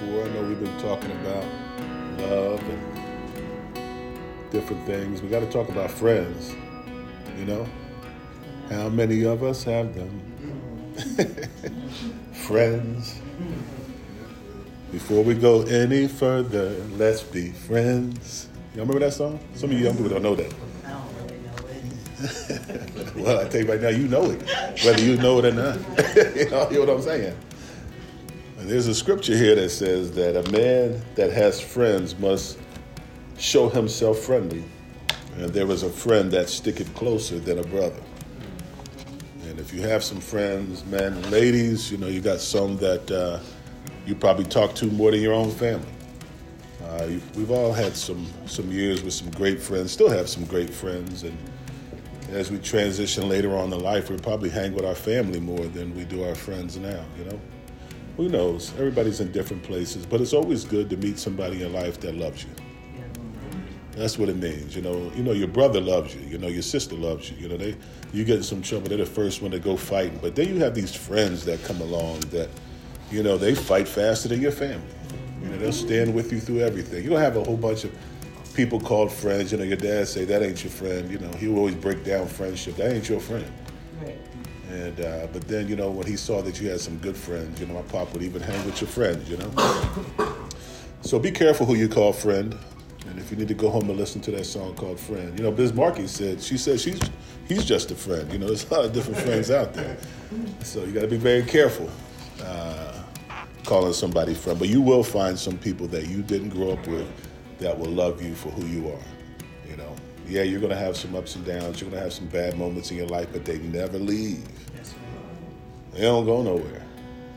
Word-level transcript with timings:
before. 0.00 0.24
I 0.24 0.28
know 0.30 0.42
we've 0.42 0.60
been 0.60 0.78
talking 0.80 1.10
about 1.10 1.44
love 2.18 2.62
and 2.62 4.50
different 4.50 4.84
things. 4.86 5.22
We 5.22 5.28
got 5.28 5.40
to 5.40 5.50
talk 5.50 5.68
about 5.68 5.90
friends, 5.90 6.54
you 7.38 7.44
know? 7.44 7.66
How 8.70 8.88
many 8.88 9.24
of 9.24 9.42
us 9.42 9.64
have 9.64 9.94
them? 9.94 10.20
friends. 12.32 13.20
Before 14.92 15.22
we 15.22 15.34
go 15.34 15.62
any 15.62 16.08
further, 16.08 16.70
let's 16.96 17.22
be 17.22 17.50
friends. 17.50 18.48
Y'all 18.74 18.86
remember 18.86 19.00
that 19.00 19.12
song? 19.12 19.40
Some 19.54 19.70
of 19.70 19.78
you 19.78 19.84
young 19.84 19.96
people 19.96 20.10
don't 20.10 20.22
know 20.22 20.34
that. 20.34 20.52
I 20.84 20.90
don't 20.90 21.14
really 21.16 21.38
know 21.40 21.54
it. 23.04 23.16
well, 23.16 23.38
I 23.40 23.48
tell 23.48 23.60
you 23.60 23.68
right 23.68 23.80
now, 23.80 23.88
you 23.88 24.08
know 24.08 24.30
it, 24.30 24.40
whether 24.84 25.02
you 25.02 25.16
know 25.16 25.38
it 25.38 25.46
or 25.46 25.52
not. 25.52 25.78
you 26.36 26.50
know, 26.50 26.70
you 26.70 26.78
know 26.78 26.80
what 26.80 26.90
I'm 26.90 27.02
saying? 27.02 27.36
There's 28.70 28.86
a 28.86 28.94
scripture 28.94 29.36
here 29.36 29.56
that 29.56 29.70
says 29.70 30.12
that 30.12 30.36
a 30.36 30.48
man 30.52 31.02
that 31.16 31.32
has 31.32 31.60
friends 31.60 32.16
must 32.16 32.56
show 33.36 33.68
himself 33.68 34.20
friendly, 34.20 34.62
and 35.38 35.52
there 35.52 35.68
is 35.72 35.82
a 35.82 35.90
friend 35.90 36.30
that 36.30 36.48
sticketh 36.48 36.94
closer 36.94 37.40
than 37.40 37.58
a 37.58 37.64
brother. 37.64 38.00
And 39.48 39.58
if 39.58 39.74
you 39.74 39.80
have 39.80 40.04
some 40.04 40.20
friends, 40.20 40.84
men 40.84 41.14
and 41.14 41.30
ladies, 41.32 41.90
you 41.90 41.98
know 41.98 42.06
you 42.06 42.20
got 42.20 42.38
some 42.38 42.76
that 42.76 43.10
uh, 43.10 43.40
you 44.06 44.14
probably 44.14 44.44
talk 44.44 44.76
to 44.76 44.86
more 44.86 45.10
than 45.10 45.20
your 45.20 45.34
own 45.34 45.50
family. 45.50 45.92
Uh, 46.84 47.08
we've 47.34 47.50
all 47.50 47.72
had 47.72 47.96
some 47.96 48.24
some 48.46 48.70
years 48.70 49.02
with 49.02 49.14
some 49.14 49.32
great 49.32 49.60
friends, 49.60 49.90
still 49.90 50.08
have 50.08 50.28
some 50.28 50.44
great 50.44 50.70
friends, 50.70 51.24
and 51.24 51.36
as 52.30 52.52
we 52.52 52.58
transition 52.58 53.28
later 53.28 53.56
on 53.56 53.72
in 53.72 53.80
life, 53.80 54.10
we'll 54.10 54.20
probably 54.20 54.48
hang 54.48 54.72
with 54.74 54.84
our 54.84 54.94
family 54.94 55.40
more 55.40 55.66
than 55.66 55.92
we 55.96 56.04
do 56.04 56.22
our 56.22 56.36
friends 56.36 56.76
now, 56.76 57.04
you 57.18 57.24
know? 57.24 57.40
Who 58.20 58.28
knows? 58.28 58.74
Everybody's 58.74 59.20
in 59.20 59.32
different 59.32 59.62
places, 59.62 60.04
but 60.04 60.20
it's 60.20 60.34
always 60.34 60.66
good 60.66 60.90
to 60.90 60.96
meet 60.98 61.18
somebody 61.18 61.62
in 61.62 61.72
life 61.72 61.98
that 62.00 62.16
loves 62.16 62.44
you. 62.44 62.50
That's 63.92 64.18
what 64.18 64.28
it 64.28 64.36
means, 64.36 64.76
you 64.76 64.82
know. 64.82 65.10
You 65.16 65.22
know, 65.22 65.32
your 65.32 65.48
brother 65.48 65.80
loves 65.80 66.14
you. 66.14 66.20
You 66.28 66.36
know, 66.36 66.48
your 66.48 66.60
sister 66.60 66.96
loves 66.96 67.30
you. 67.30 67.38
You 67.38 67.48
know, 67.48 67.56
they 67.56 67.74
you 68.12 68.26
get 68.26 68.36
in 68.36 68.42
some 68.42 68.60
trouble. 68.60 68.90
They're 68.90 68.98
the 68.98 69.06
first 69.06 69.40
one 69.40 69.52
to 69.52 69.58
go 69.58 69.74
fighting, 69.74 70.18
but 70.20 70.34
then 70.34 70.48
you 70.48 70.56
have 70.56 70.74
these 70.74 70.94
friends 70.94 71.46
that 71.46 71.64
come 71.64 71.80
along 71.80 72.20
that, 72.28 72.50
you 73.10 73.22
know, 73.22 73.38
they 73.38 73.54
fight 73.54 73.88
faster 73.88 74.28
than 74.28 74.42
your 74.42 74.52
family. 74.52 74.82
You 75.42 75.48
know, 75.48 75.56
they'll 75.56 75.72
stand 75.72 76.14
with 76.14 76.30
you 76.30 76.40
through 76.40 76.60
everything. 76.60 77.02
You 77.02 77.08
don't 77.08 77.20
have 77.20 77.38
a 77.38 77.42
whole 77.42 77.56
bunch 77.56 77.84
of 77.84 77.98
people 78.52 78.80
called 78.80 79.10
friends. 79.10 79.50
You 79.50 79.56
know, 79.56 79.64
your 79.64 79.78
dad 79.78 80.08
say 80.08 80.26
that 80.26 80.42
ain't 80.42 80.62
your 80.62 80.72
friend. 80.72 81.10
You 81.10 81.20
know, 81.20 81.32
he 81.38 81.48
will 81.48 81.60
always 81.60 81.74
break 81.74 82.04
down 82.04 82.26
friendship. 82.26 82.76
That 82.76 82.92
ain't 82.92 83.08
your 83.08 83.20
friend. 83.20 83.50
Right. 84.02 84.18
And 84.70 85.00
uh, 85.00 85.26
but 85.32 85.48
then 85.48 85.66
you 85.66 85.74
know 85.74 85.90
when 85.90 86.06
he 86.06 86.16
saw 86.16 86.42
that 86.42 86.60
you 86.60 86.70
had 86.70 86.80
some 86.80 86.96
good 86.98 87.16
friends, 87.16 87.60
you 87.60 87.66
know 87.66 87.74
my 87.74 87.82
pop 87.82 88.12
would 88.12 88.22
even 88.22 88.40
hang 88.40 88.64
with 88.64 88.80
your 88.80 88.88
friends, 88.88 89.28
you 89.28 89.36
know. 89.36 89.50
so 91.00 91.18
be 91.18 91.32
careful 91.32 91.66
who 91.66 91.74
you 91.74 91.88
call 91.88 92.12
friend, 92.12 92.56
and 93.08 93.18
if 93.18 93.32
you 93.32 93.36
need 93.36 93.48
to 93.48 93.54
go 93.54 93.68
home 93.68 93.90
and 93.90 93.98
listen 93.98 94.20
to 94.20 94.30
that 94.30 94.44
song 94.44 94.76
called 94.76 95.00
"Friend," 95.00 95.36
you 95.36 95.44
know 95.44 95.50
Biz 95.50 95.72
Markie 95.72 96.06
said 96.06 96.40
she 96.40 96.56
said 96.56 96.78
she's 96.78 97.00
he's 97.48 97.64
just 97.64 97.90
a 97.90 97.96
friend. 97.96 98.32
You 98.32 98.38
know 98.38 98.46
there's 98.46 98.70
a 98.70 98.72
lot 98.72 98.84
of 98.84 98.92
different 98.92 99.18
friends 99.18 99.50
out 99.50 99.74
there, 99.74 99.96
so 100.62 100.84
you 100.84 100.92
got 100.92 101.00
to 101.00 101.08
be 101.08 101.16
very 101.16 101.42
careful 101.42 101.90
uh, 102.44 103.02
calling 103.64 103.92
somebody 103.92 104.34
friend. 104.34 104.56
But 104.56 104.68
you 104.68 104.80
will 104.80 105.02
find 105.02 105.36
some 105.36 105.58
people 105.58 105.88
that 105.88 106.06
you 106.06 106.22
didn't 106.22 106.50
grow 106.50 106.70
up 106.74 106.86
with 106.86 107.08
that 107.58 107.76
will 107.76 107.90
love 107.90 108.22
you 108.22 108.36
for 108.36 108.50
who 108.50 108.66
you 108.66 108.88
are. 108.88 109.19
Yeah, 110.30 110.44
you're 110.44 110.60
gonna 110.60 110.76
have 110.76 110.96
some 110.96 111.16
ups 111.16 111.34
and 111.34 111.44
downs. 111.44 111.80
You're 111.80 111.90
gonna 111.90 112.02
have 112.02 112.12
some 112.12 112.28
bad 112.28 112.56
moments 112.56 112.92
in 112.92 112.96
your 112.96 113.08
life, 113.08 113.26
but 113.32 113.44
they 113.44 113.58
never 113.58 113.98
leave. 113.98 114.46
They 115.92 116.02
don't 116.02 116.24
go 116.24 116.40
nowhere. 116.40 116.86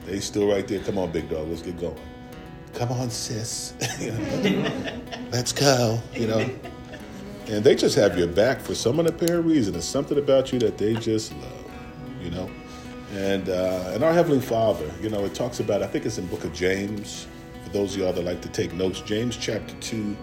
They 0.06 0.20
still 0.20 0.48
right 0.48 0.68
there. 0.68 0.80
Come 0.80 1.00
on, 1.00 1.12
big 1.12 1.28
dog, 1.28 1.48
let's 1.48 1.64
get 1.64 1.80
going. 1.80 2.00
Come 2.76 2.92
on, 2.92 3.10
sis. 3.10 3.74
You 4.00 4.12
know, 4.12 4.92
let's 5.32 5.52
go. 5.52 6.00
You 6.14 6.28
know. 6.28 6.50
And 7.48 7.64
they 7.64 7.74
just 7.74 7.96
have 7.96 8.16
your 8.16 8.28
back 8.28 8.60
for 8.60 8.76
some 8.76 8.98
unapparent 8.98 9.48
reason. 9.48 9.74
It's 9.74 9.86
something 9.88 10.20
about 10.20 10.54
you 10.54 10.60
that 10.60 10.78
they 10.78 10.94
just 10.94 11.34
love. 11.38 11.72
You 12.22 12.30
know. 12.30 12.52
And 13.14 13.50
uh, 13.50 13.92
and 13.96 14.04
our 14.04 14.14
heavenly 14.14 14.40
Father, 14.40 14.92
you 15.02 15.10
know, 15.10 15.26
it 15.26 15.34
talks 15.34 15.60
about. 15.60 15.82
I 15.82 15.88
think 15.88 16.06
it's 16.06 16.20
in 16.20 16.28
Book 16.28 16.44
of 16.44 16.54
James. 16.54 17.26
For 17.64 17.70
those 17.72 17.96
of 17.96 18.02
y'all 18.02 18.14
that 18.14 18.24
like 18.24 18.42
to 18.42 18.50
take 18.50 18.72
notes, 18.74 19.02
James 19.02 19.36
chapter 19.36 19.74
two, 19.82 20.16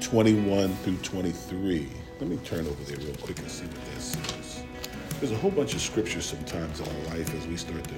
21 0.00 0.74
through 0.76 0.96
23. 0.98 1.90
Let 2.18 2.30
me 2.30 2.38
turn 2.38 2.66
over 2.66 2.82
there 2.84 2.96
real 2.96 3.14
quick 3.16 3.38
and 3.40 3.50
see 3.50 3.66
what 3.66 3.84
that 3.84 4.00
says. 4.00 4.64
There's 5.20 5.32
a 5.32 5.36
whole 5.36 5.50
bunch 5.50 5.74
of 5.74 5.82
scriptures 5.82 6.24
sometimes 6.24 6.80
in 6.80 6.86
our 6.86 7.14
life 7.14 7.34
as 7.34 7.46
we 7.46 7.58
start 7.58 7.84
to 7.84 7.94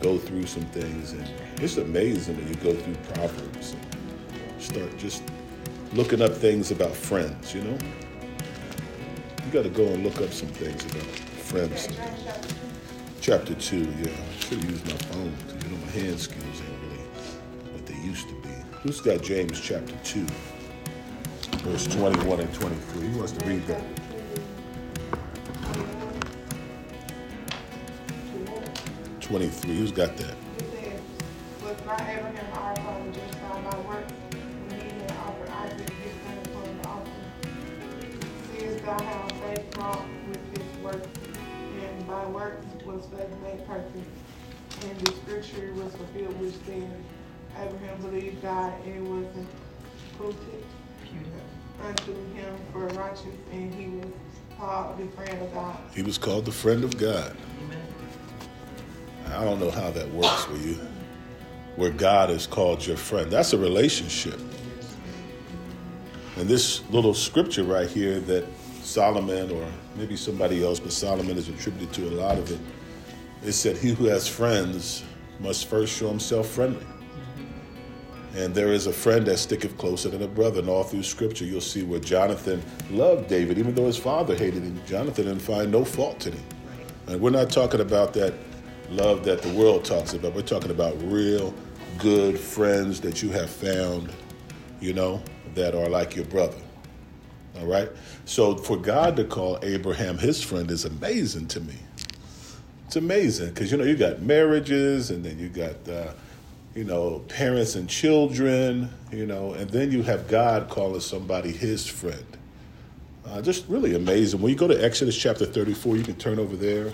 go 0.00 0.16
through 0.16 0.46
some 0.46 0.64
things, 0.66 1.12
and 1.12 1.28
it's 1.58 1.76
amazing 1.76 2.36
when 2.38 2.48
you 2.48 2.54
go 2.56 2.74
through 2.74 2.94
Proverbs 3.12 3.74
and 3.74 4.62
start 4.62 4.96
just 4.96 5.22
looking 5.92 6.22
up 6.22 6.32
things 6.32 6.70
about 6.70 6.92
friends, 6.92 7.54
you 7.54 7.60
know? 7.60 7.78
You 9.44 9.52
got 9.52 9.64
to 9.64 9.70
go 9.70 9.84
and 9.84 10.02
look 10.02 10.20
up 10.22 10.32
some 10.32 10.48
things 10.48 10.84
about 10.86 11.02
friends. 11.02 11.88
Chapter 13.20 13.54
2, 13.54 13.76
yeah. 13.76 14.08
I 14.08 14.40
should 14.40 14.62
have 14.62 14.70
used 14.70 14.86
my 14.86 14.96
phone 15.12 15.34
because, 15.46 15.62
you 15.62 15.70
know, 15.70 15.84
my 15.84 15.92
hand 15.92 16.18
skills 16.18 16.62
ain't 16.62 16.82
really 16.84 17.04
what 17.72 17.84
they 17.84 17.96
used 17.96 18.28
to 18.28 18.34
be. 18.36 18.48
Who's 18.82 19.00
got 19.02 19.22
James 19.22 19.60
chapter 19.60 19.94
2, 20.04 20.26
verse 21.58 21.86
21 21.86 22.40
and 22.40 22.54
23? 22.54 23.08
Who 23.08 23.18
wants 23.18 23.32
to 23.32 23.46
read 23.46 23.66
that? 23.66 23.82
23. 29.20 29.76
Who's 29.76 29.92
got 29.92 30.16
that? 30.18 30.34
Says, 30.58 31.00
Was 31.62 31.84
not 31.84 32.00
Abraham 32.00 32.52
our 32.54 32.76
father 32.76 33.10
justified 33.10 33.70
by 33.70 33.78
works 33.80 34.12
when 34.68 34.80
he 34.80 35.00
had 35.00 35.10
offered 35.12 35.48
Isaac 35.50 35.90
his 35.90 36.12
son 36.22 36.38
upon 36.44 36.78
the 36.78 36.88
altar? 36.88 37.10
Seest 38.52 38.84
thou 38.84 39.02
how 39.02 39.28
faith 39.28 39.76
wrought 39.78 40.06
with 40.28 40.58
his 40.58 40.82
works, 40.82 41.08
and 41.82 42.06
by 42.06 42.26
works 42.26 42.66
was 42.84 43.06
faith 43.06 43.36
made 43.42 43.66
perfect? 43.66 44.08
And 44.84 45.00
the 45.00 45.12
scripture 45.12 45.72
was 45.74 45.94
fulfilled 45.96 46.38
which 46.40 46.54
said, 46.66 46.90
Abraham 47.58 48.00
believed 48.02 48.42
God 48.42 48.72
and 48.84 49.06
it 49.06 49.10
was 49.10 49.26
imputed 49.34 50.64
unto 51.82 52.12
him 52.34 52.54
for 52.72 52.86
righteousness, 52.88 53.34
and 53.52 53.74
he 53.74 53.86
was 53.98 54.12
called 54.58 54.98
the 54.98 55.06
friend 55.16 55.42
of 55.42 55.54
God. 55.54 55.78
He 55.94 56.02
was 56.02 56.18
called 56.18 56.44
the 56.44 56.52
friend 56.52 56.84
of 56.84 56.96
God. 56.98 57.36
Amen. 57.64 57.86
I 59.28 59.44
don't 59.44 59.60
know 59.60 59.70
how 59.70 59.90
that 59.90 60.08
works 60.10 60.44
for 60.44 60.56
you, 60.56 60.78
where 61.76 61.90
God 61.90 62.30
is 62.30 62.46
called 62.46 62.86
your 62.86 62.96
friend. 62.96 63.30
That's 63.30 63.52
a 63.52 63.58
relationship. 63.58 64.40
And 66.36 66.48
this 66.48 66.82
little 66.90 67.14
scripture 67.14 67.64
right 67.64 67.88
here 67.88 68.20
that 68.20 68.44
Solomon, 68.82 69.50
or 69.50 69.66
maybe 69.96 70.16
somebody 70.16 70.64
else, 70.64 70.78
but 70.78 70.92
Solomon 70.92 71.36
is 71.36 71.48
attributed 71.48 71.92
to 71.94 72.08
a 72.08 72.14
lot 72.14 72.38
of 72.38 72.50
it, 72.50 72.60
it 73.42 73.52
said, 73.52 73.76
He 73.76 73.90
who 73.90 74.04
has 74.06 74.28
friends 74.28 75.02
must 75.40 75.66
first 75.66 75.96
show 75.96 76.08
himself 76.08 76.48
friendly. 76.48 76.86
And 78.36 78.54
there 78.54 78.70
is 78.70 78.86
a 78.86 78.92
friend 78.92 79.24
that 79.28 79.38
sticketh 79.38 79.78
closer 79.78 80.10
than 80.10 80.22
a 80.22 80.28
brother. 80.28 80.60
And 80.60 80.68
all 80.68 80.82
through 80.82 81.04
scripture, 81.04 81.46
you'll 81.46 81.62
see 81.62 81.82
where 81.82 82.00
Jonathan 82.00 82.62
loved 82.90 83.28
David, 83.28 83.56
even 83.56 83.74
though 83.74 83.86
his 83.86 83.96
father 83.96 84.36
hated 84.36 84.62
him. 84.62 84.78
Jonathan 84.86 85.24
didn't 85.24 85.40
find 85.40 85.72
no 85.72 85.86
fault 85.86 86.26
in 86.26 86.34
him. 86.34 86.44
And 87.06 87.18
we're 87.18 87.30
not 87.30 87.48
talking 87.48 87.80
about 87.80 88.12
that 88.12 88.34
love 88.90 89.24
that 89.24 89.40
the 89.40 89.48
world 89.54 89.86
talks 89.86 90.12
about. 90.12 90.34
We're 90.34 90.42
talking 90.42 90.70
about 90.70 90.94
real 91.04 91.54
good 91.98 92.38
friends 92.38 93.00
that 93.00 93.22
you 93.22 93.30
have 93.30 93.48
found, 93.48 94.12
you 94.80 94.92
know, 94.92 95.22
that 95.54 95.74
are 95.74 95.88
like 95.88 96.14
your 96.14 96.26
brother. 96.26 96.58
All 97.58 97.66
right? 97.66 97.88
So 98.26 98.54
for 98.54 98.76
God 98.76 99.16
to 99.16 99.24
call 99.24 99.58
Abraham 99.62 100.18
his 100.18 100.42
friend 100.42 100.70
is 100.70 100.84
amazing 100.84 101.46
to 101.48 101.60
me. 101.60 101.76
It's 102.84 102.96
amazing 102.96 103.48
because, 103.48 103.72
you 103.72 103.78
know, 103.78 103.84
you 103.84 103.96
got 103.96 104.20
marriages 104.20 105.10
and 105.10 105.24
then 105.24 105.38
you 105.38 105.48
got, 105.48 105.88
uh, 105.88 106.12
you 106.76 106.84
know, 106.84 107.20
parents 107.28 107.74
and 107.74 107.88
children, 107.88 108.90
you 109.10 109.26
know, 109.26 109.54
and 109.54 109.68
then 109.70 109.90
you 109.90 110.02
have 110.02 110.28
God 110.28 110.68
calling 110.68 111.00
somebody 111.00 111.50
his 111.50 111.86
friend. 111.86 112.24
Uh, 113.26 113.42
just 113.42 113.66
really 113.66 113.96
amazing. 113.96 114.40
When 114.40 114.52
you 114.52 114.58
go 114.58 114.68
to 114.68 114.84
Exodus 114.84 115.16
chapter 115.16 115.46
34, 115.46 115.96
you 115.96 116.04
can 116.04 116.14
turn 116.16 116.38
over 116.38 116.54
there 116.54 116.92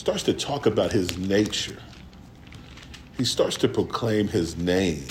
starts 0.00 0.22
to 0.22 0.32
talk 0.32 0.64
about 0.64 0.90
his 0.92 1.18
nature. 1.18 1.76
He 3.18 3.24
starts 3.26 3.58
to 3.58 3.68
proclaim 3.68 4.28
his 4.28 4.56
name. 4.56 5.04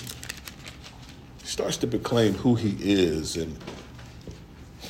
He 1.42 1.48
starts 1.48 1.78
to 1.78 1.88
proclaim 1.88 2.34
who 2.34 2.56
he 2.56 2.76
is. 2.80 3.38
And 3.38 3.56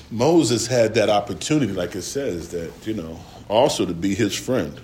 Moses 0.10 0.68
had 0.68 0.94
that 0.94 1.10
opportunity, 1.10 1.74
like 1.74 1.96
it 1.96 2.04
says, 2.04 2.48
that, 2.50 2.72
you 2.88 2.94
know, 2.94 3.20
also 3.50 3.86
to 3.86 3.94
be 3.94 4.16
his 4.16 4.34
friend. 4.34 4.80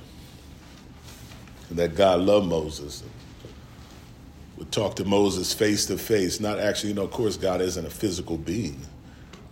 And 1.70 1.80
that 1.80 1.96
God 1.96 2.20
loved 2.20 2.48
Moses. 2.48 3.02
Would 4.58 4.72
talk 4.72 4.96
to 4.96 5.06
Moses 5.06 5.54
face 5.54 5.86
to 5.88 5.98
face. 5.98 6.40
Not 6.40 6.60
actually, 6.60 6.90
you 6.90 6.96
know, 6.96 7.04
of 7.04 7.12
course, 7.12 7.38
God 7.38 7.62
isn't 7.62 7.86
a 7.86 7.90
physical 7.90 8.38
being, 8.38 8.80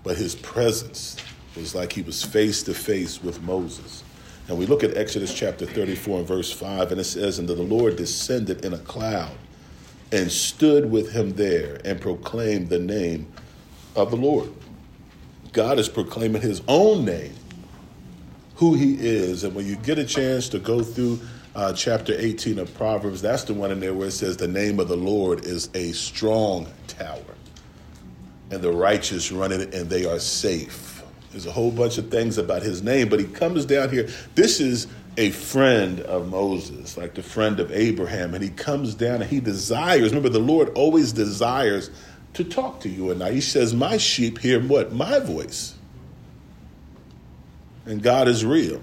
but 0.03 0.17
his 0.17 0.35
presence 0.35 1.17
was 1.55 1.75
like 1.75 1.93
he 1.93 2.01
was 2.01 2.23
face 2.23 2.63
to 2.63 2.73
face 2.73 3.21
with 3.21 3.41
Moses. 3.41 4.03
And 4.47 4.57
we 4.57 4.65
look 4.65 4.83
at 4.83 4.97
Exodus 4.97 5.33
chapter 5.33 5.65
34 5.65 6.19
and 6.19 6.27
verse 6.27 6.51
5, 6.51 6.91
and 6.91 6.99
it 6.99 7.05
says, 7.05 7.39
And 7.39 7.47
the 7.47 7.55
Lord 7.55 7.95
descended 7.95 8.65
in 8.65 8.73
a 8.73 8.77
cloud 8.79 9.31
and 10.11 10.31
stood 10.31 10.91
with 10.91 11.11
him 11.11 11.33
there 11.33 11.79
and 11.85 11.99
proclaimed 11.99 12.69
the 12.69 12.79
name 12.79 13.31
of 13.95 14.11
the 14.11 14.17
Lord. 14.17 14.51
God 15.53 15.79
is 15.79 15.87
proclaiming 15.87 16.41
his 16.41 16.61
own 16.67 17.05
name, 17.05 17.33
who 18.55 18.73
he 18.73 18.95
is. 18.99 19.43
And 19.43 19.55
when 19.55 19.65
you 19.65 19.75
get 19.77 19.97
a 19.97 20.05
chance 20.05 20.49
to 20.49 20.59
go 20.59 20.83
through 20.83 21.19
uh, 21.55 21.73
chapter 21.73 22.13
18 22.17 22.59
of 22.59 22.73
Proverbs, 22.73 23.21
that's 23.21 23.43
the 23.43 23.53
one 23.53 23.71
in 23.71 23.79
there 23.79 23.93
where 23.93 24.07
it 24.07 24.11
says, 24.11 24.37
The 24.37 24.47
name 24.47 24.79
of 24.79 24.87
the 24.87 24.97
Lord 24.97 25.45
is 25.45 25.69
a 25.73 25.91
strong 25.91 26.67
tower, 26.87 27.35
and 28.51 28.61
the 28.61 28.71
righteous 28.71 29.31
run 29.31 29.51
in 29.51 29.61
it 29.61 29.73
and 29.73 29.89
they 29.89 30.05
are 30.05 30.19
safe. 30.19 31.03
There's 31.31 31.45
a 31.45 31.51
whole 31.51 31.71
bunch 31.71 31.97
of 31.97 32.11
things 32.11 32.37
about 32.37 32.61
his 32.61 32.83
name, 32.83 33.09
but 33.09 33.19
he 33.19 33.25
comes 33.25 33.65
down 33.65 33.89
here. 33.89 34.07
This 34.35 34.59
is 34.59 34.87
a 35.17 35.31
friend 35.31 35.99
of 36.01 36.29
Moses, 36.29 36.97
like 36.97 37.15
the 37.15 37.23
friend 37.23 37.59
of 37.59 37.71
Abraham, 37.71 38.33
and 38.33 38.43
he 38.43 38.49
comes 38.49 38.95
down 38.95 39.21
and 39.21 39.29
he 39.29 39.39
desires. 39.39 40.09
Remember, 40.09 40.29
the 40.29 40.39
Lord 40.39 40.69
always 40.75 41.11
desires 41.11 41.89
to 42.33 42.43
talk 42.43 42.79
to 42.81 42.89
you 42.89 43.11
and 43.11 43.23
I. 43.23 43.31
He 43.31 43.41
says, 43.41 43.73
My 43.73 43.97
sheep 43.97 44.39
hear 44.39 44.59
what? 44.59 44.91
My 44.91 45.19
voice. 45.19 45.75
And 47.85 48.01
God 48.01 48.27
is 48.27 48.45
real. 48.45 48.81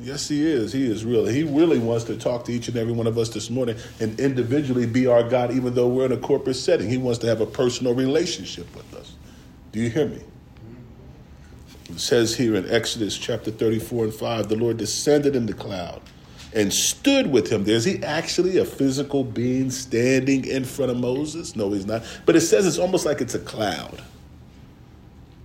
Yes, 0.00 0.28
He 0.28 0.46
is. 0.46 0.72
He 0.72 0.90
is 0.90 1.04
really. 1.04 1.34
He 1.34 1.42
really 1.42 1.78
wants 1.78 2.04
to 2.04 2.16
talk 2.16 2.44
to 2.44 2.52
each 2.52 2.68
and 2.68 2.76
every 2.76 2.92
one 2.92 3.06
of 3.06 3.18
us 3.18 3.30
this 3.30 3.50
morning 3.50 3.76
and 4.00 4.18
individually 4.20 4.86
be 4.86 5.06
our 5.06 5.28
God, 5.28 5.50
even 5.50 5.74
though 5.74 5.88
we're 5.88 6.06
in 6.06 6.12
a 6.12 6.16
corporate 6.16 6.56
setting. 6.56 6.88
He 6.88 6.98
wants 6.98 7.18
to 7.20 7.26
have 7.26 7.40
a 7.40 7.46
personal 7.46 7.94
relationship 7.94 8.74
with 8.76 8.94
us. 8.94 9.14
Do 9.72 9.80
you 9.80 9.90
hear 9.90 10.06
me? 10.06 10.22
It 11.90 11.98
says 11.98 12.36
here 12.36 12.54
in 12.54 12.70
Exodus 12.70 13.16
chapter 13.16 13.50
34 13.50 14.04
and 14.04 14.14
5 14.14 14.48
the 14.48 14.56
Lord 14.56 14.76
descended 14.76 15.34
in 15.34 15.46
the 15.46 15.54
cloud 15.54 16.02
and 16.54 16.72
stood 16.72 17.30
with 17.30 17.50
him. 17.50 17.64
There's 17.64 17.84
he 17.84 18.02
actually 18.04 18.58
a 18.58 18.64
physical 18.64 19.24
being 19.24 19.70
standing 19.70 20.44
in 20.44 20.64
front 20.64 20.90
of 20.90 20.98
Moses? 20.98 21.56
No, 21.56 21.72
he's 21.72 21.86
not. 21.86 22.04
But 22.24 22.36
it 22.36 22.42
says 22.42 22.66
it's 22.66 22.78
almost 22.78 23.04
like 23.04 23.20
it's 23.20 23.34
a 23.34 23.40
cloud 23.40 24.02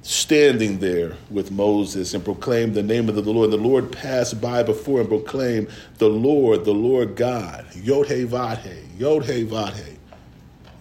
standing 0.03 0.79
there 0.79 1.15
with 1.31 1.49
Moses 1.49 2.13
and 2.13 2.23
proclaimed 2.23 2.75
the 2.75 2.83
name 2.83 3.07
of 3.09 3.15
the 3.15 3.21
Lord. 3.21 3.51
The 3.51 3.57
Lord 3.57 3.91
passed 3.91 4.39
by 4.39 4.61
before 4.61 4.99
and 4.99 5.09
proclaimed, 5.09 5.69
The 5.97 6.09
Lord, 6.09 6.65
the 6.65 6.73
Lord 6.73 7.15
God, 7.15 7.65
Yod 7.73 8.07
He 8.07 8.25
Vav 8.25 8.59
He, 8.59 8.99
Yod 8.99 9.25
He 9.25 9.45
Vav 9.45 9.73
He. 9.73 9.97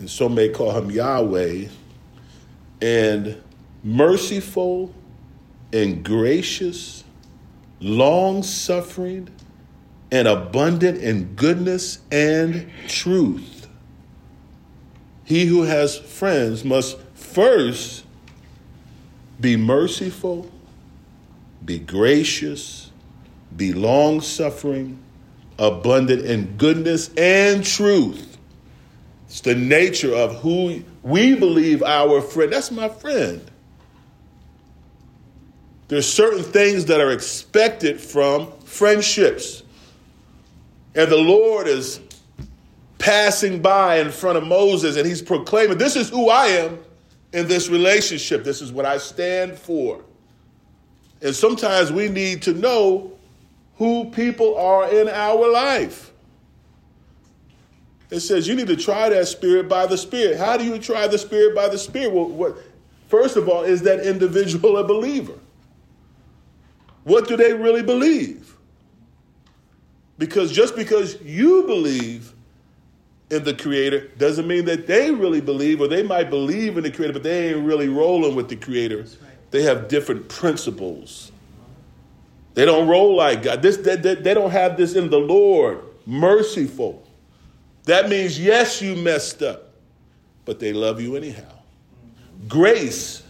And 0.00 0.10
some 0.10 0.34
may 0.34 0.48
call 0.48 0.72
him 0.72 0.90
Yahweh, 0.90 1.68
and 2.80 3.40
merciful 3.84 4.92
and 5.72 6.04
gracious, 6.04 7.04
long 7.78 8.42
suffering, 8.42 9.28
and 10.10 10.26
abundant 10.26 10.98
in 11.00 11.34
goodness 11.36 12.00
and 12.10 12.68
truth. 12.88 13.68
He 15.24 15.46
who 15.46 15.62
has 15.62 15.96
friends 15.96 16.64
must 16.64 16.98
first 17.14 18.01
be 19.42 19.56
merciful, 19.56 20.50
be 21.64 21.78
gracious, 21.78 22.90
be 23.54 23.72
long 23.72 24.20
suffering, 24.20 24.98
abundant 25.58 26.24
in 26.24 26.56
goodness 26.56 27.10
and 27.16 27.64
truth. 27.64 28.38
It's 29.26 29.40
the 29.40 29.54
nature 29.54 30.14
of 30.14 30.40
who 30.40 30.84
we 31.02 31.34
believe 31.34 31.82
our 31.82 32.22
friend. 32.22 32.52
That's 32.52 32.70
my 32.70 32.88
friend. 32.88 33.42
There's 35.88 36.10
certain 36.10 36.42
things 36.42 36.86
that 36.86 37.00
are 37.00 37.10
expected 37.10 38.00
from 38.00 38.50
friendships. 38.64 39.62
And 40.94 41.10
the 41.10 41.16
Lord 41.16 41.66
is 41.66 42.00
passing 42.98 43.60
by 43.60 43.98
in 43.98 44.10
front 44.10 44.38
of 44.38 44.46
Moses 44.46 44.96
and 44.96 45.06
he's 45.06 45.20
proclaiming, 45.20 45.78
This 45.78 45.96
is 45.96 46.08
who 46.08 46.30
I 46.30 46.46
am 46.46 46.78
in 47.32 47.48
this 47.48 47.68
relationship. 47.68 48.44
This 48.44 48.60
is 48.60 48.72
what 48.72 48.84
I 48.84 48.98
stand 48.98 49.58
for. 49.58 50.04
And 51.20 51.34
sometimes 51.34 51.92
we 51.92 52.08
need 52.08 52.42
to 52.42 52.52
know 52.52 53.12
who 53.76 54.10
people 54.10 54.56
are 54.58 54.90
in 54.92 55.08
our 55.08 55.50
life. 55.50 56.12
It 58.10 58.20
says 58.20 58.46
you 58.46 58.54
need 58.54 58.66
to 58.66 58.76
try 58.76 59.08
that 59.08 59.26
spirit 59.26 59.68
by 59.68 59.86
the 59.86 59.96
spirit. 59.96 60.36
How 60.36 60.56
do 60.56 60.64
you 60.64 60.78
try 60.78 61.08
the 61.08 61.16
spirit 61.16 61.54
by 61.54 61.68
the 61.68 61.78
spirit? 61.78 62.12
Well, 62.12 62.28
what, 62.28 62.58
first 63.08 63.36
of 63.36 63.48
all, 63.48 63.62
is 63.62 63.82
that 63.82 64.00
individual 64.00 64.76
a 64.76 64.84
believer? 64.84 65.38
What 67.04 67.26
do 67.26 67.36
they 67.36 67.54
really 67.54 67.82
believe? 67.82 68.54
Because 70.18 70.52
just 70.52 70.76
because 70.76 71.20
you 71.22 71.62
believe 71.62 72.31
in 73.32 73.44
the 73.44 73.54
Creator 73.54 74.08
doesn't 74.18 74.46
mean 74.46 74.66
that 74.66 74.86
they 74.86 75.10
really 75.10 75.40
believe, 75.40 75.80
or 75.80 75.88
they 75.88 76.02
might 76.02 76.30
believe 76.30 76.76
in 76.76 76.84
the 76.84 76.90
Creator, 76.90 77.14
but 77.14 77.22
they 77.22 77.50
ain't 77.50 77.66
really 77.66 77.88
rolling 77.88 78.34
with 78.34 78.48
the 78.48 78.56
Creator. 78.56 78.98
Right. 78.98 79.50
They 79.50 79.62
have 79.62 79.88
different 79.88 80.28
principles. 80.28 81.32
They 82.54 82.64
don't 82.64 82.86
roll 82.86 83.16
like 83.16 83.42
God. 83.42 83.62
This, 83.62 83.78
they, 83.78 83.96
they, 83.96 84.14
they 84.16 84.34
don't 84.34 84.50
have 84.50 84.76
this 84.76 84.94
in 84.94 85.10
the 85.10 85.18
Lord. 85.18 85.82
Merciful. 86.04 87.02
That 87.84 88.08
means, 88.08 88.38
yes, 88.38 88.82
you 88.82 88.94
messed 88.94 89.42
up, 89.42 89.70
but 90.44 90.60
they 90.60 90.72
love 90.72 91.00
you 91.00 91.16
anyhow. 91.16 91.50
Grace 92.48 93.22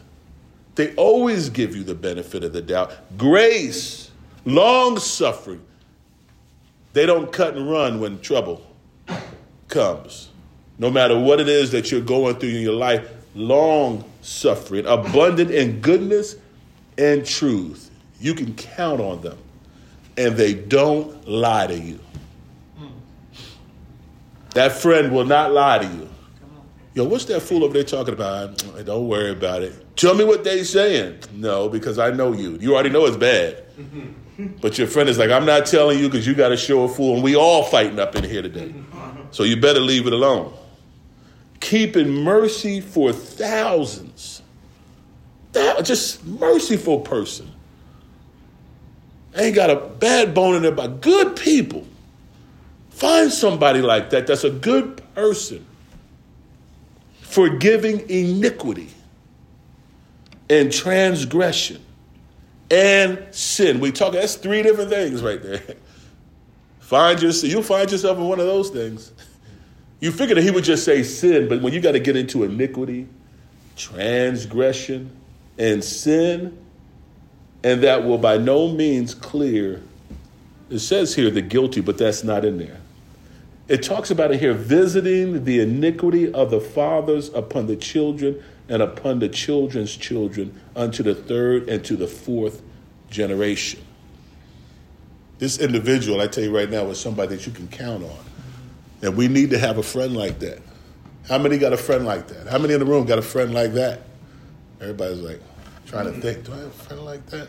they 0.75 0.94
always 0.94 1.50
give 1.50 1.76
you 1.76 1.84
the 1.84 1.94
benefit 1.94 2.44
of 2.44 2.52
the 2.52 2.62
doubt. 2.62 2.93
Grace, 3.19 4.10
long 4.44 4.98
suffering. 4.98 5.60
They 6.94 7.06
don't 7.06 7.31
cut 7.31 7.56
and 7.56 7.70
run 7.70 8.00
when 8.00 8.20
trouble 8.20 8.66
comes. 9.72 10.28
No 10.78 10.90
matter 10.90 11.19
what 11.19 11.40
it 11.40 11.48
is 11.48 11.72
that 11.72 11.90
you're 11.90 12.00
going 12.00 12.36
through 12.36 12.50
in 12.50 12.62
your 12.62 12.74
life, 12.74 13.10
long 13.34 14.04
suffering, 14.20 14.86
abundant 14.86 15.50
in 15.50 15.80
goodness 15.80 16.36
and 16.98 17.26
truth. 17.26 17.90
You 18.20 18.34
can 18.34 18.54
count 18.54 19.00
on 19.00 19.20
them. 19.22 19.38
And 20.16 20.36
they 20.36 20.54
don't 20.54 21.26
lie 21.26 21.66
to 21.66 21.78
you. 21.78 21.98
That 24.54 24.72
friend 24.72 25.12
will 25.12 25.24
not 25.24 25.52
lie 25.52 25.78
to 25.78 25.86
you. 25.86 26.08
Yo, 26.94 27.04
what's 27.04 27.24
that 27.24 27.40
fool 27.40 27.64
over 27.64 27.72
there 27.72 27.84
talking 27.84 28.12
about? 28.12 28.62
Don't 28.84 29.08
worry 29.08 29.30
about 29.30 29.62
it. 29.62 29.96
Tell 29.96 30.14
me 30.14 30.24
what 30.24 30.44
they 30.44 30.62
saying. 30.62 31.20
No, 31.32 31.70
because 31.70 31.98
I 31.98 32.10
know 32.10 32.32
you. 32.32 32.58
You 32.60 32.74
already 32.74 32.90
know 32.90 33.06
it's 33.06 33.16
bad. 33.16 33.64
But 34.39 34.79
your 34.79 34.86
friend 34.86 35.08
is 35.08 35.19
like, 35.19 35.31
I'm 35.31 35.44
not 35.44 35.67
telling 35.67 35.98
you 35.98 36.08
because 36.08 36.27
you 36.27 36.34
got 36.34 36.48
to 36.48 36.56
show 36.56 36.84
a 36.84 36.89
fool, 36.89 37.15
and 37.15 37.22
we 37.22 37.36
all 37.36 37.65
fighting 37.65 37.98
up 37.98 38.17
in 38.17 38.24
here 38.24 38.43
today. 38.43 38.74
So 39.31 39.43
you 39.43 39.60
better 39.60 39.81
leave 39.81 40.06
it 40.06 40.12
alone. 40.12 40.53
Keeping 41.60 42.10
mercy 42.10 42.81
for 42.81 43.12
thousands. 43.12 44.43
That 45.53 45.84
just 45.84 46.24
merciful 46.24 47.01
person. 47.01 47.51
Ain't 49.36 49.55
got 49.55 49.70
a 49.70 49.77
bad 49.77 50.34
bone 50.34 50.56
in 50.56 50.62
there, 50.62 50.72
but 50.72 51.01
good 51.01 51.36
people. 51.36 51.86
Find 52.91 53.32
somebody 53.32 53.81
like 53.81 54.10
that 54.10 54.27
that's 54.27 54.44
a 54.44 54.51
good 54.51 55.03
person. 55.15 55.65
Forgiving 57.20 58.08
iniquity 58.10 58.89
and 60.51 60.70
transgression 60.70 61.82
and 62.72 63.26
sin. 63.32 63.81
We 63.81 63.93
talk, 63.93 64.14
that's 64.14 64.36
three 64.36 64.62
different 64.62 64.88
things 64.88 65.22
right 65.22 65.41
there. 65.41 65.62
Find 66.81 67.20
yourself, 67.20 67.52
you'll 67.52 67.62
find 67.62 67.91
yourself 67.91 68.19
in 68.19 68.24
one 68.24 68.41
of 68.41 68.46
those 68.46 68.69
things. 68.69 69.12
You 70.00 70.10
figure 70.10 70.34
that 70.34 70.43
he 70.43 70.50
would 70.50 70.64
just 70.64 70.84
say 70.84 71.02
sin, 71.02 71.48
but 71.48 71.62
when 71.62 71.72
you 71.72 71.81
got 71.81 71.93
to 71.93 72.00
get 72.00 72.17
into 72.17 72.44
iniquity, 72.44 73.06
transgression, 73.76 75.10
and 75.56 75.82
sin, 75.82 76.58
and 77.64 77.82
that 77.82 78.05
will 78.05 78.19
by 78.19 78.36
no 78.36 78.69
means 78.69 79.14
clear. 79.14 79.81
It 80.69 80.81
says 80.81 81.14
here 81.14 81.31
the 81.31 81.41
guilty, 81.41 81.81
but 81.81 81.96
that's 81.96 82.24
not 82.24 82.44
in 82.44 82.58
there. 82.58 82.79
It 83.69 83.82
talks 83.82 84.10
about 84.10 84.32
it 84.32 84.41
here 84.41 84.55
visiting 84.55 85.44
the 85.44 85.60
iniquity 85.60 86.32
of 86.32 86.50
the 86.50 86.60
fathers 86.60 87.29
upon 87.32 87.69
the 87.69 87.76
children 87.76 88.43
and 88.72 88.81
upon 88.81 89.19
the 89.19 89.29
children's 89.29 89.94
children 89.94 90.58
unto 90.74 91.02
the 91.02 91.14
third 91.14 91.69
and 91.69 91.84
to 91.84 91.94
the 91.94 92.06
fourth 92.06 92.62
generation. 93.10 93.79
This 95.38 95.58
individual, 95.58 96.22
I 96.22 96.26
tell 96.26 96.43
you 96.43 96.56
right 96.56 96.70
now, 96.70 96.86
is 96.86 96.98
somebody 96.98 97.36
that 97.36 97.46
you 97.46 97.52
can 97.52 97.69
count 97.69 98.02
on. 98.02 98.24
And 99.02 99.14
we 99.14 99.29
need 99.29 99.50
to 99.50 99.58
have 99.58 99.76
a 99.76 99.82
friend 99.82 100.17
like 100.17 100.38
that. 100.38 100.62
How 101.29 101.36
many 101.36 101.58
got 101.58 101.74
a 101.74 101.76
friend 101.76 102.06
like 102.06 102.29
that? 102.29 102.46
How 102.46 102.58
many 102.58 102.72
in 102.72 102.81
the 102.81 102.86
room 102.86 103.05
got 103.05 103.19
a 103.19 103.22
friend 103.22 103.52
like 103.52 103.74
that? 103.74 104.00
Everybody's 104.81 105.20
like 105.20 105.43
trying 105.84 106.06
to 106.06 106.19
think, 106.19 106.46
do 106.46 106.55
I 106.55 106.56
have 106.56 106.67
a 106.69 106.70
friend 106.70 107.05
like 107.05 107.26
that? 107.26 107.48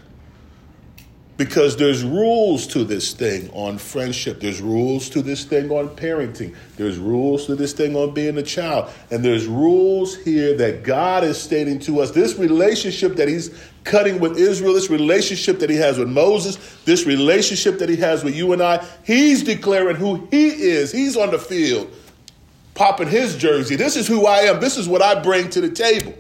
Because 1.36 1.76
there's 1.78 2.04
rules 2.04 2.68
to 2.68 2.84
this 2.84 3.14
thing 3.14 3.50
on 3.54 3.78
friendship 3.78 4.40
there's 4.40 4.62
rules 4.62 5.10
to 5.10 5.22
this 5.22 5.46
thing 5.46 5.72
on 5.72 5.90
parenting 5.90 6.56
there's 6.78 6.98
rules 6.98 7.48
to 7.48 7.56
this 7.56 7.74
thing 7.74 7.96
on 7.96 8.14
being 8.14 8.38
a 8.38 8.44
child 8.44 8.92
and 9.10 9.26
there's 9.26 9.48
rules 9.48 10.16
here 10.16 10.56
that 10.56 10.84
god 10.84 11.24
is 11.24 11.42
stating 11.42 11.80
to 11.80 12.00
us 12.00 12.12
this 12.12 12.38
relationship 12.38 13.16
that 13.16 13.28
he's 13.28 13.50
cutting 13.84 14.20
with 14.20 14.38
israel 14.38 14.74
this 14.74 14.90
relationship 14.90 15.60
that 15.60 15.70
he 15.70 15.76
has 15.76 15.98
with 15.98 16.08
moses 16.08 16.58
this 16.86 17.06
relationship 17.06 17.80
that 17.80 17.90
he 17.90 17.96
has 17.96 18.24
with 18.24 18.36
you 18.36 18.54
and 18.54 18.62
i 18.62 18.86
he's 19.04 19.44
declaring 19.44 19.96
who 19.96 20.28
he 20.30 20.50
is 20.50 20.92
he's 20.92 21.18
on 21.18 21.32
the 21.32 21.40
field 21.40 21.92
popping 22.74 23.08
his 23.08 23.38
jersey. 23.38 23.76
This 23.76 23.96
is 23.96 24.08
who 24.08 24.26
I 24.26 24.40
am. 24.40 24.60
This 24.60 24.78
is 24.78 24.88
what 24.88 25.02
I 25.02 25.20
bring 25.20 25.50
to 25.52 25.62
the 25.62 25.70
table. 25.70 26.14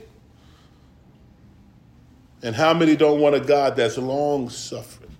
And 2.43 2.55
how 2.55 2.73
many 2.73 2.97
don't 2.97 3.21
want 3.21 3.35
a 3.35 3.39
God 3.39 3.77
that's 3.77 3.97
long 3.97 4.49
suffering? 4.49 5.15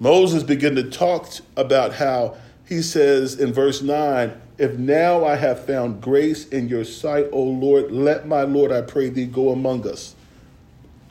Moses 0.00 0.42
began 0.42 0.74
to 0.74 0.90
talk 0.90 1.28
about 1.56 1.94
how 1.94 2.36
he 2.66 2.80
says 2.80 3.38
in 3.38 3.52
verse 3.52 3.82
9, 3.82 4.32
If 4.56 4.78
now 4.78 5.24
I 5.24 5.36
have 5.36 5.64
found 5.64 6.00
grace 6.00 6.48
in 6.48 6.68
your 6.68 6.84
sight, 6.84 7.26
O 7.30 7.42
Lord, 7.42 7.92
let 7.92 8.26
my 8.26 8.42
Lord, 8.42 8.72
I 8.72 8.80
pray 8.80 9.10
thee, 9.10 9.26
go 9.26 9.50
among 9.50 9.86
us. 9.86 10.14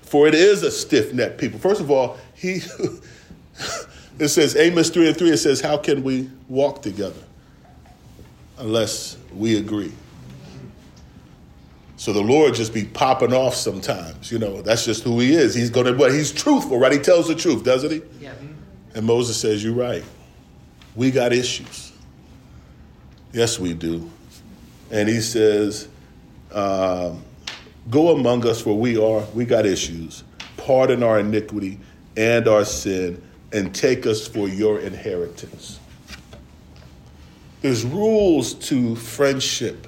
For 0.01 0.27
it 0.27 0.33
is 0.33 0.63
a 0.63 0.71
stiff 0.71 1.13
necked 1.13 1.37
people. 1.37 1.59
First 1.59 1.79
of 1.79 1.91
all, 1.91 2.17
he 2.33 2.61
it 4.19 4.29
says 4.29 4.55
Amos 4.55 4.89
3 4.89 5.09
and 5.09 5.17
3, 5.17 5.29
it 5.29 5.37
says, 5.37 5.61
How 5.61 5.77
can 5.77 6.03
we 6.03 6.29
walk 6.49 6.81
together 6.81 7.21
unless 8.57 9.17
we 9.33 9.57
agree? 9.57 9.93
So 12.03 12.11
the 12.11 12.19
Lord 12.19 12.53
just 12.53 12.73
be 12.73 12.83
popping 12.83 13.31
off 13.31 13.55
sometimes. 13.55 14.29
You 14.29 14.37
know, 14.37 14.61
that's 14.61 14.83
just 14.83 15.05
who 15.05 15.21
he 15.21 15.33
is. 15.33 15.55
He's 15.55 15.69
gonna 15.69 15.93
but 15.93 16.11
he's 16.11 16.33
truthful, 16.33 16.77
right? 16.77 16.91
He 16.91 16.99
tells 16.99 17.29
the 17.29 17.33
truth, 17.33 17.63
doesn't 17.63 17.91
he? 17.91 18.01
Yeah. 18.19 18.33
And 18.93 19.05
Moses 19.05 19.39
says, 19.39 19.63
You're 19.63 19.73
right. 19.73 20.03
We 20.95 21.11
got 21.11 21.31
issues. 21.31 21.93
Yes, 23.31 23.57
we 23.57 23.73
do. 23.73 24.11
And 24.91 25.07
he 25.07 25.21
says, 25.21 25.87
um, 26.51 27.23
Go 27.89 28.09
among 28.13 28.45
us, 28.47 28.59
for 28.59 28.77
we 28.77 28.97
are, 28.97 29.21
we 29.33 29.45
got 29.45 29.65
issues. 29.65 30.25
Pardon 30.57 31.03
our 31.03 31.19
iniquity 31.19 31.79
and 32.17 32.49
our 32.49 32.65
sin, 32.65 33.23
and 33.53 33.73
take 33.73 34.05
us 34.05 34.27
for 34.27 34.49
your 34.49 34.81
inheritance. 34.81 35.79
There's 37.61 37.85
rules 37.85 38.55
to 38.55 38.97
friendship. 38.97 39.87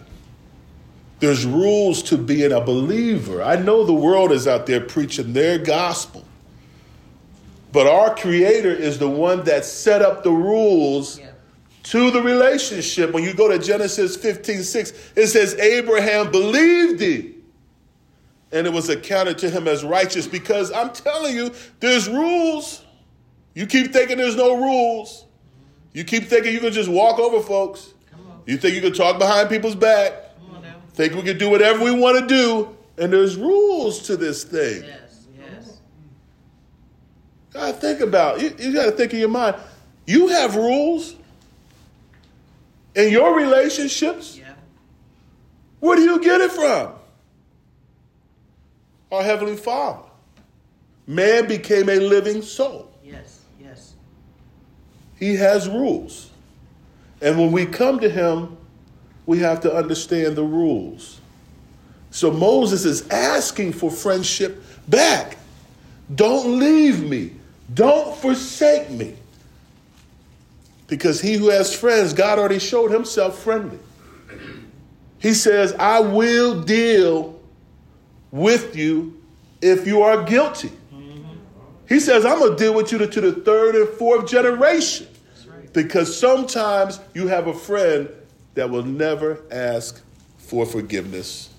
There's 1.19 1.45
rules 1.45 2.03
to 2.03 2.17
being 2.17 2.51
a 2.51 2.61
believer. 2.61 3.41
I 3.41 3.55
know 3.55 3.83
the 3.85 3.93
world 3.93 4.31
is 4.31 4.47
out 4.47 4.65
there 4.65 4.81
preaching 4.81 5.33
their 5.33 5.57
gospel. 5.57 6.25
But 7.71 7.87
our 7.87 8.15
creator 8.15 8.71
is 8.71 8.99
the 8.99 9.09
one 9.09 9.43
that 9.45 9.65
set 9.65 10.01
up 10.01 10.23
the 10.23 10.31
rules 10.31 11.19
Yeah. 11.19 11.27
to 11.83 12.11
the 12.11 12.21
relationship. 12.21 13.11
When 13.11 13.23
you 13.23 13.33
go 13.33 13.47
to 13.49 13.59
Genesis 13.59 14.15
15 14.15 14.63
6, 14.63 14.93
it 15.15 15.27
says, 15.27 15.55
Abraham 15.55 16.31
believed 16.31 16.99
thee, 16.99 17.35
and 18.51 18.67
it 18.67 18.73
was 18.73 18.89
accounted 18.89 19.37
to 19.39 19.49
him 19.49 19.67
as 19.67 19.83
righteous. 19.83 20.27
Because 20.27 20.71
I'm 20.71 20.91
telling 20.91 21.35
you, 21.35 21.51
there's 21.79 22.07
rules. 22.09 22.81
You 23.53 23.65
keep 23.67 23.91
thinking 23.93 24.17
there's 24.17 24.35
no 24.37 24.55
rules. 24.55 25.25
You 25.93 26.03
keep 26.03 26.25
thinking 26.25 26.53
you 26.53 26.59
can 26.59 26.73
just 26.73 26.89
walk 26.89 27.19
over 27.19 27.41
folks. 27.41 27.93
You 28.45 28.57
think 28.57 28.75
you 28.75 28.81
can 28.81 28.93
talk 28.93 29.17
behind 29.17 29.49
people's 29.49 29.75
back. 29.75 30.13
Come 30.95 31.03
on 31.09 31.09
now. 31.09 31.13
Think 31.13 31.13
we 31.15 31.21
can 31.31 31.37
do 31.37 31.49
whatever 31.49 31.83
we 31.83 31.91
want 31.91 32.19
to 32.19 32.27
do. 32.27 32.75
And 32.97 33.11
there's 33.11 33.35
rules 33.35 33.99
to 34.07 34.15
this 34.17 34.43
thing. 34.43 34.83
Yes. 34.83 35.25
Yes. 35.37 35.77
gotta 37.53 37.73
think 37.73 37.99
about 38.01 38.41
you, 38.41 38.53
you 38.59 38.73
gotta 38.73 38.91
think 38.91 39.13
in 39.13 39.19
your 39.19 39.29
mind 39.29 39.55
you 40.07 40.27
have 40.27 40.55
rules 40.55 41.15
in 42.95 43.11
your 43.11 43.35
relationships 43.35 44.37
Yeah. 44.37 44.53
where 45.79 45.95
do 45.95 46.03
you 46.03 46.19
get 46.21 46.41
it 46.41 46.51
from 46.51 46.93
our 49.11 49.23
heavenly 49.23 49.55
father 49.55 50.03
man 51.07 51.47
became 51.47 51.89
a 51.89 51.97
living 51.99 52.41
soul 52.41 52.91
Yes. 53.03 53.39
Yes. 53.61 53.93
he 55.17 55.35
has 55.37 55.67
rules 55.69 56.29
and 57.21 57.37
when 57.39 57.51
we 57.51 57.65
come 57.65 57.99
to 58.01 58.09
him 58.09 58.57
we 59.25 59.39
have 59.39 59.61
to 59.61 59.73
understand 59.73 60.35
the 60.35 60.43
rules. 60.43 61.19
So 62.11 62.31
moses 62.31 62.85
is 62.85 63.07
asking 63.09 63.73
for 63.73 63.91
friendship 63.91 64.63
back. 64.87 65.37
Don't 66.13 66.59
leave 66.59 67.03
me. 67.03 67.31
Don't 67.73 68.15
forsake 68.17 68.89
me. 68.91 69.15
Because 70.87 71.19
he 71.19 71.33
who 71.33 71.49
has 71.49 71.75
friends 71.75 72.13
god 72.13 72.39
already 72.39 72.59
showed 72.59 72.91
himself 72.91 73.39
friendly. 73.39 73.79
He 75.19 75.33
says 75.33 75.73
i 75.79 75.99
will 75.99 76.61
deal 76.61 77.39
with 78.31 78.75
you 78.75 79.19
if 79.61 79.87
you 79.87 80.01
are 80.01 80.23
guilty. 80.23 80.71
He 81.89 81.99
says 81.99 82.25
i'm 82.25 82.39
going 82.39 82.55
to 82.55 82.63
deal 82.63 82.73
with 82.75 82.91
you 82.91 82.99
to, 82.99 83.07
to 83.07 83.21
the 83.21 83.31
third 83.33 83.75
and 83.75 83.89
fourth 83.97 84.27
generation. 84.29 85.07
Right. 85.47 85.71
because 85.73 86.17
sometimes 86.17 86.99
you 87.13 87.27
have 87.27 87.47
a 87.47 87.53
friend 87.53 88.09
that 88.55 88.69
will 88.69 88.83
never 88.83 89.41
ask 89.51 90.01
for 90.37 90.65
forgiveness, 90.65 91.49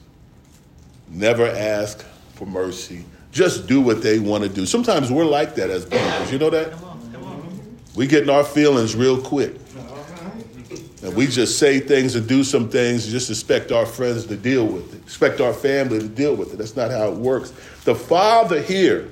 never 1.08 1.46
ask 1.46 2.04
for 2.34 2.46
mercy, 2.46 3.04
just 3.32 3.66
do 3.66 3.80
what 3.80 4.02
they 4.02 4.18
want 4.18 4.42
to 4.44 4.50
do. 4.50 4.66
Sometimes 4.66 5.10
we're 5.10 5.24
like 5.24 5.54
that 5.56 5.70
as 5.70 5.84
believers. 5.84 6.32
You 6.32 6.38
know 6.38 6.50
that? 6.50 6.72
Come 6.72 6.84
on. 6.84 7.12
Come 7.12 7.24
on. 7.24 7.78
We 7.94 8.06
get 8.06 8.22
in 8.22 8.30
our 8.30 8.44
feelings 8.44 8.96
real 8.96 9.20
quick. 9.20 9.54
And 11.02 11.14
we 11.14 11.26
just 11.26 11.58
say 11.58 11.78
things 11.78 12.16
and 12.16 12.26
do 12.26 12.42
some 12.42 12.68
things 12.68 13.04
and 13.04 13.12
just 13.12 13.30
expect 13.30 13.70
our 13.70 13.86
friends 13.86 14.26
to 14.26 14.36
deal 14.36 14.66
with 14.66 14.92
it, 14.94 15.02
expect 15.02 15.40
our 15.40 15.52
family 15.52 16.00
to 16.00 16.08
deal 16.08 16.34
with 16.34 16.52
it. 16.52 16.56
That's 16.56 16.74
not 16.74 16.90
how 16.90 17.12
it 17.12 17.16
works. 17.16 17.52
The 17.84 17.94
Father 17.94 18.60
here 18.60 19.10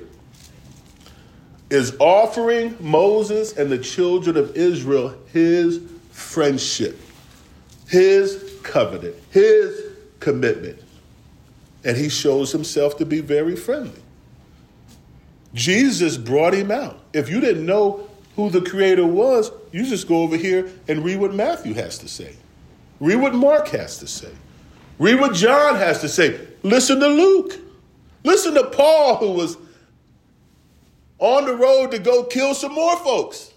is 1.69 1.95
offering 1.99 2.75
Moses 2.79 3.55
and 3.57 3.71
the 3.71 3.77
children 3.77 4.35
of 4.35 4.55
Israel 4.57 5.15
his 5.31 5.81
friendship, 6.11 6.99
his 7.87 8.59
covenant, 8.63 9.15
his 9.31 9.91
commitment. 10.19 10.79
And 11.83 11.95
he 11.95 12.09
shows 12.09 12.51
himself 12.51 12.97
to 12.97 13.05
be 13.05 13.21
very 13.21 13.55
friendly. 13.55 14.01
Jesus 15.53 16.17
brought 16.17 16.53
him 16.53 16.71
out. 16.71 16.99
If 17.13 17.29
you 17.29 17.39
didn't 17.39 17.65
know 17.65 18.09
who 18.35 18.49
the 18.49 18.61
creator 18.61 19.05
was, 19.05 19.51
you 19.71 19.85
just 19.85 20.07
go 20.07 20.23
over 20.23 20.35
here 20.35 20.69
and 20.87 21.03
read 21.03 21.19
what 21.19 21.33
Matthew 21.33 21.73
has 21.75 21.97
to 21.99 22.07
say. 22.07 22.35
Read 22.99 23.15
what 23.17 23.33
Mark 23.33 23.67
has 23.69 23.99
to 23.99 24.07
say. 24.07 24.31
Read 24.99 25.19
what 25.19 25.33
John 25.33 25.75
has 25.75 26.01
to 26.01 26.09
say. 26.09 26.39
Listen 26.63 26.99
to 26.99 27.07
Luke. 27.07 27.53
Listen 28.23 28.53
to 28.55 28.65
Paul, 28.65 29.17
who 29.17 29.31
was 29.33 29.57
on 31.19 31.45
the 31.45 31.55
road 31.55 31.91
to 31.91 31.99
go 31.99 32.23
kill 32.23 32.53
some 32.53 32.73
more 32.73 32.97
folks, 32.97 33.51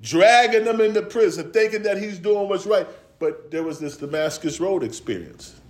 dragging 0.00 0.64
them 0.64 0.80
into 0.80 1.02
prison, 1.02 1.50
thinking 1.52 1.82
that 1.82 1.98
he's 1.98 2.18
doing 2.18 2.48
what's 2.48 2.66
right. 2.66 2.86
But 3.18 3.50
there 3.50 3.62
was 3.62 3.78
this 3.78 3.96
Damascus 3.96 4.60
Road 4.60 4.82
experience. 4.82 5.60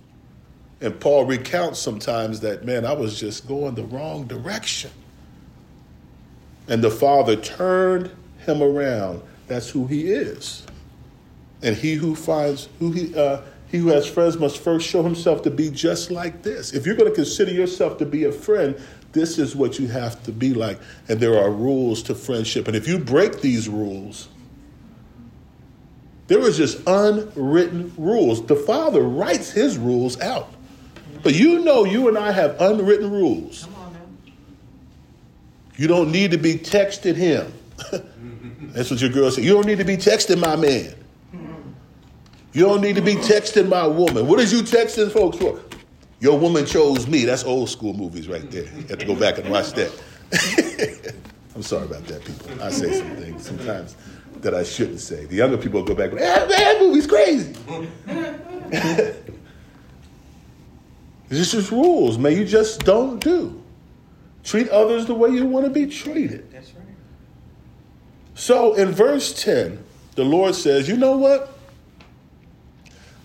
And 0.81 0.99
Paul 0.99 1.25
recounts 1.25 1.79
sometimes 1.79 2.41
that, 2.41 2.65
man, 2.65 2.85
I 2.85 2.93
was 2.93 3.19
just 3.19 3.47
going 3.47 3.75
the 3.75 3.85
wrong 3.85 4.25
direction. 4.25 4.91
And 6.67 6.83
the 6.83 6.91
Father 6.91 7.35
turned 7.35 8.11
him 8.45 8.61
around. 8.61 9.21
That's 9.47 9.69
who 9.69 9.87
he 9.87 10.11
is. 10.11 10.65
And 11.63 11.75
he 11.75 11.95
who 11.95 12.15
finds 12.15 12.69
who 12.79 12.91
he 12.91 13.15
uh, 13.15 13.41
he 13.69 13.79
who 13.79 13.87
has 13.89 14.07
friends 14.07 14.37
must 14.37 14.59
first 14.59 14.87
show 14.87 15.03
himself 15.03 15.41
to 15.43 15.51
be 15.51 15.69
just 15.69 16.11
like 16.11 16.43
this. 16.43 16.73
If 16.73 16.85
you're 16.85 16.95
going 16.95 17.09
to 17.09 17.15
consider 17.15 17.51
yourself 17.51 17.97
to 17.97 18.05
be 18.05 18.25
a 18.25 18.31
friend, 18.31 18.79
this 19.11 19.37
is 19.37 19.55
what 19.55 19.79
you 19.79 19.87
have 19.87 20.21
to 20.23 20.31
be 20.31 20.53
like. 20.53 20.79
And 21.09 21.19
there 21.19 21.37
are 21.37 21.49
rules 21.49 22.03
to 22.03 22.15
friendship. 22.15 22.67
And 22.67 22.75
if 22.75 22.87
you 22.87 22.97
break 22.97 23.41
these 23.41 23.67
rules, 23.67 24.29
there 26.27 26.39
is 26.41 26.57
just 26.57 26.81
unwritten 26.85 27.93
rules. 27.97 28.45
The 28.45 28.55
Father 28.55 29.01
writes 29.01 29.49
his 29.49 29.77
rules 29.77 30.19
out. 30.19 30.53
But 31.23 31.35
you 31.35 31.63
know 31.63 31.85
you 31.85 32.07
and 32.07 32.17
I 32.17 32.31
have 32.31 32.59
unwritten 32.59 33.09
rules. 33.11 33.63
Come 33.63 33.75
on 33.75 33.93
now. 33.93 34.33
You 35.77 35.87
don't 35.87 36.11
need 36.11 36.31
to 36.31 36.37
be 36.37 36.55
texting 36.55 37.15
him. 37.15 37.51
That's 38.73 38.91
what 38.91 39.01
your 39.01 39.09
girl 39.09 39.31
said. 39.31 39.43
You 39.43 39.53
don't 39.53 39.65
need 39.65 39.77
to 39.77 39.85
be 39.85 39.97
texting 39.97 40.39
my 40.39 40.55
man. 40.55 40.93
You 42.53 42.63
don't 42.63 42.81
need 42.81 42.95
to 42.95 43.01
be 43.01 43.15
texting 43.15 43.69
my 43.69 43.87
woman. 43.87 44.27
What 44.27 44.39
is 44.39 44.51
you 44.51 44.61
texting 44.61 45.11
folks 45.11 45.37
for? 45.37 45.59
Your 46.19 46.37
woman 46.39 46.65
chose 46.65 47.07
me. 47.07 47.23
That's 47.23 47.43
old 47.43 47.69
school 47.69 47.93
movies 47.93 48.27
right 48.27 48.49
there. 48.49 48.63
You 48.63 48.87
have 48.87 48.99
to 48.99 49.05
go 49.05 49.15
back 49.15 49.37
and 49.37 49.49
watch 49.49 49.73
that. 49.73 49.91
I'm 51.55 51.63
sorry 51.63 51.85
about 51.85 52.05
that, 52.05 52.25
people. 52.25 52.61
I 52.61 52.69
say 52.69 52.93
some 52.93 53.15
things 53.15 53.45
sometimes 53.45 53.95
that 54.41 54.53
I 54.53 54.63
shouldn't 54.63 54.99
say. 54.99 55.25
The 55.25 55.35
younger 55.35 55.57
people 55.57 55.83
go 55.83 55.95
back 55.95 56.11
ah, 56.13 56.15
man, 56.15 56.47
that 56.47 56.77
movie's 56.79 57.07
crazy. 57.07 57.55
This 61.29 61.53
is 61.53 61.71
rules, 61.71 62.17
man. 62.17 62.33
You 62.33 62.45
just 62.45 62.85
don't 62.85 63.19
do. 63.19 63.61
Treat 64.43 64.69
others 64.69 65.05
the 65.05 65.13
way 65.13 65.29
you 65.29 65.45
want 65.45 65.65
to 65.65 65.71
be 65.71 65.85
treated. 65.85 66.49
That's 66.51 66.73
right. 66.73 66.83
So 68.35 68.75
in 68.75 68.91
verse 68.91 69.43
10, 69.43 69.83
the 70.15 70.23
Lord 70.23 70.55
says, 70.55 70.87
You 70.87 70.95
know 70.95 71.17
what? 71.17 71.57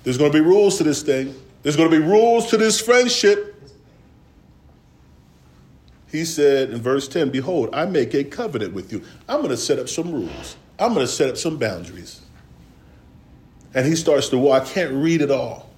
There's 0.02 0.18
going 0.18 0.32
to 0.32 0.36
be 0.36 0.44
rules 0.44 0.78
to 0.78 0.84
this 0.84 1.02
thing, 1.02 1.34
there's 1.62 1.76
going 1.76 1.90
to 1.90 1.96
be 1.96 2.04
rules 2.04 2.50
to 2.50 2.56
this 2.56 2.80
friendship. 2.80 3.50
He 6.12 6.26
said 6.26 6.70
in 6.70 6.82
verse 6.82 7.08
10, 7.08 7.30
Behold, 7.30 7.70
I 7.72 7.86
make 7.86 8.12
a 8.12 8.22
covenant 8.22 8.74
with 8.74 8.92
you. 8.92 9.02
I'm 9.26 9.38
going 9.38 9.48
to 9.48 9.56
set 9.56 9.78
up 9.78 9.88
some 9.88 10.12
rules, 10.12 10.56
I'm 10.78 10.92
going 10.92 11.06
to 11.06 11.12
set 11.12 11.30
up 11.30 11.38
some 11.38 11.56
boundaries. 11.56 12.20
And 13.74 13.86
he 13.86 13.96
starts 13.96 14.28
to, 14.28 14.38
well, 14.38 14.52
I 14.52 14.60
can't 14.60 14.92
read 14.92 15.22
it 15.22 15.30
all. 15.30 15.70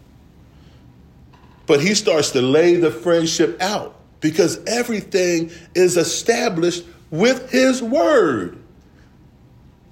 But 1.66 1.80
he 1.80 1.94
starts 1.94 2.32
to 2.32 2.42
lay 2.42 2.74
the 2.74 2.90
friendship 2.90 3.62
out 3.62 3.94
because 4.20 4.58
everything 4.64 5.52
is 5.76 5.96
established 5.96 6.84
with 7.10 7.50
his 7.50 7.80
word. 7.80 8.58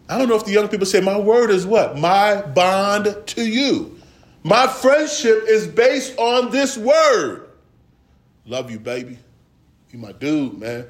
I 0.09 0.19
don't 0.19 0.29
know 0.29 0.35
if 0.35 0.45
the 0.45 0.51
young 0.51 0.67
people 0.67 0.87
say, 0.87 1.01
My 1.01 1.19
word 1.19 1.51
is 1.51 1.65
what? 1.65 1.97
My 1.97 2.43
bond 2.43 3.17
to 3.29 3.49
you. 3.49 3.97
My 4.43 4.67
friendship 4.67 5.45
is 5.47 5.69
based 5.69 6.19
on 6.19 6.51
this 6.51 6.77
word. 6.77 7.49
Love 8.45 8.73
you, 8.73 8.81
baby. 8.81 9.19
You 9.93 9.99
my 9.99 10.13
dude, 10.13 10.59
man. 10.59 10.87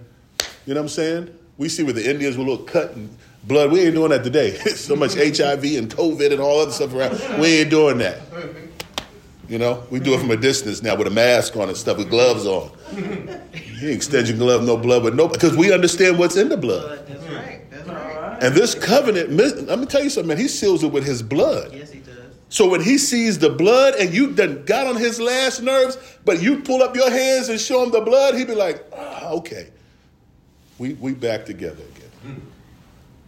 You 0.64 0.74
know 0.74 0.80
what 0.80 0.84
I'm 0.84 0.88
saying? 0.88 1.36
We 1.58 1.68
see 1.68 1.82
where 1.82 1.92
the 1.92 2.08
Indians 2.08 2.36
were 2.36 2.44
a 2.44 2.46
little 2.48 2.64
cut 2.64 2.92
and 2.92 3.14
blood. 3.42 3.72
We 3.72 3.80
ain't 3.80 3.94
doing 3.94 4.10
that 4.10 4.22
today. 4.22 4.52
so 4.76 4.94
much 4.94 5.14
HIV 5.14 5.64
and 5.64 5.90
COVID 5.90 6.30
and 6.30 6.40
all 6.40 6.60
other 6.60 6.70
stuff 6.70 6.94
around. 6.94 7.20
We 7.40 7.58
ain't 7.58 7.70
doing 7.70 7.98
that. 7.98 8.20
You 9.48 9.58
know, 9.58 9.82
we 9.90 9.98
do 9.98 10.14
it 10.14 10.20
from 10.20 10.30
a 10.30 10.36
distance 10.36 10.84
now 10.84 10.94
with 10.94 11.08
a 11.08 11.10
mask 11.10 11.56
on 11.56 11.68
and 11.68 11.76
stuff 11.76 11.98
with 11.98 12.10
gloves 12.10 12.46
on. 12.46 12.70
You 13.80 13.88
extend 13.88 14.28
your 14.28 14.38
glove, 14.38 14.62
no 14.62 14.76
blood, 14.76 15.02
but 15.02 15.16
no, 15.16 15.26
because 15.26 15.56
we 15.56 15.72
understand 15.72 16.16
what's 16.16 16.36
in 16.36 16.48
the 16.48 16.56
blood. 16.56 17.04
That's 17.08 17.24
right. 17.24 17.70
That's 17.70 17.88
right. 17.88 18.42
And 18.42 18.54
this 18.54 18.76
covenant, 18.76 19.32
let 19.32 19.80
me 19.80 19.86
tell 19.86 20.04
you 20.04 20.10
something, 20.10 20.28
man, 20.28 20.38
he 20.38 20.46
seals 20.46 20.84
it 20.84 20.92
with 20.92 21.04
his 21.04 21.24
blood. 21.24 21.72
Yes. 21.72 21.91
So 22.52 22.68
when 22.68 22.82
he 22.82 22.98
sees 22.98 23.38
the 23.38 23.48
blood 23.48 23.94
and 23.94 24.12
you 24.12 24.32
done 24.32 24.66
got 24.66 24.86
on 24.86 24.96
his 24.96 25.18
last 25.18 25.62
nerves, 25.62 25.96
but 26.26 26.42
you 26.42 26.60
pull 26.60 26.82
up 26.82 26.94
your 26.94 27.10
hands 27.10 27.48
and 27.48 27.58
show 27.58 27.82
him 27.82 27.90
the 27.90 28.02
blood, 28.02 28.34
he'd 28.34 28.46
be 28.46 28.54
like, 28.54 28.84
ah, 28.94 29.30
okay, 29.30 29.70
we, 30.76 30.92
we 30.92 31.14
back 31.14 31.46
together 31.46 31.82
again. 31.82 32.42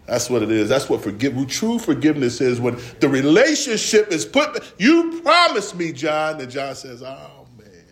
That's 0.05 0.29
what 0.29 0.43
it 0.43 0.51
is. 0.51 0.69
That's 0.69 0.91
what 0.91 1.01
forgive, 1.01 1.49
true 1.49 1.79
forgiveness 1.79 2.43
is 2.43 2.61
when 2.61 2.79
the 3.01 3.09
relationship 3.09 4.13
is 4.13 4.27
put. 4.27 4.63
You 4.77 5.23
promised 5.23 5.75
me, 5.75 5.93
John. 5.93 6.39
And 6.39 6.51
John 6.51 6.75
says, 6.75 7.03
oh, 7.03 7.47
man. 7.59 7.87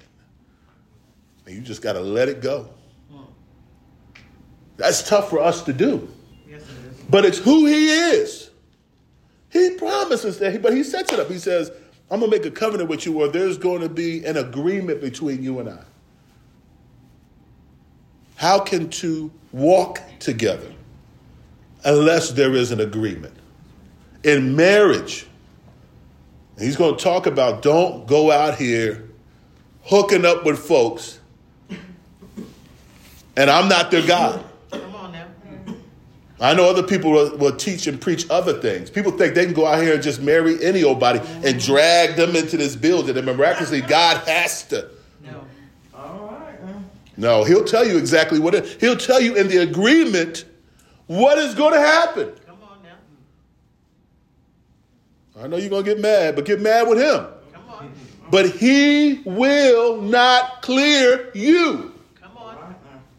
And 1.46 1.54
you 1.54 1.62
just 1.62 1.80
got 1.80 1.94
to 1.94 2.00
let 2.00 2.28
it 2.28 2.42
go. 2.42 2.68
That's 4.76 5.08
tough 5.08 5.30
for 5.30 5.40
us 5.40 5.62
to 5.62 5.72
do. 5.72 6.12
Yes, 6.46 6.60
it 6.60 6.68
is. 6.92 7.00
But 7.08 7.24
it's 7.24 7.38
who 7.38 7.64
he 7.64 7.88
is. 7.88 8.41
He 9.52 9.70
promises 9.76 10.38
that, 10.38 10.62
but 10.62 10.74
he 10.74 10.82
sets 10.82 11.12
it 11.12 11.20
up. 11.20 11.28
He 11.30 11.38
says, 11.38 11.70
I'm 12.10 12.20
going 12.20 12.30
to 12.30 12.38
make 12.38 12.46
a 12.46 12.50
covenant 12.50 12.88
with 12.88 13.04
you 13.04 13.12
where 13.12 13.28
there's 13.28 13.58
going 13.58 13.82
to 13.82 13.88
be 13.88 14.24
an 14.24 14.36
agreement 14.36 15.00
between 15.00 15.42
you 15.42 15.60
and 15.60 15.68
I. 15.68 15.82
How 18.36 18.58
can 18.58 18.88
two 18.88 19.30
walk 19.52 20.00
together 20.18 20.72
unless 21.84 22.30
there 22.30 22.54
is 22.54 22.72
an 22.72 22.80
agreement? 22.80 23.34
In 24.24 24.56
marriage, 24.56 25.26
he's 26.58 26.76
going 26.76 26.96
to 26.96 27.02
talk 27.02 27.26
about 27.26 27.62
don't 27.62 28.06
go 28.06 28.30
out 28.30 28.56
here 28.56 29.08
hooking 29.84 30.24
up 30.24 30.44
with 30.44 30.58
folks 30.58 31.18
and 33.36 33.50
I'm 33.50 33.68
not 33.68 33.90
their 33.90 34.06
God. 34.06 34.44
Come 36.42 36.50
on 36.50 36.56
now. 36.56 36.62
I 36.62 36.66
know 36.66 36.68
other 36.68 36.82
people 36.82 37.12
will, 37.12 37.36
will, 37.36 37.56
teach 37.56 37.86
and 37.86 38.00
preach 38.00 38.26
other 38.28 38.60
things. 38.60 38.90
People 38.90 39.12
think 39.12 39.34
they 39.34 39.44
can 39.44 39.54
go 39.54 39.66
out 39.66 39.80
here 39.82 39.94
and 39.94 40.02
just 40.02 40.20
marry 40.20 40.62
any 40.62 40.82
old 40.82 40.98
body 40.98 41.20
and 41.44 41.60
drag 41.60 42.16
them 42.16 42.34
into 42.34 42.56
this 42.56 42.74
building, 42.76 43.16
and 43.16 43.26
miraculously, 43.26 43.80
God 43.80 44.26
has 44.26 44.64
to. 44.68 44.88
No. 45.24 45.44
All 45.94 46.38
right. 46.40 46.58
No, 47.16 47.44
He'll 47.44 47.64
tell 47.64 47.86
you 47.86 47.96
exactly 47.96 48.40
what 48.40 48.54
it. 48.54 48.80
He'll 48.80 48.96
tell 48.96 49.20
you 49.20 49.36
in 49.36 49.48
the 49.48 49.58
agreement 49.58 50.44
what 51.06 51.38
is 51.38 51.54
going 51.54 51.74
to 51.74 51.80
happen. 51.80 52.32
Come 52.46 52.58
on 52.62 52.78
now. 52.82 52.98
I 55.44 55.46
know 55.46 55.56
you're 55.56 55.70
going 55.70 55.84
to 55.84 55.94
get 55.94 56.00
mad, 56.00 56.34
but 56.34 56.44
get 56.44 56.60
mad 56.60 56.88
with 56.88 56.98
Him. 56.98 57.26
Come 57.52 57.68
on. 57.70 57.92
But 58.30 58.50
He 58.50 59.22
will 59.24 60.00
not 60.00 60.62
clear 60.62 61.30
you. 61.34 61.91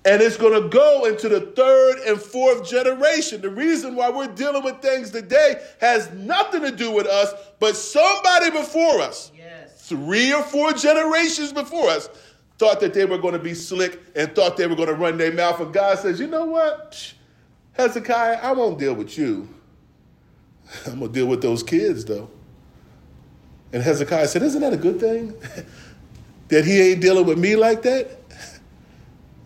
And 0.06 0.22
it's 0.22 0.36
going 0.36 0.62
to 0.62 0.68
go 0.68 1.06
into 1.06 1.30
the 1.30 1.40
third 1.42 2.00
and 2.00 2.22
fourth 2.22 2.70
generation. 2.70 3.40
The 3.42 3.50
reason 3.50 3.96
why 3.96 4.10
we're 4.10 4.28
dealing 4.28 4.64
with 4.64 4.82
things 4.82 5.12
today 5.12 5.62
has 5.80 6.12
nothing 6.12 6.62
to 6.64 6.72
do 6.72 6.92
with 6.92 7.08
us, 7.08 7.34
but 7.60 7.76
somebody 7.78 8.50
before 8.52 9.00
us, 9.00 9.32
Yes. 9.38 9.88
three 9.88 10.34
or 10.34 10.44
four 10.44 10.74
generations 10.74 11.54
before 11.54 11.90
us, 11.90 12.10
thought 12.58 12.82
that 12.82 12.94
they 12.94 13.06
were 13.06 13.18
going 13.18 13.34
to 13.34 13.40
be 13.40 13.54
slick 13.54 14.02
and 14.16 14.34
thought 14.36 14.58
they 14.58 14.68
were 14.68 14.76
going 14.76 14.90
to 14.90 14.94
run 14.96 15.18
their 15.18 15.32
mouth. 15.32 15.60
And 15.62 15.74
God 15.74 15.98
says, 16.00 16.20
you 16.20 16.28
know 16.28 16.46
what? 16.46 17.14
Hezekiah, 17.74 18.40
I 18.44 18.52
won't 18.52 18.78
deal 18.80 18.94
with 18.94 19.18
you. 19.18 19.48
I'm 20.86 21.00
going 21.00 21.14
to 21.14 21.20
deal 21.20 21.28
with 21.28 21.42
those 21.42 21.64
kids, 21.64 22.04
though. 22.06 22.30
And 23.72 23.82
Hezekiah 23.82 24.28
said, 24.28 24.44
Isn't 24.44 24.62
that 24.62 24.74
a 24.74 24.78
good 24.78 25.00
thing? 25.00 25.34
that 26.50 26.64
he 26.66 26.80
ain't 26.92 27.02
dealing 27.02 27.26
with 27.26 27.40
me 27.40 27.56
like 27.56 27.82
that? 27.84 28.23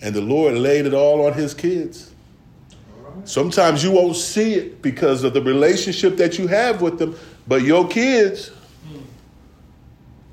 And 0.01 0.13
the 0.13 0.21
Lord 0.21 0.55
laid 0.55 0.85
it 0.85 0.93
all 0.93 1.25
on 1.25 1.33
his 1.33 1.53
kids. 1.53 2.11
Sometimes 3.25 3.83
you 3.83 3.91
won't 3.91 4.15
see 4.15 4.53
it 4.53 4.81
because 4.81 5.23
of 5.23 5.33
the 5.33 5.41
relationship 5.41 6.17
that 6.17 6.37
you 6.37 6.47
have 6.47 6.81
with 6.81 6.99
them, 6.99 7.15
but 7.47 7.63
your 7.63 7.87
kids, 7.87 8.51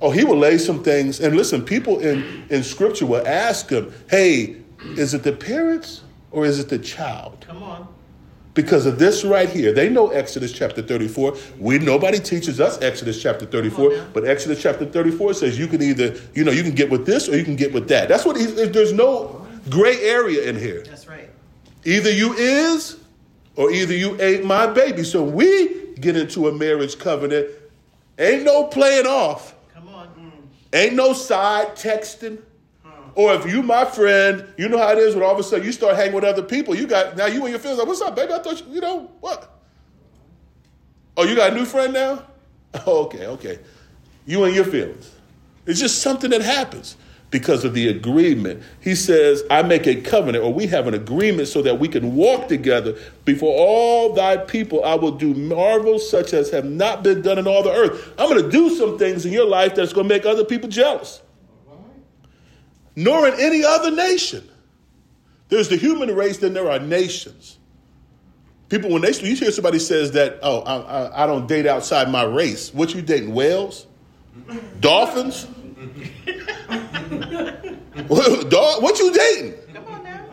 oh, 0.00 0.10
he 0.10 0.22
will 0.24 0.36
lay 0.36 0.58
some 0.58 0.82
things. 0.82 1.18
And 1.20 1.36
listen, 1.36 1.64
people 1.64 1.98
in, 2.00 2.44
in 2.50 2.62
scripture 2.62 3.06
will 3.06 3.26
ask 3.26 3.70
him, 3.70 3.92
hey, 4.10 4.56
is 4.96 5.14
it 5.14 5.22
the 5.22 5.32
parents 5.32 6.02
or 6.30 6.44
is 6.44 6.60
it 6.60 6.68
the 6.68 6.78
child? 6.78 7.44
Come 7.46 7.62
on. 7.62 7.88
because 8.54 8.86
of 8.86 8.98
this 8.98 9.24
right 9.24 9.48
here. 9.50 9.72
They 9.72 9.88
know 9.88 10.10
Exodus 10.10 10.52
chapter 10.52 10.80
34. 10.82 11.36
We 11.58 11.78
nobody 11.78 12.18
teaches 12.20 12.60
us 12.60 12.80
Exodus 12.80 13.20
chapter 13.20 13.46
34, 13.46 13.90
now. 13.90 14.06
but 14.12 14.24
Exodus 14.24 14.62
chapter 14.62 14.86
34 14.86 15.34
says 15.34 15.58
you 15.58 15.66
can 15.66 15.82
either, 15.82 16.14
you 16.34 16.44
know, 16.44 16.52
you 16.52 16.62
can 16.62 16.74
get 16.74 16.90
with 16.90 17.06
this 17.06 17.28
or 17.28 17.36
you 17.36 17.44
can 17.44 17.56
get 17.56 17.72
with 17.72 17.88
that. 17.88 18.08
That's 18.08 18.24
what 18.24 18.36
he, 18.36 18.46
there's 18.46 18.92
no 18.92 19.43
gray 19.70 20.00
area 20.02 20.48
in 20.48 20.56
here. 20.56 20.82
That's 20.82 21.06
right. 21.06 21.30
Either 21.84 22.10
you 22.10 22.32
is 22.34 22.98
or 23.56 23.70
either 23.70 23.94
you 23.94 24.20
ain't 24.20 24.44
my 24.44 24.66
baby. 24.66 25.04
So 25.04 25.22
we 25.22 25.94
get 26.00 26.16
into 26.16 26.48
a 26.48 26.52
marriage 26.52 26.98
covenant. 26.98 27.48
Ain't 28.18 28.44
no 28.44 28.64
playing 28.64 29.06
off. 29.06 29.54
Come 29.74 29.88
on. 29.88 30.08
Mm. 30.08 30.76
Ain't 30.76 30.94
no 30.94 31.12
side 31.12 31.76
texting. 31.76 32.38
Or 33.16 33.32
if 33.34 33.46
you 33.46 33.62
my 33.62 33.84
friend, 33.84 34.44
you 34.56 34.68
know 34.68 34.78
how 34.78 34.90
it 34.90 34.98
is 34.98 35.14
when 35.14 35.22
all 35.22 35.32
of 35.32 35.38
a 35.38 35.42
sudden 35.42 35.64
you 35.64 35.72
start 35.72 35.94
hanging 35.94 36.14
with 36.14 36.24
other 36.24 36.42
people. 36.42 36.74
You 36.74 36.86
got 36.86 37.16
now 37.16 37.26
you 37.26 37.42
and 37.42 37.50
your 37.50 37.60
feelings 37.60 37.78
like, 37.78 37.86
what's 37.86 38.00
up, 38.00 38.16
baby? 38.16 38.32
I 38.32 38.40
thought 38.40 38.66
you, 38.66 38.74
you 38.74 38.80
know 38.80 39.10
what? 39.20 39.50
Oh, 41.16 41.22
you 41.24 41.36
got 41.36 41.52
a 41.52 41.54
new 41.54 41.64
friend 41.64 41.92
now? 41.92 42.24
Okay, 42.88 43.28
okay. 43.28 43.60
You 44.26 44.42
and 44.42 44.52
your 44.52 44.64
feelings. 44.64 45.14
It's 45.64 45.78
just 45.78 46.02
something 46.02 46.28
that 46.30 46.42
happens 46.42 46.96
because 47.34 47.64
of 47.64 47.74
the 47.74 47.88
agreement. 47.88 48.62
He 48.80 48.94
says, 48.94 49.42
I 49.50 49.62
make 49.62 49.86
a 49.86 50.00
covenant, 50.00 50.44
or 50.44 50.54
we 50.54 50.68
have 50.68 50.86
an 50.86 50.94
agreement 50.94 51.48
so 51.48 51.60
that 51.62 51.80
we 51.80 51.88
can 51.88 52.14
walk 52.14 52.48
together 52.48 52.96
before 53.24 53.52
all 53.52 54.14
thy 54.14 54.36
people. 54.36 54.84
I 54.84 54.94
will 54.94 55.10
do 55.10 55.34
marvels 55.34 56.08
such 56.08 56.32
as 56.32 56.50
have 56.50 56.64
not 56.64 57.02
been 57.02 57.22
done 57.22 57.38
in 57.38 57.46
all 57.46 57.62
the 57.62 57.72
earth. 57.72 58.14
I'm 58.18 58.28
going 58.28 58.42
to 58.42 58.50
do 58.50 58.76
some 58.76 58.98
things 58.98 59.26
in 59.26 59.32
your 59.32 59.46
life 59.46 59.74
that's 59.74 59.92
going 59.92 60.08
to 60.08 60.14
make 60.14 60.24
other 60.24 60.44
people 60.44 60.68
jealous 60.68 61.20
nor 62.96 63.26
in 63.26 63.34
any 63.40 63.64
other 63.64 63.90
nation. 63.90 64.48
There's 65.48 65.68
the 65.68 65.76
human 65.76 66.14
race, 66.14 66.38
then 66.38 66.54
there 66.54 66.70
are 66.70 66.78
nations. 66.78 67.58
People, 68.68 68.90
when 68.90 69.02
they 69.02 69.12
you 69.12 69.36
hear 69.36 69.50
somebody 69.50 69.78
says 69.78 70.12
that, 70.12 70.38
oh, 70.42 70.60
I, 70.60 70.76
I, 70.76 71.24
I 71.24 71.26
don't 71.26 71.46
date 71.46 71.66
outside 71.66 72.10
my 72.10 72.22
race. 72.24 72.72
What 72.72 72.94
you 72.94 73.02
dating? 73.02 73.34
Whales, 73.34 73.86
dolphins. 74.80 75.46
what, 78.08 78.50
dog, 78.50 78.82
what 78.82 78.98
you 78.98 79.12
dating? 79.12 79.54
Come 79.74 79.86
on 79.86 80.04
now. 80.04 80.24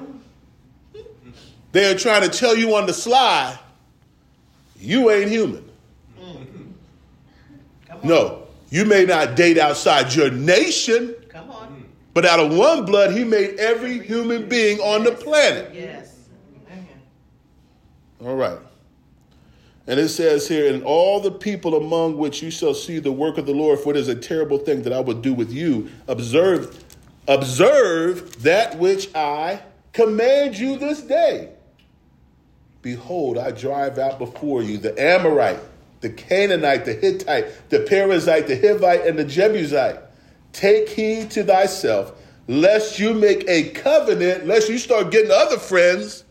They're 1.72 1.98
trying 1.98 2.22
to 2.22 2.30
tell 2.30 2.56
you 2.56 2.76
on 2.76 2.86
the 2.86 2.94
sly, 2.94 3.58
you 4.80 5.10
ain't 5.12 5.30
human. 5.30 5.70
Mm-hmm. 6.20 7.92
On. 7.92 8.00
No, 8.04 8.48
you 8.70 8.86
may 8.86 9.06
not 9.06 9.36
date 9.36 9.58
outside 9.58 10.14
your 10.14 10.32
nation, 10.32 11.16
Come 11.30 11.50
on. 11.52 11.86
but 12.14 12.26
out 12.26 12.40
of 12.40 12.56
one 12.56 12.86
blood, 12.86 13.14
he 13.14 13.24
made 13.24 13.60
every 13.60 14.00
human 14.00 14.50
being 14.50 14.80
on 14.80 15.04
the 15.04 15.12
planet. 15.12 15.72
Yes. 15.74 16.12
All 18.24 18.36
right. 18.36 18.60
And 19.88 20.00
it 20.00 20.10
says 20.10 20.48
here, 20.48 20.72
and 20.72 20.84
all 20.84 21.20
the 21.20 21.32
people 21.32 21.76
among 21.76 22.18
which 22.18 22.42
you 22.44 22.52
shall 22.52 22.74
see 22.74 23.00
the 23.00 23.12
work 23.12 23.38
of 23.38 23.46
the 23.46 23.54
Lord, 23.54 23.80
for 23.80 23.90
it 23.90 23.98
is 23.98 24.08
a 24.08 24.16
terrible 24.16 24.60
thing 24.60 24.84
that 24.84 24.94
I 24.94 25.00
would 25.00 25.22
do 25.22 25.34
with 25.34 25.52
you. 25.52 25.90
Observe, 26.08 26.84
observe 27.28 28.44
that 28.44 28.78
which 28.78 29.14
I 29.16 29.62
command 29.94 30.58
you 30.58 30.78
this 30.78 31.02
day. 31.02 31.50
Behold, 32.82 33.38
I 33.38 33.52
drive 33.52 34.00
out 34.00 34.20
before 34.20 34.64
you 34.64 34.78
the 34.78 35.00
Amorite, 35.00 35.60
the 36.02 36.10
Canaanite, 36.10 36.86
the 36.86 36.94
Hittite, 36.94 37.70
the 37.70 37.80
Perizzite, 37.80 38.48
the 38.48 38.58
Hivite, 38.58 39.08
and 39.08 39.20
the 39.20 39.26
Jebusite. 39.26 40.00
Take 40.54 40.90
heed 40.90 41.32
to 41.32 41.44
thyself, 41.44 42.14
lest 42.48 43.00
you 43.00 43.14
make 43.14 43.48
a 43.48 43.70
covenant, 43.72 44.48
lest 44.48 44.70
you 44.70 44.78
start 44.80 45.12
getting 45.12 45.32
other 45.32 45.60
friends 45.60 46.24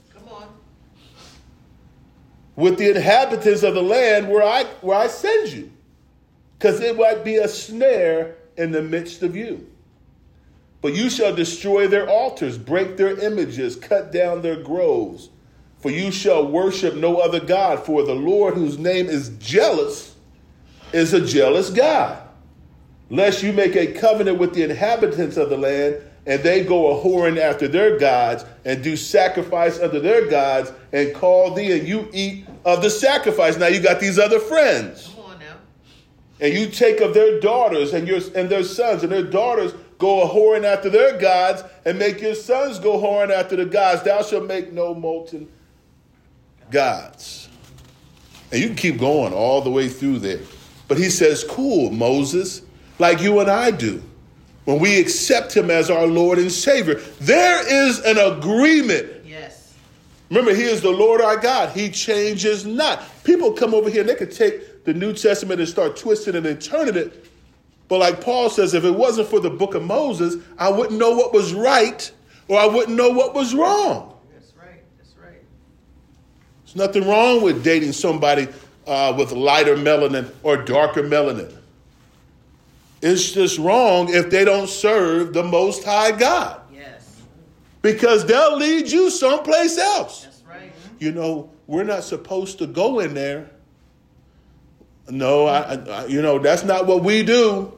with 2.57 2.79
the 2.79 2.91
inhabitants 2.91 3.63
of 3.63 3.75
the 3.75 3.83
land 3.83 4.29
where 4.29 4.43
I 4.43 4.65
where 4.83 4.99
I 4.99 5.07
send 5.07 5.49
you. 5.51 5.71
because 6.59 6.81
it 6.81 6.97
might 6.99 7.25
be 7.25 7.37
a 7.37 7.49
snare 7.49 8.37
in 8.59 8.71
the 8.71 8.83
midst 8.83 9.23
of 9.23 9.35
you. 9.35 9.67
But 10.83 10.95
you 10.95 11.11
shall 11.11 11.35
destroy 11.35 11.89
their 11.89 12.09
altars, 12.09 12.57
break 12.57 12.97
their 12.97 13.19
images, 13.19 13.77
cut 13.77 14.13
down 14.13 14.43
their 14.43 14.57
groves. 14.63 15.29
For 15.81 15.91
you 15.91 16.11
shall 16.11 16.47
worship 16.47 16.95
no 16.95 17.19
other 17.19 17.41
God, 17.41 17.85
for 17.85 18.03
the 18.03 18.15
Lord, 18.15 18.55
whose 18.55 18.79
name 18.79 19.07
is 19.07 19.31
jealous, 19.39 20.15
is 20.93 21.13
a 21.13 21.25
jealous 21.25 21.71
God. 21.71 22.23
Lest 23.09 23.43
you 23.43 23.53
make 23.53 23.77
a 23.77 23.93
covenant 23.93 24.39
with 24.39 24.55
the 24.55 24.63
inhabitants 24.63 25.37
of 25.37 25.51
the 25.51 25.57
land, 25.57 25.97
and 26.27 26.43
they 26.43 26.65
go 26.65 26.93
a 26.93 27.03
whoring 27.03 27.39
after 27.39 27.67
their 27.67 27.99
gods, 27.99 28.45
and 28.65 28.85
do 28.85 28.97
sacrifice 28.97 29.81
unto 29.81 30.01
their 30.01 30.29
gods, 30.29 30.73
and 30.93 31.15
call 31.15 31.55
thee, 31.55 31.79
and 31.79 31.89
you 31.89 32.09
eat 32.13 32.47
of 32.65 32.83
the 32.83 32.91
sacrifice. 32.91 33.57
Now 33.57 33.67
you 33.67 33.81
got 33.81 34.01
these 34.01 34.19
other 34.19 34.39
friends. 34.39 35.09
Come 35.09 35.25
on 35.25 35.39
now. 35.39 35.57
And 36.41 36.55
you 36.55 36.69
take 36.69 37.01
of 37.01 37.15
their 37.15 37.41
daughters 37.41 37.95
and 37.95 38.07
your 38.07 38.21
and 38.35 38.51
their 38.51 38.65
sons, 38.65 39.03
and 39.03 39.11
their 39.11 39.25
daughters 39.25 39.73
go 40.01 40.23
a 40.23 40.29
whoring 40.29 40.65
after 40.65 40.91
their 40.91 41.17
gods, 41.19 41.63
and 41.85 41.99
make 41.99 42.21
your 42.21 42.35
sons 42.35 42.81
go 42.81 42.99
whoring 42.99 43.31
after 43.31 43.55
the 43.55 43.65
gods. 43.67 44.03
Thou 44.03 44.23
shalt 44.23 44.47
make 44.47 44.73
no 44.73 44.93
molten 44.95 45.49
gods. 46.73 47.49
And 48.51 48.61
you 48.61 48.67
can 48.67 48.77
keep 48.77 48.99
going 48.99 49.33
all 49.33 49.61
the 49.61 49.71
way 49.71 49.89
through 49.89 50.19
there. 50.19 50.41
But 50.89 50.99
he 50.99 51.09
says, 51.09 51.45
Cool, 51.45 51.93
Moses, 51.93 52.63
like 52.99 53.21
you 53.21 53.39
and 53.39 53.49
I 53.49 53.71
do. 53.71 54.03
When 54.65 54.81
we 54.81 54.99
accept 54.99 55.57
him 55.57 55.71
as 55.71 55.89
our 55.89 56.07
Lord 56.07 56.39
and 56.39 56.51
Savior, 56.51 56.97
there 57.21 57.89
is 57.89 58.01
an 58.01 58.19
agreement 58.19 59.21
Yes. 59.31 59.75
Remember, 60.29 60.55
He 60.55 60.65
is 60.65 60.81
the 60.81 60.91
Lord 60.91 61.21
our 61.21 61.37
God. 61.37 61.71
He 61.71 61.89
changes 61.89 62.67
not. 62.67 63.03
People 63.25 63.53
come 63.53 63.75
over 63.75 63.89
here 63.89 64.01
and 64.01 64.09
they 64.09 64.17
could 64.17 64.33
take 64.33 64.85
the 64.85 64.93
New 64.93 65.13
Testament 65.13 65.61
and 65.61 65.69
start 65.69 65.97
twisting 65.97 66.35
it 66.35 66.47
and 66.47 66.61
turning 66.61 66.97
it. 66.97 67.27
But 67.91 67.99
like 67.99 68.21
Paul 68.21 68.49
says, 68.49 68.73
if 68.73 68.85
it 68.85 68.95
wasn't 68.95 69.29
for 69.29 69.41
the 69.41 69.51
book 69.51 69.75
of 69.75 69.83
Moses, 69.83 70.37
I 70.57 70.71
wouldn't 70.71 70.99
know 70.99 71.11
what 71.11 71.33
was 71.35 71.53
right 71.53 72.11
or 72.47 72.59
I 72.59 72.67
wouldn't 72.67 72.97
know 72.97 73.11
what 73.11 73.35
was 73.35 73.53
wrong. 73.53 74.17
That's 74.33 74.53
right. 74.57 74.83
That's 74.97 75.15
right. 75.17 75.43
There's 76.65 76.77
nothing 76.77 77.09
wrong 77.09 77.43
with 77.43 77.65
dating 77.65 77.93
somebody 77.93 78.47
uh, 78.87 79.13
with 79.19 79.33
lighter 79.33 79.75
melanin 79.77 80.33
or 80.45 80.57
darker 80.57 81.03
melanin. 81.03 81.53
It's 83.03 83.33
just 83.33 83.59
wrong 83.59 84.09
if 84.15 84.31
they 84.31 84.45
don't 84.45 84.69
serve 84.69 85.33
the 85.33 85.43
Most 85.43 85.83
High 85.85 86.13
God 86.13 86.61
Yes. 86.73 87.17
because 87.83 88.25
they'll 88.25 88.57
lead 88.57 88.89
you 88.89 89.11
someplace 89.11 89.79
else. 89.79 90.23
That's 90.25 90.43
right. 90.49 90.73
you 91.01 91.11
know, 91.11 91.51
we're 91.67 91.83
not 91.83 92.05
supposed 92.05 92.59
to 92.59 92.67
go 92.69 93.01
in 93.01 93.15
there. 93.15 93.51
No, 95.09 95.47
I, 95.47 95.75
I, 95.75 96.07
you 96.07 96.23
know, 96.23 96.39
that's 96.39 96.63
not 96.63 96.87
what 96.87 97.03
we 97.03 97.25
do. 97.25 97.73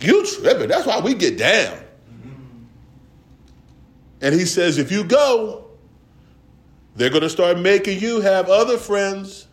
You 0.00 0.26
tripping. 0.26 0.68
That's 0.68 0.86
why 0.86 1.00
we 1.00 1.14
get 1.14 1.38
down. 1.38 1.78
And 4.20 4.34
he 4.34 4.44
says, 4.44 4.78
if 4.78 4.90
you 4.90 5.04
go, 5.04 5.66
they're 6.94 7.10
going 7.10 7.22
to 7.22 7.30
start 7.30 7.58
making 7.58 8.00
you 8.00 8.20
have 8.20 8.48
other 8.48 8.78
friends. 8.78 9.46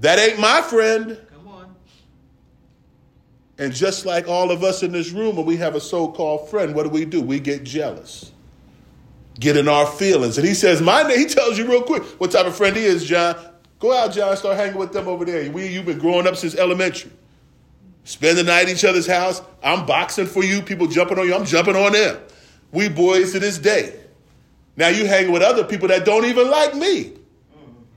That 0.00 0.18
ain't 0.18 0.38
my 0.38 0.62
friend. 0.62 1.20
Come 1.32 1.48
on. 1.48 1.74
And 3.58 3.72
just 3.72 4.06
like 4.06 4.28
all 4.28 4.50
of 4.50 4.62
us 4.62 4.82
in 4.82 4.92
this 4.92 5.10
room, 5.10 5.36
when 5.36 5.46
we 5.46 5.56
have 5.56 5.74
a 5.74 5.80
so 5.80 6.08
called 6.08 6.50
friend, 6.50 6.74
what 6.74 6.84
do 6.84 6.90
we 6.90 7.04
do? 7.04 7.20
We 7.22 7.40
get 7.40 7.64
jealous, 7.64 8.30
get 9.40 9.56
in 9.56 9.68
our 9.68 9.86
feelings. 9.86 10.36
And 10.38 10.46
he 10.46 10.54
says, 10.54 10.82
My 10.82 11.02
name, 11.02 11.18
he 11.18 11.26
tells 11.26 11.56
you 11.56 11.66
real 11.66 11.82
quick 11.82 12.02
what 12.20 12.30
type 12.30 12.46
of 12.46 12.54
friend 12.54 12.76
he 12.76 12.84
is, 12.84 13.04
John. 13.04 13.36
Go 13.78 13.92
out, 13.92 14.12
John, 14.12 14.36
start 14.36 14.56
hanging 14.56 14.78
with 14.78 14.92
them 14.92 15.08
over 15.08 15.24
there. 15.24 15.50
We, 15.50 15.66
you've 15.66 15.86
been 15.86 15.98
growing 15.98 16.26
up 16.26 16.36
since 16.36 16.54
elementary. 16.54 17.10
Spend 18.06 18.38
the 18.38 18.44
night 18.44 18.62
at 18.62 18.68
each 18.68 18.84
other's 18.84 19.08
house. 19.08 19.42
I'm 19.64 19.84
boxing 19.84 20.26
for 20.26 20.44
you. 20.44 20.62
People 20.62 20.86
jumping 20.86 21.18
on 21.18 21.26
you. 21.26 21.34
I'm 21.34 21.44
jumping 21.44 21.74
on 21.74 21.90
them. 21.90 22.20
We 22.70 22.88
boys 22.88 23.32
to 23.32 23.40
this 23.40 23.58
day. 23.58 23.98
Now 24.76 24.88
you 24.88 25.06
hanging 25.06 25.32
with 25.32 25.42
other 25.42 25.64
people 25.64 25.88
that 25.88 26.04
don't 26.04 26.24
even 26.24 26.48
like 26.48 26.76
me. 26.76 27.14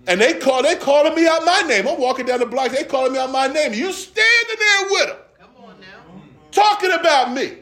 And 0.07 0.19
they 0.19 0.33
call 0.39 0.63
they 0.63 0.77
calling 0.77 1.13
me 1.13 1.27
out 1.27 1.45
my 1.45 1.61
name. 1.67 1.87
I'm 1.87 2.01
walking 2.01 2.25
down 2.25 2.39
the 2.39 2.47
block. 2.47 2.71
They 2.71 2.85
calling 2.85 3.13
me 3.13 3.19
out 3.19 3.31
my 3.31 3.45
name. 3.45 3.75
You 3.75 3.91
standing 3.91 4.55
there 4.57 4.89
with 4.89 5.07
them 5.09 5.17
Come 5.41 5.63
on 5.63 5.79
now. 5.79 6.21
talking 6.49 6.91
about 6.91 7.31
me. 7.31 7.57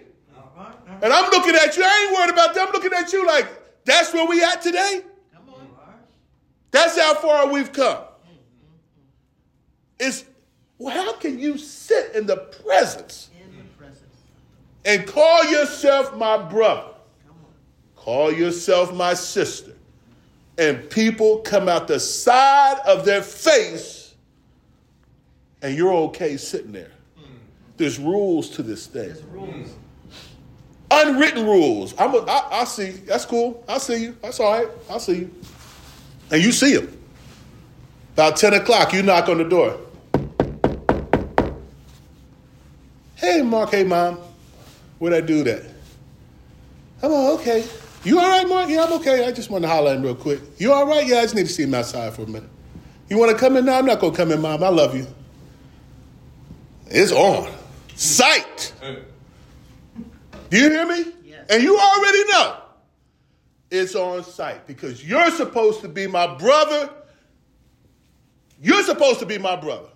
And 1.01 1.12
I'm 1.12 1.29
looking 1.29 1.53
at 1.53 1.75
you. 1.75 1.83
I 1.83 2.05
ain't 2.05 2.17
worried 2.17 2.31
about 2.31 2.55
them. 2.55 2.67
I'm 2.67 2.73
looking 2.73 2.93
at 2.93 3.12
you 3.12 3.27
like, 3.27 3.45
that's 3.83 4.13
where 4.13 4.25
we 4.25 4.41
at 4.41 4.62
today? 4.62 5.01
Come 5.33 5.53
on. 5.53 5.67
That's 6.71 6.97
how 6.97 7.13
far 7.15 7.51
we've 7.51 7.73
come. 7.73 8.03
It's, 9.99 10.23
well, 10.79 10.93
how 10.93 11.13
can 11.13 11.39
you 11.39 11.57
sit 11.57 12.13
in 12.15 12.25
the 12.25 12.37
presence 12.37 13.29
In 13.41 13.57
the 13.57 13.63
presence. 13.77 14.03
and 14.85 15.07
call 15.07 15.43
yourself 15.45 16.15
my 16.15 16.37
brother? 16.37 16.91
Call 17.95 18.31
yourself 18.31 18.93
my 18.93 19.13
sister. 19.13 19.73
And 20.57 20.89
people 20.89 21.39
come 21.39 21.67
out 21.69 21.87
the 21.87 21.99
side 21.99 22.79
of 22.85 23.05
their 23.05 23.21
face 23.21 24.15
and 25.61 25.75
you're 25.75 25.93
okay 25.93 26.37
sitting 26.37 26.71
there. 26.71 26.91
There's 27.77 27.99
rules 27.99 28.49
to 28.51 28.63
this 28.63 28.87
thing. 28.87 29.09
There's 29.09 29.23
rules. 29.23 29.69
unwritten 30.89 31.45
rules. 31.45 31.93
I'm 31.99 32.13
a, 32.15 32.19
I, 32.19 32.61
I 32.61 32.63
see. 32.63 32.89
That's 32.91 33.25
cool. 33.25 33.63
I 33.67 33.77
see 33.77 34.03
you. 34.03 34.17
That's 34.21 34.39
all 34.39 34.51
right. 34.51 34.67
I 34.89 34.97
see 34.97 35.15
you. 35.19 35.35
And 36.31 36.41
you 36.43 36.51
see 36.51 36.73
him. 36.73 36.97
About 38.13 38.35
10 38.37 38.53
o'clock, 38.55 38.93
you 38.93 39.03
knock 39.03 39.29
on 39.29 39.37
the 39.37 39.43
door. 39.43 39.79
Hey, 43.17 43.41
Mark. 43.41 43.71
Hey, 43.71 43.84
Mom. 43.84 44.19
Where'd 44.99 45.13
I 45.15 45.21
do 45.21 45.43
that? 45.43 45.63
I'm 47.01 47.12
all 47.12 47.34
okay. 47.34 47.65
You 48.03 48.19
all 48.19 48.30
right, 48.30 48.47
Mark? 48.47 48.69
Yeah, 48.69 48.84
I'm 48.84 48.93
okay. 48.93 49.27
I 49.27 49.32
just 49.32 49.49
want 49.49 49.63
to 49.63 49.67
holler 49.67 49.89
at 49.91 49.97
him 49.97 50.03
real 50.03 50.15
quick. 50.15 50.39
You 50.60 50.71
all 50.71 50.88
right? 50.88 51.06
Yeah, 51.06 51.17
I 51.17 51.21
just 51.23 51.36
need 51.36 51.47
to 51.47 51.51
see 51.51 51.63
him 51.63 51.73
outside 51.73 52.13
for 52.13 52.21
a 52.21 52.27
minute. 52.27 52.49
You 53.10 53.17
want 53.17 53.32
to 53.32 53.38
come 53.38 53.58
in 53.58 53.65
now? 53.65 53.80
I'm 53.80 53.88
not 53.88 53.99
going 53.99 54.13
to 54.13 54.17
come 54.17 54.32
in, 54.32 54.39
Mom. 54.39 54.63
I 54.63 54.69
love 54.69 54.95
you. 54.95 55.08
It's 56.88 57.12
on. 57.12 57.51
Sight. 57.95 58.73
Do 60.49 60.58
you 60.58 60.69
hear 60.69 60.86
me? 60.86 61.12
Yes. 61.23 61.47
And 61.49 61.63
you 61.63 61.77
already 61.77 62.23
know 62.25 62.58
it's 63.71 63.95
on 63.95 64.23
sight 64.23 64.67
because 64.67 65.03
you're 65.03 65.32
supposed 65.32 65.82
to 65.82 65.88
be 65.88 66.06
my 66.06 66.38
brother. 66.38 66.89
You're 68.62 68.84
supposed 68.84 69.19
to 69.19 69.25
be 69.25 69.39
my 69.39 69.56
brother. 69.56 69.89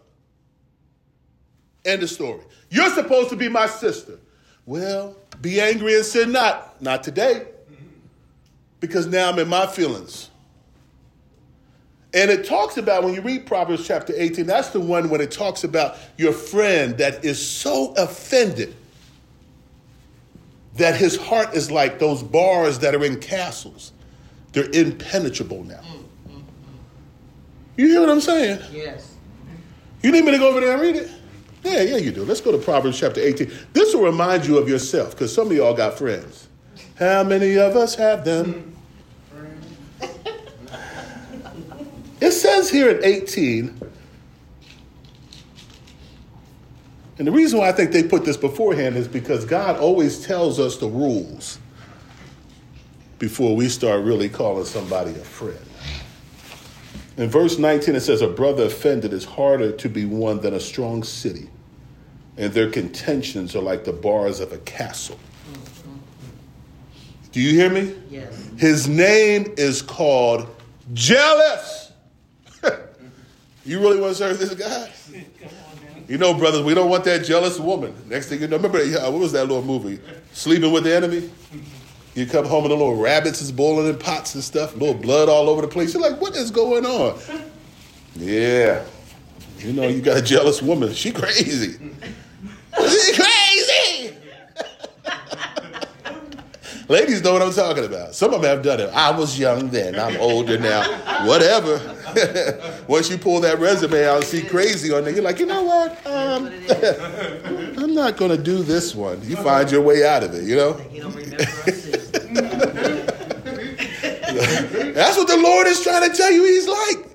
End 1.86 2.02
of 2.02 2.10
story. 2.10 2.42
You're 2.72 2.90
supposed 2.90 3.30
to 3.30 3.36
be 3.36 3.50
my 3.50 3.68
sister. 3.68 4.18
Well, 4.66 5.16
be 5.42 5.60
angry 5.60 5.96
and 5.96 6.06
sin 6.06 6.32
not. 6.32 6.82
Not 6.82 7.04
today. 7.04 7.46
Because 8.80 9.06
now 9.06 9.30
I'm 9.30 9.38
in 9.38 9.50
my 9.50 9.68
feelings. 9.68 10.30
And 12.14 12.32
it 12.32 12.46
talks 12.46 12.78
about, 12.78 13.04
when 13.04 13.14
you 13.14 13.22
read 13.22 13.46
Proverbs 13.46 13.86
chapter 13.86 14.14
18, 14.16 14.46
that's 14.46 14.70
the 14.70 14.80
one 14.80 15.10
when 15.10 15.22
it 15.22 15.32
talks 15.32 15.64
about 15.64 15.98
your 16.18 16.34
friend 16.34 16.98
that 16.98 17.24
is 17.24 17.46
so 17.46 17.94
offended 17.94 18.74
that 20.76 20.96
his 20.96 21.18
heart 21.18 21.54
is 21.54 21.70
like 21.70 22.00
those 22.00 22.24
bars 22.24 22.80
that 22.80 22.96
are 22.96 23.04
in 23.04 23.20
castles. 23.20 23.92
They're 24.54 24.70
impenetrable 24.72 25.64
now. 25.64 25.80
Mm, 25.80 26.04
mm, 26.30 26.36
mm. 26.36 26.44
You 27.78 27.88
hear 27.88 28.02
what 28.02 28.10
I'm 28.10 28.22
saying? 28.22 28.60
Yes. 28.72 29.16
You 30.02 30.12
need 30.12 30.26
me 30.26 30.32
to 30.32 30.38
go 30.38 30.50
over 30.50 30.60
there 30.60 30.74
and 30.74 30.82
read 30.82 30.96
it? 30.96 31.12
Yeah, 31.64 31.82
yeah, 31.82 31.98
you 31.98 32.12
do. 32.12 32.24
Let's 32.24 32.42
go 32.42 32.52
to 32.52 32.58
Proverbs 32.58 33.00
chapter 33.00 33.22
18. 33.22 33.52
This 33.74 33.94
will 33.94 34.04
remind 34.04 34.46
you 34.46 34.58
of 34.58 34.68
yourself 34.68 35.12
because 35.12 35.34
some 35.34 35.48
of 35.48 35.54
y'all 35.54 35.76
got 35.76 35.98
friends. 35.98 36.48
How 36.98 37.24
many 37.24 37.58
of 37.58 37.76
us 37.76 37.96
have 37.96 38.26
them? 38.26 38.76
It 42.22 42.34
says 42.34 42.70
here 42.70 42.92
in 42.92 43.04
18, 43.04 43.82
and 47.22 47.28
the 47.28 47.32
reason 47.32 47.60
why 47.60 47.70
I 47.70 47.72
think 47.72 47.92
they 47.92 48.02
put 48.02 48.26
this 48.26 48.36
beforehand 48.36 48.96
is 48.96 49.08
because 49.08 49.46
God 49.46 49.78
always 49.78 50.26
tells 50.26 50.60
us 50.60 50.78
the 50.78 50.88
rules 50.88 51.60
before 53.20 53.56
we 53.56 53.70
start 53.70 54.04
really 54.04 54.28
calling 54.28 54.66
somebody 54.66 55.12
a 55.12 55.24
friend. 55.24 55.60
In 57.18 57.30
verse 57.30 57.60
19, 57.60 57.94
it 57.94 58.00
says, 58.00 58.24
A 58.24 58.28
brother 58.28 58.64
offended 58.64 59.14
is 59.14 59.24
harder 59.24 59.72
to 59.72 59.88
be 59.88 60.06
won 60.06 60.42
than 60.42 60.56
a 60.56 60.60
strong 60.60 61.04
city, 61.04 61.51
and 62.38 62.54
their 62.54 62.70
contentions 62.70 63.56
are 63.56 63.62
like 63.62 63.84
the 63.84 63.94
bars 63.94 64.40
of 64.40 64.52
a 64.54 64.58
castle. 64.60 65.20
Do 67.32 67.40
you 67.40 67.52
hear 67.52 67.70
me? 67.70 67.96
Yes. 68.10 68.50
His 68.58 68.88
name 68.88 69.54
is 69.58 69.82
called 69.82 70.48
Jealous. 70.94 71.92
you 73.66 73.80
really 73.80 74.00
want 74.00 74.12
to 74.12 74.16
serve 74.16 74.38
this 74.38 74.54
guy? 74.54 74.92
You 76.10 76.18
know, 76.18 76.34
brothers, 76.34 76.64
we 76.64 76.74
don't 76.74 76.90
want 76.90 77.06
that 77.06 77.24
jealous 77.24 77.58
woman. 77.58 77.96
Next 78.10 78.28
thing 78.28 78.42
you 78.42 78.48
know, 78.48 78.58
remember, 78.58 78.80
what 78.86 79.14
was 79.14 79.32
that 79.32 79.48
little 79.48 79.64
movie? 79.64 80.02
Sleeping 80.34 80.74
with 80.74 80.84
the 80.84 80.94
Enemy? 80.94 81.30
You 82.16 82.26
come 82.26 82.46
home 82.46 82.64
and 82.66 82.72
the 82.72 82.76
little 82.76 82.98
rabbits 82.98 83.42
is 83.42 83.52
boiling 83.54 83.88
in 83.88 83.98
pots 83.98 84.36
and 84.36 84.44
stuff, 84.44 84.74
little 84.74 84.94
blood 84.94 85.30
all 85.30 85.48
over 85.48 85.62
the 85.62 85.70
place. 85.70 85.94
You're 85.94 86.04
like, 86.04 86.20
what 86.20 86.36
is 86.36 86.52
going 86.52 86.86
on? 86.86 87.18
Yeah. 88.16 88.84
You 89.60 89.72
know, 89.72 89.88
you 89.88 90.02
got 90.02 90.18
a 90.18 90.22
jealous 90.22 90.62
woman. 90.62 90.94
She 90.94 91.12
crazy. 91.14 91.80
She 92.90 93.14
crazy. 93.14 94.18
Ladies 96.92 97.24
know 97.24 97.32
what 97.32 97.42
I'm 97.42 97.54
talking 97.54 97.86
about. 97.86 98.14
Some 98.16 98.34
of 98.34 98.42
them 98.42 98.54
have 98.54 98.66
done 98.66 98.82
it. 98.82 98.90
I 98.90 99.18
was 99.18 99.40
young 99.40 99.70
then. 99.70 99.98
I'm 99.98 100.20
older 100.20 100.60
now. 100.60 100.84
Whatever. 101.26 101.80
Once 102.88 103.10
you 103.10 103.18
pull 103.18 103.40
that 103.40 103.60
resume 103.60 104.06
out 104.06 104.18
and 104.18 104.26
see 104.26 104.42
crazy 104.44 104.92
on 104.92 105.06
there, 105.06 105.14
you're 105.14 105.24
like, 105.24 105.40
you 105.40 105.46
know 105.46 105.64
what? 105.64 106.06
Um, 106.06 106.48
I'm 107.82 107.96
not 107.96 108.18
going 108.18 108.32
to 108.32 108.38
do 108.38 108.62
this 108.62 108.94
one. 108.94 109.22
You 109.24 109.38
find 109.38 109.72
your 109.72 109.82
way 109.82 110.06
out 110.06 110.24
of 110.24 110.34
it, 110.34 110.44
you 110.44 110.58
know? 110.58 110.82
You 110.92 111.04
don't 111.04 111.16
remember 111.16 111.44
us. 111.44 112.12
That's 114.94 115.18
what 115.18 115.30
the 115.30 115.38
Lord 115.38 115.68
is 115.68 115.82
trying 115.82 116.10
to 116.12 116.18
tell 116.18 116.32
you 116.32 116.44
he's 116.44 116.68
like. 116.68 117.08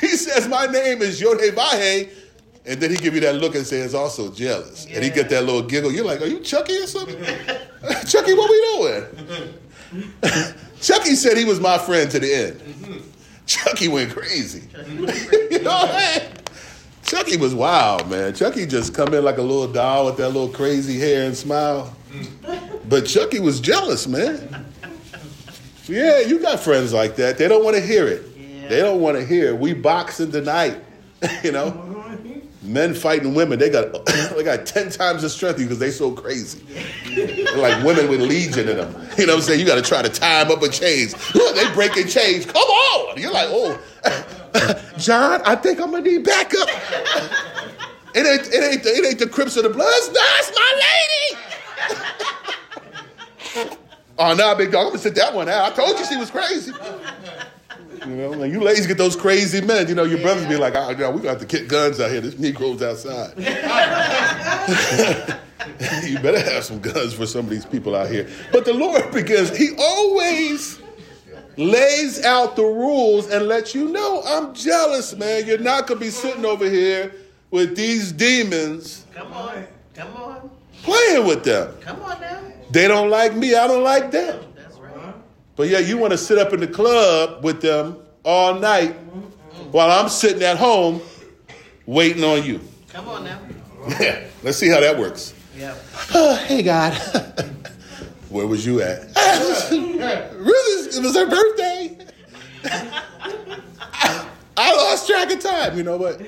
He 0.00 0.16
says, 0.16 0.48
My 0.48 0.66
name 0.66 1.02
is 1.02 1.20
Yodevahe. 1.20 2.10
And 2.64 2.80
then 2.80 2.90
he 2.90 2.96
give 2.96 3.14
you 3.14 3.20
that 3.20 3.36
look 3.36 3.54
and 3.56 3.66
says, 3.66 3.94
also 3.94 4.30
jealous. 4.30 4.86
And 4.86 5.02
he 5.02 5.10
get 5.10 5.28
that 5.30 5.44
little 5.44 5.62
giggle. 5.62 5.90
You're 5.90 6.04
like, 6.04 6.20
are 6.20 6.26
you 6.26 6.40
Chucky 6.40 6.76
or 6.76 6.86
something? 6.86 7.16
Chucky, 8.06 8.34
what 8.34 8.50
we 8.50 8.76
doing? 8.76 10.14
Chucky 10.80 11.14
said 11.16 11.36
he 11.36 11.44
was 11.44 11.60
my 11.60 11.78
friend 11.78 12.10
to 12.10 12.20
the 12.20 12.32
end. 12.32 13.02
Chucky 13.46 13.88
went 13.88 14.12
crazy. 14.12 14.68
you 14.88 15.60
know 15.60 15.70
what 15.70 15.90
I 15.90 16.18
mean? 16.18 16.28
Chucky 17.04 17.36
was 17.36 17.54
wild, 17.54 18.08
man. 18.08 18.32
Chucky 18.32 18.64
just 18.64 18.94
come 18.94 19.12
in 19.12 19.24
like 19.24 19.38
a 19.38 19.42
little 19.42 19.70
doll 19.70 20.06
with 20.06 20.16
that 20.18 20.28
little 20.28 20.48
crazy 20.48 20.98
hair 20.98 21.26
and 21.26 21.36
smile. 21.36 21.94
But 22.88 23.06
Chucky 23.06 23.40
was 23.40 23.60
jealous, 23.60 24.06
man. 24.06 24.66
Yeah, 25.86 26.20
you 26.20 26.38
got 26.38 26.60
friends 26.60 26.92
like 26.92 27.16
that. 27.16 27.38
They 27.38 27.48
don't 27.48 27.64
want 27.64 27.76
to 27.76 27.82
hear 27.82 28.06
it. 28.06 28.24
Yeah. 28.36 28.68
They 28.68 28.80
don't 28.80 29.00
want 29.00 29.18
to 29.18 29.26
hear 29.26 29.48
it. 29.48 29.58
We 29.58 29.74
boxing 29.74 30.30
tonight, 30.30 30.78
you 31.42 31.52
know. 31.52 32.01
Men 32.62 32.94
fighting 32.94 33.34
women, 33.34 33.58
they 33.58 33.68
got 33.68 33.92
they 34.06 34.44
got 34.44 34.66
ten 34.66 34.88
times 34.90 35.22
the 35.22 35.30
strength 35.30 35.58
because 35.58 35.78
they 35.78 35.90
so 35.90 36.12
crazy. 36.12 36.60
Like 37.56 37.84
women 37.84 38.08
with 38.08 38.20
legion 38.20 38.68
in 38.68 38.76
them. 38.76 38.94
You 39.18 39.26
know 39.26 39.34
what 39.34 39.40
I'm 39.40 39.42
saying? 39.42 39.60
You 39.60 39.66
got 39.66 39.74
to 39.76 39.82
try 39.82 40.00
to 40.00 40.08
tie 40.08 40.44
them 40.44 40.52
up 40.52 40.60
with 40.60 40.72
chains. 40.72 41.14
Look, 41.34 41.56
they 41.56 41.68
breaking 41.74 42.06
chains. 42.06 42.46
Come 42.46 42.62
on! 42.62 43.20
You're 43.20 43.32
like, 43.32 43.48
oh, 43.50 43.80
John, 44.98 45.42
I 45.44 45.56
think 45.56 45.80
I'm 45.80 45.90
gonna 45.90 46.02
need 46.02 46.24
backup. 46.24 46.68
It 48.14 48.26
ain't 48.26 48.46
it 48.52 48.62
ain't 48.62 48.82
the, 48.82 48.90
it 48.90 49.06
ain't 49.06 49.18
the 49.18 49.26
Crips 49.26 49.56
or 49.56 49.62
the 49.62 49.70
Bloods. 49.70 50.10
No, 50.12 50.20
it's 50.20 50.52
my 50.54 50.82
lady. 53.56 53.68
Oh, 54.18 54.34
nah, 54.34 54.54
big 54.54 54.70
dog, 54.70 54.82
I'm 54.82 54.88
gonna 54.88 54.98
sit 54.98 55.14
that 55.16 55.34
one 55.34 55.48
out. 55.48 55.72
I 55.72 55.74
told 55.74 55.98
you 55.98 56.04
she 56.04 56.16
was 56.16 56.30
crazy. 56.30 56.70
You 58.06 58.16
know, 58.16 58.30
like 58.30 58.50
you 58.50 58.60
ladies 58.60 58.86
get 58.86 58.98
those 58.98 59.14
crazy 59.14 59.60
men. 59.60 59.88
You 59.88 59.94
know, 59.94 60.04
your 60.04 60.20
brothers 60.20 60.46
be 60.46 60.56
like, 60.56 60.74
ah, 60.76 60.88
oh, 60.90 60.94
no, 60.94 61.10
we 61.10 61.20
got 61.20 61.38
to 61.40 61.46
kick 61.46 61.68
guns 61.68 62.00
out 62.00 62.10
here. 62.10 62.20
This 62.20 62.38
Negroes 62.38 62.82
outside. 62.82 63.34
you 66.04 66.18
better 66.18 66.40
have 66.40 66.64
some 66.64 66.80
guns 66.80 67.14
for 67.14 67.26
some 67.26 67.44
of 67.44 67.50
these 67.50 67.66
people 67.66 67.94
out 67.94 68.10
here. 68.10 68.28
But 68.50 68.64
the 68.64 68.72
Lord 68.72 69.10
begins, 69.12 69.56
He 69.56 69.70
always 69.78 70.80
lays 71.56 72.24
out 72.24 72.56
the 72.56 72.64
rules 72.64 73.30
and 73.30 73.46
lets 73.46 73.74
you 73.74 73.88
know, 73.88 74.22
I'm 74.26 74.54
jealous, 74.54 75.14
man. 75.14 75.46
You're 75.46 75.58
not 75.58 75.86
going 75.86 76.00
to 76.00 76.04
be 76.04 76.10
sitting 76.10 76.44
over 76.44 76.68
here 76.68 77.12
with 77.50 77.76
these 77.76 78.10
demons 78.12 79.04
Come 79.14 79.32
on. 79.32 79.66
Come 79.94 80.16
on. 80.16 80.50
playing 80.82 81.26
with 81.26 81.44
them. 81.44 81.74
Come 81.80 82.00
on 82.02 82.20
now. 82.20 82.40
They 82.70 82.88
don't 82.88 83.10
like 83.10 83.36
me, 83.36 83.54
I 83.54 83.66
don't 83.66 83.84
like 83.84 84.10
them. 84.10 84.40
But 85.56 85.68
yeah, 85.68 85.78
you 85.78 85.98
want 85.98 86.12
to 86.12 86.18
sit 86.18 86.38
up 86.38 86.52
in 86.52 86.60
the 86.60 86.66
club 86.66 87.44
with 87.44 87.60
them 87.60 87.98
all 88.24 88.54
night 88.54 88.92
while 89.70 89.90
I'm 89.90 90.08
sitting 90.08 90.42
at 90.42 90.56
home 90.56 91.00
waiting 91.86 92.24
on 92.24 92.44
you. 92.44 92.60
Come 92.88 93.08
on 93.08 93.24
now. 93.24 93.40
Yeah, 94.00 94.24
let's 94.42 94.58
see 94.58 94.68
how 94.68 94.80
that 94.80 94.98
works. 94.98 95.34
Yeah. 95.56 95.74
Oh, 96.14 96.36
hey, 96.46 96.62
God. 96.62 96.94
Where 98.30 98.46
was 98.46 98.64
you 98.64 98.80
at? 98.80 99.00
really? 99.70 100.88
It 100.88 101.02
was 101.02 101.14
her 101.16 101.28
birthday. 101.28 101.98
I 104.56 104.74
lost 104.76 105.06
track 105.06 105.30
of 105.32 105.40
time. 105.40 105.76
You 105.76 105.82
know 105.82 105.96
what? 105.96 106.20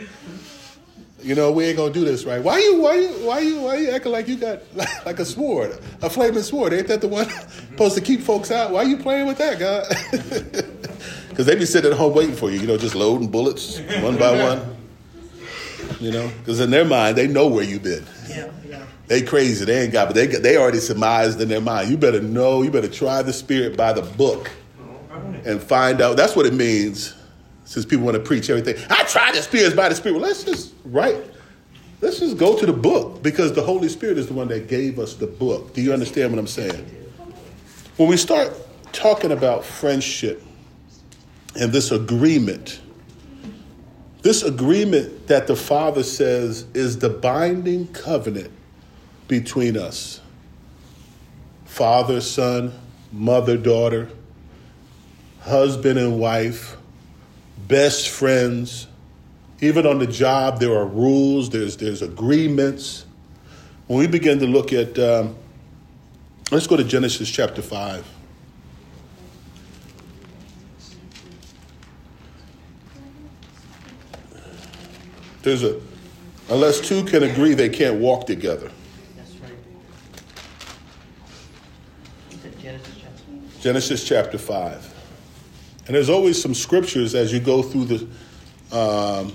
You 1.25 1.35
know 1.35 1.51
we 1.51 1.65
ain't 1.65 1.79
gonna 1.79 1.91
do 1.93 2.05
this 2.05 2.27
right. 2.27 2.43
Why 2.43 2.59
you? 2.59 2.83
Why 2.83 2.97
you? 2.97 3.09
Why 3.27 3.39
you? 3.41 3.61
Why 3.63 3.77
you 3.77 3.91
acting 3.91 4.13
like 4.13 4.29
you 4.29 4.37
got 4.37 4.61
like 5.07 5.19
a 5.19 5.25
sword, 5.25 5.79
a 6.03 6.11
flaming 6.11 6.43
sword? 6.43 6.75
Ain't 6.75 6.87
that 6.89 7.01
the 7.01 7.09
one 7.09 7.27
supposed 7.71 7.95
to 7.95 8.03
keep 8.03 8.21
folks 8.21 8.51
out? 8.51 8.73
Why 8.73 8.83
you 8.83 8.99
playing 8.99 9.27
with 9.27 9.39
that, 9.39 9.59
God? 9.59 10.71
Because 11.35 11.47
they 11.47 11.57
be 11.57 11.67
sitting 11.67 11.91
at 11.91 11.99
home 11.99 12.15
waiting 12.15 12.37
for 12.37 12.49
you. 12.49 12.61
You 12.61 12.67
know, 12.69 12.77
just 12.77 12.95
loading 12.95 13.29
bullets 13.29 13.81
one 14.01 14.17
by 14.17 14.41
one. 14.41 14.77
You 15.99 16.13
know, 16.13 16.31
because 16.39 16.61
in 16.61 16.71
their 16.71 16.85
mind 16.85 17.19
they 17.19 17.27
know 17.27 17.49
where 17.49 17.65
you 17.65 17.81
been. 17.81 18.05
Yeah. 18.29 18.53
Yeah. 18.65 18.87
They 19.09 19.21
crazy. 19.21 19.65
They 19.65 19.83
ain't 19.83 19.93
got, 19.93 20.07
but 20.07 20.15
they 20.15 20.29
they 20.29 20.57
already 20.57 20.79
surmised 20.79 21.41
in 21.41 21.49
their 21.49 21.61
mind. 21.61 21.91
You 21.91 21.97
better 21.97 22.21
know. 22.21 22.63
You 22.63 22.71
better 22.71 22.89
try 22.89 23.21
the 23.23 23.33
spirit 23.33 23.77
by 23.77 23.93
the 23.93 24.03
book, 24.03 24.49
oh, 24.81 25.17
and 25.45 25.61
find 25.61 26.01
out. 26.01 26.17
That's 26.17 26.37
what 26.37 26.47
it 26.47 26.55
means. 26.55 27.15
Since 27.64 27.87
people 27.87 28.05
want 28.05 28.16
to 28.16 28.22
preach 28.22 28.50
everything, 28.50 28.77
I 28.90 29.05
tried 29.05 29.35
the 29.35 29.42
spirits 29.42 29.74
by 29.74 29.88
the 29.88 29.94
spirit. 29.94 30.14
Well, 30.14 30.29
let's 30.29 30.44
just 30.44 30.74
right. 30.85 31.16
Let's 32.00 32.18
just 32.18 32.37
go 32.37 32.59
to 32.59 32.66
the 32.66 32.72
book 32.72 33.22
because 33.22 33.53
the 33.55 33.62
Holy 33.62 33.88
Spirit 33.88 34.18
is 34.18 34.27
the 34.27 34.35
one 34.35 34.48
that 34.48 34.68
gave 34.68 34.98
us 34.98 35.14
the 35.14 35.27
book. 35.27 35.72
Do 35.72 35.81
you 35.81 35.92
understand 35.92 36.33
what 36.33 36.38
I'm 36.38 36.46
saying? 36.46 36.85
When 37.96 38.09
we 38.09 38.16
start 38.16 38.53
talking 38.92 39.33
about 39.33 39.64
friendship 39.64 40.42
and 41.59 41.72
this 41.72 41.90
agreement, 41.90 42.81
this 44.22 44.42
agreement 44.42 45.29
that 45.29 45.46
the 45.46 45.57
Father 45.57 46.03
says 46.03 46.66
is 46.74 46.98
the 46.98 47.09
binding 47.09 47.87
covenant 47.88 48.50
between 49.29 49.77
us 49.77 50.20
father, 51.74 52.20
son, 52.20 52.72
mother, 53.11 53.57
daughter, 53.57 54.09
husband 55.40 55.98
and 55.98 56.20
wife, 56.20 56.77
best 57.68 58.09
friends. 58.09 58.87
Even 59.61 59.87
on 59.87 59.98
the 59.98 60.07
job, 60.07 60.61
there 60.61 60.74
are 60.74 60.87
rules, 60.87 61.50
there's, 61.50 61.77
there's 61.77 62.03
agreements. 62.03 63.07
When 63.87 63.98
we 63.98 64.07
begin 64.07 64.38
to 64.40 64.46
look 64.46 64.72
at, 64.72 64.98
um, 64.98 65.37
let's 66.50 66.66
go 66.66 66.77
to 66.77 66.85
Genesis 66.85 67.31
chapter 67.31 67.62
5. 67.62 68.07
There's 75.42 75.62
a, 75.62 75.79
unless 76.48 76.81
two 76.81 77.05
can 77.05 77.22
agree, 77.22 77.53
they 77.53 77.68
can't 77.68 78.00
walk 78.00 78.27
together. 78.27 78.70
That's 79.14 79.35
right. 79.37 79.53
Genesis 82.59 82.94
chapter. 82.98 83.61
Genesis 83.61 84.05
chapter 84.05 84.38
5. 84.38 84.93
And 85.87 85.94
there's 85.94 86.11
always 86.11 86.40
some 86.40 86.55
scriptures 86.55 87.14
as 87.14 87.33
you 87.33 87.40
go 87.40 87.62
through 87.62 87.85
the 87.85 88.09
um, 88.77 89.33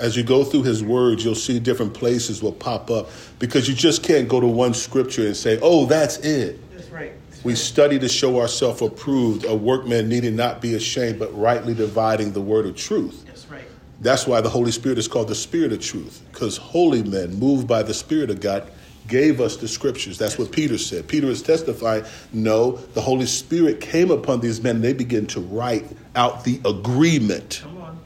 as 0.00 0.16
you 0.16 0.22
go 0.22 0.44
through 0.44 0.62
his 0.62 0.82
words, 0.82 1.24
you'll 1.24 1.34
see 1.34 1.60
different 1.60 1.92
places 1.92 2.42
will 2.42 2.52
pop 2.52 2.90
up 2.90 3.10
because 3.38 3.68
you 3.68 3.74
just 3.74 4.02
can't 4.02 4.28
go 4.28 4.40
to 4.40 4.46
one 4.46 4.72
scripture 4.72 5.26
and 5.26 5.36
say, 5.36 5.58
"Oh, 5.62 5.86
that's 5.86 6.18
it." 6.18 6.58
That's 6.72 6.88
right. 6.88 7.12
That's 7.30 7.44
We 7.44 7.54
study 7.54 7.98
to 7.98 8.08
show 8.08 8.40
ourselves 8.40 8.80
approved, 8.80 9.44
a 9.44 9.54
workman 9.54 10.08
needing 10.08 10.36
not 10.36 10.60
be 10.60 10.74
ashamed, 10.74 11.18
but 11.18 11.36
rightly 11.38 11.74
dividing 11.74 12.32
the 12.32 12.40
word 12.40 12.66
of 12.66 12.76
truth. 12.76 13.24
That's 13.26 13.46
right. 13.48 13.64
That's 14.00 14.26
why 14.26 14.40
the 14.40 14.48
Holy 14.48 14.72
Spirit 14.72 14.98
is 14.98 15.08
called 15.08 15.28
the 15.28 15.34
Spirit 15.34 15.72
of 15.72 15.80
Truth, 15.80 16.22
because 16.32 16.56
holy 16.56 17.02
men, 17.02 17.34
moved 17.34 17.68
by 17.68 17.82
the 17.82 17.94
Spirit 17.94 18.30
of 18.30 18.40
God, 18.40 18.70
gave 19.10 19.40
us 19.40 19.56
the 19.56 19.68
scriptures. 19.68 20.16
That's 20.16 20.38
what 20.38 20.52
Peter 20.52 20.78
said. 20.78 21.06
Peter 21.08 21.26
is 21.26 21.42
testifying, 21.42 22.04
no, 22.32 22.72
the 22.94 23.00
Holy 23.02 23.26
Spirit 23.26 23.80
came 23.80 24.10
upon 24.10 24.40
these 24.40 24.62
men 24.62 24.76
and 24.76 24.84
they 24.84 24.94
began 24.94 25.26
to 25.26 25.40
write 25.40 25.84
out 26.16 26.44
the 26.44 26.60
agreement, 26.64 27.60
Come 27.62 27.76
on. 27.78 28.00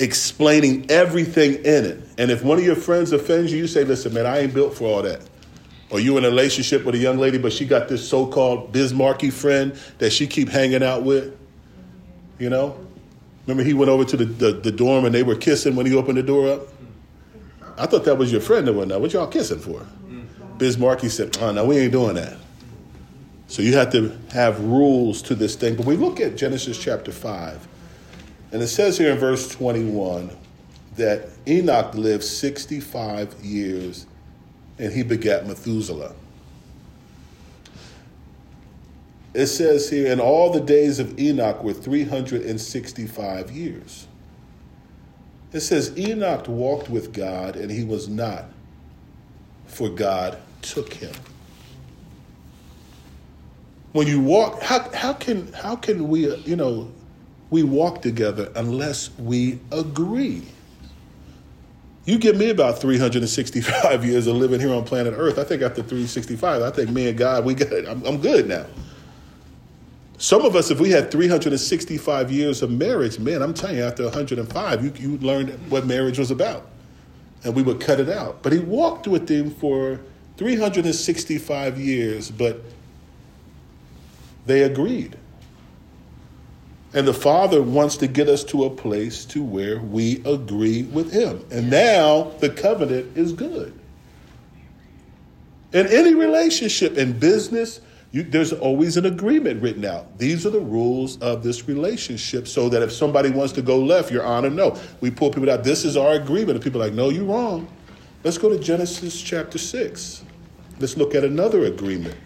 explaining 0.00 0.90
everything 0.90 1.54
in 1.64 1.84
it. 1.84 2.02
And 2.18 2.30
if 2.30 2.42
one 2.42 2.58
of 2.58 2.64
your 2.64 2.76
friends 2.76 3.12
offends 3.12 3.52
you, 3.52 3.58
you 3.58 3.66
say, 3.68 3.84
listen, 3.84 4.12
man, 4.12 4.26
I 4.26 4.38
ain't 4.40 4.54
built 4.54 4.74
for 4.74 4.84
all 4.86 5.02
that. 5.02 5.20
Or 5.90 6.00
you 6.00 6.18
in 6.18 6.24
a 6.24 6.28
relationship 6.28 6.84
with 6.84 6.96
a 6.96 6.98
young 6.98 7.18
lady, 7.18 7.38
but 7.38 7.52
she 7.52 7.66
got 7.66 7.88
this 7.88 8.08
so-called 8.08 8.72
Biz 8.72 8.92
Markie 8.92 9.30
friend 9.30 9.78
that 9.98 10.12
she 10.12 10.26
keep 10.26 10.48
hanging 10.48 10.82
out 10.82 11.04
with, 11.04 11.36
you 12.40 12.50
know? 12.50 12.76
Remember 13.46 13.62
he 13.62 13.74
went 13.74 13.90
over 13.90 14.04
to 14.06 14.16
the, 14.16 14.24
the, 14.24 14.52
the 14.52 14.72
dorm 14.72 15.04
and 15.04 15.14
they 15.14 15.22
were 15.22 15.36
kissing 15.36 15.76
when 15.76 15.86
he 15.86 15.94
opened 15.94 16.16
the 16.16 16.22
door 16.22 16.48
up? 16.48 16.62
I 17.76 17.86
thought 17.86 18.04
that 18.04 18.16
was 18.16 18.32
your 18.32 18.40
friend 18.40 18.66
that 18.66 18.72
went 18.72 18.88
there. 18.88 18.98
What 18.98 19.12
y'all 19.12 19.26
kissing 19.26 19.58
for? 19.58 19.86
Biz 20.64 20.78
Markie 20.78 21.10
said, 21.10 21.36
oh, 21.42 21.52
no, 21.52 21.66
we 21.66 21.76
ain't 21.76 21.92
doing 21.92 22.14
that. 22.14 22.38
So 23.48 23.60
you 23.60 23.74
have 23.74 23.92
to 23.92 24.16
have 24.30 24.58
rules 24.60 25.20
to 25.24 25.34
this 25.34 25.56
thing. 25.56 25.76
But 25.76 25.84
we 25.84 25.94
look 25.94 26.20
at 26.20 26.36
Genesis 26.36 26.82
chapter 26.82 27.12
5, 27.12 27.68
and 28.50 28.62
it 28.62 28.68
says 28.68 28.96
here 28.96 29.12
in 29.12 29.18
verse 29.18 29.46
21 29.50 30.34
that 30.96 31.28
Enoch 31.46 31.94
lived 31.94 32.24
65 32.24 33.34
years 33.44 34.06
and 34.78 34.90
he 34.90 35.02
begat 35.02 35.46
Methuselah. 35.46 36.14
It 39.34 39.48
says 39.48 39.90
here, 39.90 40.10
and 40.10 40.18
all 40.18 40.50
the 40.50 40.62
days 40.62 40.98
of 40.98 41.18
Enoch 41.20 41.62
were 41.62 41.74
365 41.74 43.50
years. 43.50 44.06
It 45.52 45.60
says 45.60 45.94
Enoch 45.98 46.48
walked 46.48 46.88
with 46.88 47.12
God 47.12 47.54
and 47.54 47.70
he 47.70 47.84
was 47.84 48.08
not, 48.08 48.46
for 49.66 49.90
God 49.90 50.40
took 50.64 50.92
him. 50.92 51.12
When 53.92 54.08
you 54.08 54.20
walk, 54.20 54.60
how, 54.62 54.90
how 54.92 55.12
can 55.12 55.52
how 55.52 55.76
can 55.76 56.08
we 56.08 56.34
you 56.38 56.56
know 56.56 56.90
we 57.50 57.62
walk 57.62 58.02
together 58.02 58.50
unless 58.56 59.10
we 59.18 59.60
agree? 59.70 60.42
You 62.06 62.18
give 62.18 62.36
me 62.36 62.50
about 62.50 62.80
365 62.80 64.04
years 64.06 64.26
of 64.26 64.36
living 64.36 64.60
here 64.60 64.74
on 64.74 64.84
planet 64.84 65.14
Earth. 65.16 65.38
I 65.38 65.44
think 65.44 65.62
after 65.62 65.82
365, 65.82 66.62
I 66.62 66.70
think 66.70 66.90
me 66.90 67.08
and 67.08 67.16
God, 67.16 67.44
we 67.44 67.54
got 67.54 67.72
it. 67.72 67.88
I'm, 67.88 68.04
I'm 68.04 68.20
good 68.20 68.46
now. 68.46 68.66
Some 70.18 70.42
of 70.42 70.54
us, 70.54 70.70
if 70.70 70.80
we 70.80 70.90
had 70.90 71.10
365 71.10 72.30
years 72.30 72.62
of 72.62 72.70
marriage, 72.70 73.18
man, 73.18 73.42
I'm 73.42 73.54
telling 73.54 73.76
you, 73.76 73.84
after 73.84 74.04
105, 74.04 74.84
you, 74.84 74.92
you 74.96 75.18
learned 75.18 75.50
what 75.70 75.86
marriage 75.86 76.18
was 76.18 76.30
about. 76.30 76.66
And 77.42 77.54
we 77.54 77.62
would 77.62 77.80
cut 77.80 78.00
it 78.00 78.08
out. 78.08 78.42
But 78.42 78.52
he 78.52 78.58
walked 78.58 79.06
with 79.06 79.26
them 79.26 79.50
for 79.50 80.00
365 80.36 81.78
years, 81.78 82.30
but 82.30 82.60
they 84.46 84.62
agreed. 84.62 85.16
And 86.92 87.08
the 87.08 87.14
Father 87.14 87.60
wants 87.60 87.96
to 87.98 88.06
get 88.06 88.28
us 88.28 88.44
to 88.44 88.64
a 88.64 88.70
place 88.70 89.24
to 89.26 89.42
where 89.42 89.80
we 89.80 90.22
agree 90.24 90.84
with 90.84 91.12
him. 91.12 91.44
And 91.50 91.68
now 91.68 92.32
the 92.38 92.50
covenant 92.50 93.16
is 93.16 93.32
good. 93.32 93.78
In 95.72 95.88
any 95.88 96.14
relationship, 96.14 96.96
in 96.96 97.18
business, 97.18 97.80
you, 98.12 98.22
there's 98.22 98.52
always 98.52 98.96
an 98.96 99.06
agreement 99.06 99.60
written 99.60 99.84
out. 99.84 100.18
These 100.18 100.46
are 100.46 100.50
the 100.50 100.60
rules 100.60 101.20
of 101.20 101.42
this 101.42 101.66
relationship 101.66 102.46
so 102.46 102.68
that 102.68 102.80
if 102.80 102.92
somebody 102.92 103.30
wants 103.30 103.52
to 103.54 103.62
go 103.62 103.80
left, 103.80 104.12
you're 104.12 104.24
on 104.24 104.44
honor, 104.44 104.50
no. 104.50 104.80
We 105.00 105.10
pull 105.10 105.32
people 105.32 105.50
out. 105.50 105.64
This 105.64 105.84
is 105.84 105.96
our 105.96 106.12
agreement. 106.12 106.52
And 106.52 106.62
people 106.62 106.80
are 106.80 106.86
like, 106.86 106.94
no, 106.94 107.08
you're 107.08 107.24
wrong. 107.24 107.66
Let's 108.24 108.38
go 108.38 108.48
to 108.48 108.58
Genesis 108.58 109.20
chapter 109.20 109.58
6. 109.58 110.24
Let's 110.80 110.96
look 110.96 111.14
at 111.14 111.24
another 111.24 111.66
agreement 111.66 112.16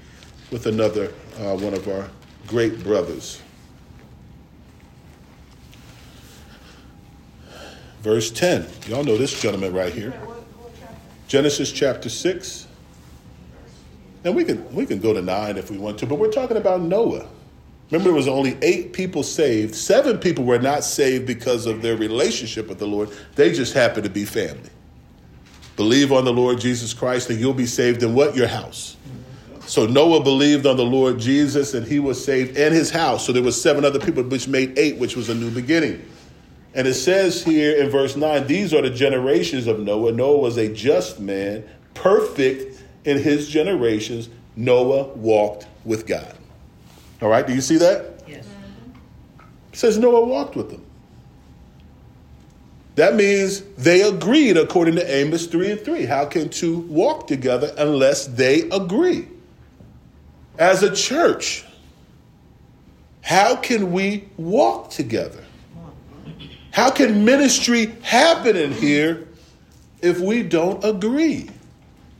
with 0.52 0.66
another 0.66 1.12
uh, 1.40 1.56
one 1.56 1.74
of 1.74 1.88
our 1.88 2.08
great 2.46 2.84
brothers. 2.84 3.42
Verse 8.02 8.30
10. 8.30 8.68
Y'all 8.86 9.02
know 9.02 9.16
this 9.16 9.42
gentleman 9.42 9.74
right 9.74 9.92
here. 9.92 10.14
Genesis 11.26 11.72
chapter 11.72 12.08
6. 12.08 12.68
And 14.22 14.36
we 14.36 14.44
can 14.44 14.72
we 14.72 14.86
can 14.86 15.00
go 15.00 15.12
to 15.12 15.20
9 15.20 15.56
if 15.56 15.68
we 15.68 15.78
want 15.78 15.98
to, 15.98 16.06
but 16.06 16.20
we're 16.20 16.30
talking 16.30 16.56
about 16.56 16.80
Noah. 16.80 17.26
Remember, 17.90 18.10
there 18.10 18.16
was 18.16 18.28
only 18.28 18.56
eight 18.62 18.92
people 18.92 19.24
saved. 19.24 19.74
Seven 19.74 20.18
people 20.18 20.44
were 20.44 20.58
not 20.60 20.84
saved 20.84 21.26
because 21.26 21.66
of 21.66 21.82
their 21.82 21.96
relationship 21.96 22.68
with 22.68 22.78
the 22.78 22.86
Lord. 22.86 23.10
They 23.34 23.52
just 23.52 23.72
happened 23.72 24.04
to 24.04 24.10
be 24.10 24.24
family. 24.24 24.70
Believe 25.78 26.10
on 26.10 26.24
the 26.24 26.32
Lord 26.32 26.58
Jesus 26.58 26.92
Christ, 26.92 27.30
and 27.30 27.38
you'll 27.38 27.54
be 27.54 27.64
saved 27.64 28.02
in 28.02 28.12
what? 28.12 28.34
Your 28.34 28.48
house. 28.48 28.96
So 29.66 29.86
Noah 29.86 30.24
believed 30.24 30.66
on 30.66 30.76
the 30.76 30.84
Lord 30.84 31.20
Jesus, 31.20 31.72
and 31.72 31.86
he 31.86 32.00
was 32.00 32.22
saved 32.22 32.58
in 32.58 32.72
his 32.72 32.90
house. 32.90 33.24
So 33.24 33.32
there 33.32 33.44
was 33.44 33.62
seven 33.62 33.84
other 33.84 34.00
people, 34.00 34.24
which 34.24 34.48
made 34.48 34.76
eight, 34.76 34.98
which 34.98 35.14
was 35.14 35.28
a 35.28 35.36
new 35.36 35.52
beginning. 35.52 36.04
And 36.74 36.88
it 36.88 36.94
says 36.94 37.44
here 37.44 37.80
in 37.80 37.90
verse 37.90 38.16
9, 38.16 38.48
these 38.48 38.74
are 38.74 38.82
the 38.82 38.90
generations 38.90 39.68
of 39.68 39.78
Noah. 39.78 40.10
Noah 40.10 40.38
was 40.38 40.56
a 40.56 40.66
just 40.66 41.20
man, 41.20 41.62
perfect 41.94 42.82
in 43.04 43.16
his 43.16 43.48
generations. 43.48 44.30
Noah 44.56 45.04
walked 45.14 45.68
with 45.84 46.08
God. 46.08 46.36
All 47.22 47.28
right, 47.28 47.46
do 47.46 47.54
you 47.54 47.60
see 47.60 47.76
that? 47.76 48.24
Yes. 48.26 48.48
It 49.72 49.78
says 49.78 49.96
Noah 49.96 50.24
walked 50.24 50.56
with 50.56 50.70
them. 50.70 50.84
That 52.98 53.14
means 53.14 53.60
they 53.76 54.02
agreed 54.02 54.56
according 54.56 54.96
to 54.96 55.08
Amos 55.08 55.46
3 55.46 55.70
and 55.70 55.80
3. 55.80 56.04
How 56.04 56.24
can 56.24 56.48
two 56.48 56.78
walk 56.78 57.28
together 57.28 57.72
unless 57.78 58.26
they 58.26 58.62
agree? 58.70 59.28
As 60.58 60.82
a 60.82 60.92
church, 60.92 61.64
how 63.22 63.54
can 63.54 63.92
we 63.92 64.28
walk 64.36 64.90
together? 64.90 65.44
How 66.72 66.90
can 66.90 67.24
ministry 67.24 67.94
happen 68.02 68.56
in 68.56 68.72
here 68.72 69.28
if 70.02 70.18
we 70.18 70.42
don't 70.42 70.84
agree? 70.84 71.50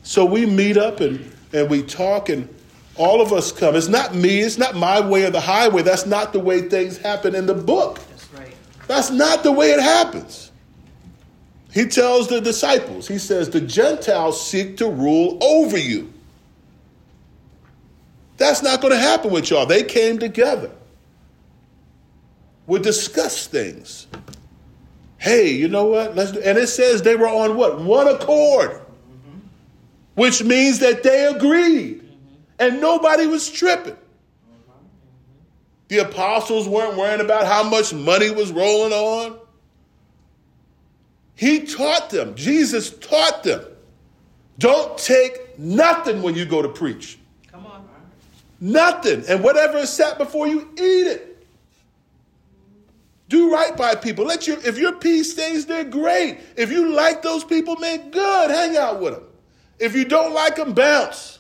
So 0.04 0.24
we 0.24 0.46
meet 0.46 0.76
up 0.76 1.00
and, 1.00 1.28
and 1.52 1.68
we 1.68 1.82
talk, 1.82 2.28
and 2.28 2.48
all 2.94 3.20
of 3.20 3.32
us 3.32 3.50
come. 3.50 3.74
It's 3.74 3.88
not 3.88 4.14
me, 4.14 4.42
it's 4.42 4.58
not 4.58 4.76
my 4.76 5.00
way 5.00 5.24
or 5.24 5.30
the 5.30 5.40
highway. 5.40 5.82
That's 5.82 6.06
not 6.06 6.32
the 6.32 6.38
way 6.38 6.68
things 6.68 6.98
happen 6.98 7.34
in 7.34 7.46
the 7.46 7.54
book. 7.54 7.98
That's 8.10 8.32
right. 8.32 8.54
That's 8.86 9.10
not 9.10 9.42
the 9.42 9.50
way 9.50 9.72
it 9.72 9.80
happens. 9.80 10.47
He 11.72 11.87
tells 11.87 12.28
the 12.28 12.40
disciples, 12.40 13.07
he 13.07 13.18
says, 13.18 13.50
the 13.50 13.61
Gentiles 13.61 14.44
seek 14.44 14.78
to 14.78 14.88
rule 14.88 15.38
over 15.42 15.76
you. 15.76 16.12
That's 18.38 18.62
not 18.62 18.81
going 18.81 18.92
to 18.92 18.98
happen 18.98 19.31
with 19.31 19.50
y'all. 19.50 19.66
They 19.66 19.83
came 19.83 20.18
together. 20.18 20.70
We 22.66 22.78
discuss 22.78 23.46
things. 23.46 24.07
Hey, 25.18 25.50
you 25.50 25.68
know 25.68 25.87
what? 25.87 26.14
Let's 26.14 26.33
do, 26.33 26.40
and 26.40 26.57
it 26.57 26.68
says 26.68 27.02
they 27.02 27.16
were 27.16 27.28
on 27.28 27.57
what? 27.57 27.81
One 27.81 28.07
accord. 28.07 28.81
Which 30.14 30.42
means 30.44 30.78
that 30.78 31.02
they 31.02 31.26
agreed. 31.26 32.09
And 32.59 32.81
nobody 32.81 33.26
was 33.26 33.50
tripping. 33.50 33.96
The 35.88 35.98
apostles 35.98 36.68
weren't 36.68 36.96
worrying 36.96 37.20
about 37.20 37.46
how 37.46 37.62
much 37.62 37.92
money 37.92 38.31
was 38.31 38.52
rolling 38.52 38.92
on. 38.92 39.38
He 41.38 41.61
taught 41.61 42.11
them, 42.11 42.35
Jesus 42.35 42.90
taught 42.90 43.44
them. 43.44 43.64
Don't 44.59 44.98
take 44.98 45.57
nothing 45.57 46.20
when 46.20 46.35
you 46.35 46.44
go 46.44 46.62
to 46.62 46.68
preach. 46.68 47.16
Come 47.46 47.64
on. 47.64 47.88
Nothing. 48.61 49.22
And 49.29 49.44
whatever 49.44 49.79
is 49.79 49.88
set 49.88 50.18
before 50.18 50.48
you, 50.48 50.68
eat 50.72 51.07
it. 51.07 51.46
Do 53.29 53.53
right 53.53 53.77
by 53.77 53.94
people. 53.94 54.24
Let 54.24 54.48
your 54.48 54.59
if 54.66 54.79
your 54.79 54.94
peace 54.94 55.31
stays 55.31 55.64
there, 55.66 55.85
great. 55.85 56.40
If 56.57 56.72
you 56.72 56.92
like 56.92 57.22
those 57.22 57.44
people, 57.44 57.77
man, 57.77 58.11
good. 58.11 58.51
Hang 58.51 58.77
out 58.77 59.01
with 59.01 59.14
them. 59.14 59.22
If 59.79 59.94
you 59.94 60.07
don't 60.07 60.35
like 60.35 60.57
them, 60.57 60.72
bounce. 60.72 61.38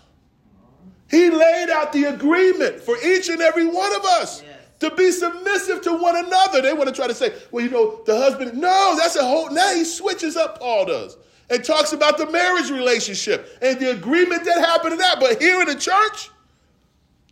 He 1.10 1.28
laid 1.28 1.70
out 1.70 1.92
the 1.92 2.04
agreement 2.04 2.82
for 2.82 2.96
each 3.04 3.28
and 3.30 3.40
every 3.40 3.66
one 3.66 3.96
of 3.96 4.04
us. 4.04 4.44
To 4.80 4.90
be 4.94 5.10
submissive 5.10 5.82
to 5.82 5.92
one 5.92 6.16
another. 6.16 6.62
They 6.62 6.72
want 6.72 6.88
to 6.88 6.94
try 6.94 7.06
to 7.06 7.14
say, 7.14 7.34
well, 7.50 7.64
you 7.64 7.70
know, 7.70 8.02
the 8.06 8.16
husband. 8.16 8.54
No, 8.54 8.96
that's 8.96 9.16
a 9.16 9.24
whole. 9.24 9.50
Now 9.50 9.74
he 9.74 9.84
switches 9.84 10.36
up. 10.36 10.58
Paul 10.58 10.86
does 10.86 11.16
and 11.50 11.64
talks 11.64 11.92
about 11.92 12.18
the 12.18 12.30
marriage 12.30 12.70
relationship 12.70 13.58
and 13.62 13.78
the 13.78 13.90
agreement 13.92 14.44
that 14.44 14.58
happened 14.58 14.92
in 14.92 14.98
that. 14.98 15.18
But 15.20 15.40
here 15.40 15.60
in 15.60 15.66
the 15.66 15.74
church, 15.74 16.30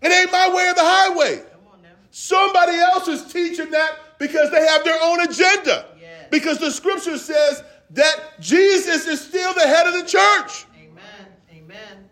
it 0.03 0.13
ain't 0.13 0.33
my 0.33 0.49
way 0.55 0.69
or 0.69 0.75
the 0.75 0.81
highway. 0.81 1.37
Come 1.37 1.61
on 1.73 1.83
now. 1.83 1.89
Somebody 2.11 2.77
else 2.77 3.09
is 3.09 3.33
teaching 3.33 3.71
that 3.71 4.19
because 4.19 4.51
they 4.51 4.67
have 4.67 4.85
their 4.85 4.99
own 5.03 5.21
agenda. 5.21 5.87
Yes. 6.01 6.27
Because 6.31 6.59
the 6.59 6.71
scripture 6.71 7.19
says 7.19 7.63
that 7.91 8.41
Jesus 8.41 9.07
is 9.07 9.21
still 9.21 9.53
the 9.55 9.61
head 9.61 9.87
of 9.87 9.95
the 9.95 10.05
church. 10.05 10.67
Amen. 10.77 11.05
Amen. 11.53 12.09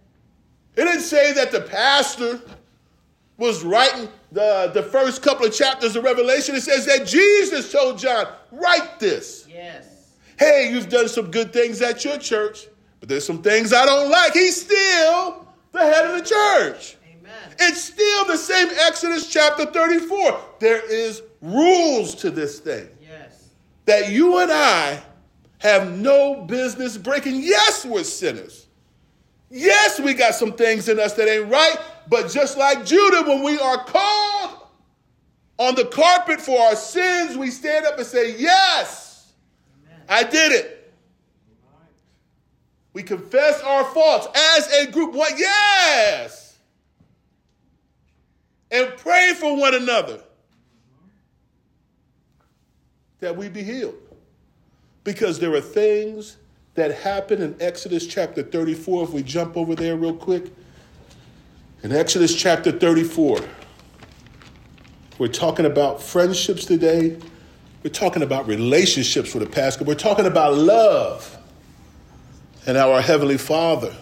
It 0.77 0.85
didn't 0.85 1.01
say 1.01 1.33
that 1.33 1.53
the 1.53 1.63
pastor 1.63 2.41
was 3.37 3.65
writing 3.65 4.09
the, 4.35 4.71
the 4.75 4.83
first 4.83 5.23
couple 5.23 5.47
of 5.47 5.55
chapters 5.55 5.95
of 5.97 6.03
Revelation. 6.05 6.57
It 6.57 6.63
says 6.63 6.85
that 6.87 7.07
Jesus 7.07 7.71
told 7.71 7.99
John, 7.99 8.27
write 8.51 8.99
this. 8.99 9.47
Yes. 9.49 10.13
Hey, 10.37 10.69
you've 10.73 10.89
done 10.89 11.09
some 11.09 11.31
good 11.31 11.53
things 11.53 11.81
at 11.81 12.05
your 12.05 12.19
church, 12.19 12.67
but 12.99 13.09
there's 13.09 13.25
some 13.25 13.41
things 13.43 13.73
I 13.73 13.87
don't 13.87 14.11
like. 14.11 14.33
He's 14.33 14.61
still 14.61 15.47
the 15.71 15.79
head 15.79 16.07
of 16.11 16.19
the 16.19 16.29
church. 16.29 16.97
Amen. 17.09 17.33
It's 17.61 17.81
still 17.81 18.25
the 18.27 18.37
same 18.37 18.69
Exodus 18.87 19.31
chapter 19.31 19.67
34. 19.67 20.41
There 20.59 20.85
is 20.93 21.23
rules 21.41 22.17
to 22.17 22.31
this 22.31 22.59
thing 22.59 22.89
Yes. 23.01 23.51
that 23.87 24.11
you 24.11 24.39
and 24.39 24.51
I 24.51 25.01
have 25.59 25.97
no 25.97 26.43
business 26.43 26.97
breaking. 26.99 27.37
Yes, 27.41 27.87
we're 27.87 28.03
sinners. 28.03 28.67
Yes, 29.49 30.01
we 30.01 30.15
got 30.15 30.35
some 30.35 30.53
things 30.55 30.89
in 30.89 30.99
us 30.99 31.13
that 31.15 31.29
ain't 31.29 31.49
right, 31.49 31.77
but 32.09 32.31
just 32.31 32.57
like 32.57 32.85
Judah, 32.85 33.23
when 33.27 33.43
we 33.43 33.59
are 33.59 33.85
called 33.85 34.67
on 35.59 35.75
the 35.75 35.85
carpet 35.87 36.41
for 36.41 36.61
our 36.61 36.77
sins, 36.77 37.37
we 37.37 37.51
stand 37.51 37.87
up 37.87 37.99
and 37.99 38.07
say, 38.07 38.37
Yes, 38.39 39.33
Amen. 39.87 40.03
I 40.09 40.25
did 40.25 40.53
it. 40.53 40.75
We 42.93 43.03
confess 43.03 43.61
our 43.63 43.85
faults 43.85 44.29
as 44.57 44.73
a 44.73 44.91
group. 44.91 45.15
What? 45.15 45.39
Yes. 45.39 46.59
And 48.71 48.93
pray 48.97 49.35
for 49.39 49.57
one 49.57 49.75
another 49.75 50.21
that 53.21 53.37
we 53.37 53.49
be 53.49 53.63
healed. 53.63 53.95
Because 55.03 55.39
there 55.39 55.53
are 55.55 55.61
things 55.61 56.37
that 56.75 56.93
happen 56.93 57.43
in 57.43 57.57
Exodus 57.61 58.07
chapter 58.07 58.43
34. 58.43 59.05
If 59.05 59.11
we 59.11 59.23
jump 59.23 59.57
over 59.57 59.75
there 59.75 59.97
real 59.97 60.15
quick. 60.15 60.53
In 61.85 61.93
Exodus 61.93 62.35
chapter 62.35 62.73
34, 62.73 63.41
we're 65.19 65.29
talking 65.29 65.67
about 65.67 66.03
friendships 66.03 66.65
today. 66.65 67.19
We're 67.83 67.91
talking 67.91 68.23
about 68.23 68.47
relationships 68.47 69.35
with 69.35 69.47
the 69.47 69.51
past. 69.51 69.83
We're 69.83 69.95
talking 69.95 70.25
about 70.25 70.55
love. 70.55 71.37
And 72.67 72.79
our 72.79 73.03
Heavenly 73.03 73.37
Father 73.37 73.95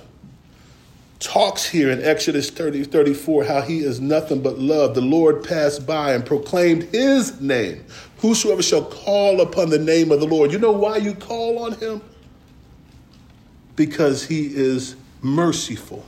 talks 1.18 1.64
here 1.64 1.90
in 1.90 2.00
Exodus 2.00 2.50
30, 2.50 2.84
34 2.84 3.42
how 3.46 3.62
he 3.62 3.80
is 3.80 4.00
nothing 4.00 4.42
but 4.42 4.60
love. 4.60 4.94
The 4.94 5.00
Lord 5.00 5.42
passed 5.42 5.84
by 5.84 6.12
and 6.12 6.24
proclaimed 6.24 6.84
his 6.84 7.40
name. 7.40 7.84
Whosoever 8.18 8.62
shall 8.62 8.84
call 8.84 9.40
upon 9.40 9.70
the 9.70 9.80
name 9.80 10.12
of 10.12 10.20
the 10.20 10.26
Lord. 10.28 10.52
You 10.52 10.60
know 10.60 10.70
why 10.70 10.98
you 10.98 11.14
call 11.14 11.58
on 11.64 11.72
him? 11.72 12.00
Because 13.74 14.24
he 14.24 14.54
is 14.54 14.94
merciful, 15.20 16.06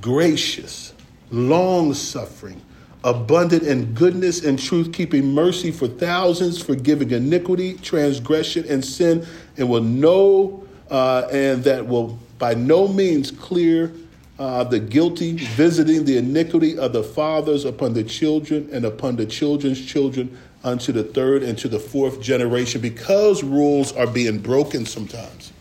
gracious, 0.00 0.92
long 1.30 1.94
suffering, 1.94 2.60
abundant 3.04 3.62
in 3.62 3.92
goodness 3.94 4.44
and 4.44 4.58
truth, 4.58 4.92
keeping 4.92 5.32
mercy 5.32 5.70
for 5.70 5.88
thousands, 5.88 6.60
forgiving 6.60 7.10
iniquity, 7.10 7.74
transgression, 7.74 8.64
and 8.68 8.84
sin, 8.84 9.26
and 9.56 9.68
will 9.68 9.82
know, 9.82 10.66
uh, 10.90 11.28
and 11.30 11.62
that 11.64 11.86
will 11.86 12.18
by 12.38 12.54
no 12.54 12.86
means 12.86 13.30
clear 13.30 13.92
uh, 14.38 14.62
the 14.64 14.78
guilty, 14.78 15.36
visiting 15.36 16.04
the 16.04 16.18
iniquity 16.18 16.78
of 16.78 16.92
the 16.92 17.02
fathers 17.02 17.64
upon 17.64 17.94
the 17.94 18.04
children 18.04 18.68
and 18.72 18.84
upon 18.84 19.16
the 19.16 19.24
children's 19.24 19.84
children 19.84 20.36
unto 20.62 20.92
the 20.92 21.04
third 21.04 21.42
and 21.42 21.56
to 21.56 21.68
the 21.68 21.78
fourth 21.78 22.20
generation, 22.20 22.80
because 22.80 23.42
rules 23.42 23.92
are 23.92 24.06
being 24.06 24.38
broken 24.38 24.84
sometimes. 24.84 25.52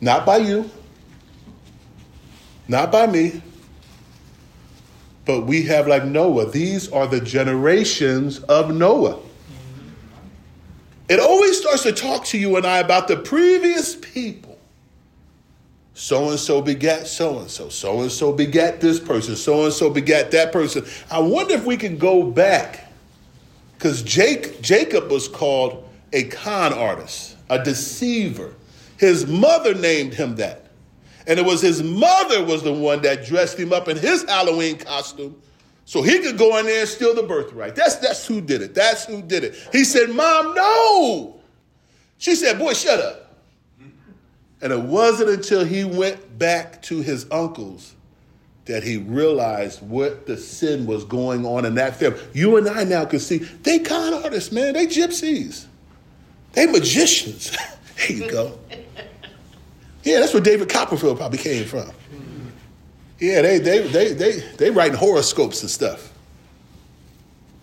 Not 0.00 0.24
by 0.24 0.38
you, 0.38 0.70
not 2.70 2.92
by 2.92 3.08
me, 3.08 3.42
but 5.24 5.40
we 5.40 5.64
have 5.64 5.88
like 5.88 6.04
Noah. 6.04 6.48
These 6.48 6.90
are 6.92 7.08
the 7.08 7.20
generations 7.20 8.38
of 8.44 8.72
Noah. 8.72 9.18
It 11.08 11.18
always 11.18 11.58
starts 11.58 11.82
to 11.82 11.92
talk 11.92 12.24
to 12.26 12.38
you 12.38 12.56
and 12.56 12.64
I 12.64 12.78
about 12.78 13.08
the 13.08 13.16
previous 13.16 13.96
people. 13.96 14.56
So 15.94 16.30
and 16.30 16.38
so 16.38 16.62
begat 16.62 17.08
so 17.08 17.40
and 17.40 17.50
so. 17.50 17.68
So 17.70 18.02
and 18.02 18.12
so 18.12 18.32
begat 18.32 18.80
this 18.80 19.00
person. 19.00 19.34
So 19.34 19.64
and 19.64 19.72
so 19.72 19.90
begat 19.90 20.30
that 20.30 20.52
person. 20.52 20.86
I 21.10 21.18
wonder 21.18 21.54
if 21.54 21.64
we 21.64 21.76
can 21.76 21.98
go 21.98 22.22
back 22.22 22.88
because 23.74 24.04
Jake, 24.04 24.62
Jacob 24.62 25.10
was 25.10 25.26
called 25.26 25.88
a 26.12 26.22
con 26.24 26.72
artist, 26.72 27.36
a 27.48 27.62
deceiver. 27.62 28.54
His 28.96 29.26
mother 29.26 29.74
named 29.74 30.14
him 30.14 30.36
that. 30.36 30.59
And 31.30 31.38
it 31.38 31.46
was 31.46 31.62
his 31.62 31.80
mother 31.80 32.44
was 32.44 32.64
the 32.64 32.72
one 32.72 33.02
that 33.02 33.24
dressed 33.24 33.56
him 33.56 33.72
up 33.72 33.86
in 33.86 33.96
his 33.96 34.24
Halloween 34.24 34.76
costume 34.76 35.40
so 35.84 36.02
he 36.02 36.18
could 36.18 36.36
go 36.36 36.56
in 36.58 36.66
there 36.66 36.80
and 36.80 36.88
steal 36.88 37.14
the 37.14 37.22
birthright. 37.22 37.76
That's, 37.76 37.94
that's 37.96 38.26
who 38.26 38.40
did 38.40 38.62
it. 38.62 38.74
That's 38.74 39.04
who 39.04 39.22
did 39.22 39.44
it. 39.44 39.54
He 39.70 39.84
said, 39.84 40.10
Mom, 40.10 40.56
no. 40.56 41.40
She 42.18 42.34
said, 42.34 42.58
Boy, 42.58 42.72
shut 42.72 42.98
up. 42.98 43.36
And 44.60 44.72
it 44.72 44.80
wasn't 44.80 45.30
until 45.30 45.64
he 45.64 45.84
went 45.84 46.36
back 46.36 46.82
to 46.82 47.00
his 47.00 47.30
uncles 47.30 47.94
that 48.64 48.82
he 48.82 48.96
realized 48.96 49.82
what 49.82 50.26
the 50.26 50.36
sin 50.36 50.84
was 50.84 51.04
going 51.04 51.46
on 51.46 51.64
in 51.64 51.76
that 51.76 51.94
family. 51.94 52.20
You 52.32 52.56
and 52.56 52.68
I 52.68 52.82
now 52.82 53.04
can 53.04 53.20
see 53.20 53.38
they 53.38 53.78
con 53.78 54.14
artists, 54.14 54.50
man. 54.50 54.74
They 54.74 54.88
gypsies. 54.88 55.66
They 56.54 56.66
magicians. 56.66 57.56
there 57.96 58.16
you 58.16 58.28
go. 58.28 58.58
Yeah, 60.02 60.20
that's 60.20 60.32
where 60.32 60.42
David 60.42 60.68
Copperfield 60.68 61.18
probably 61.18 61.38
came 61.38 61.64
from. 61.64 61.90
Yeah, 63.18 63.42
they 63.42 63.58
they 63.58 63.86
they 63.86 64.12
they 64.14 64.38
they 64.56 64.70
writing 64.70 64.96
horoscopes 64.96 65.60
and 65.60 65.70
stuff. 65.70 66.12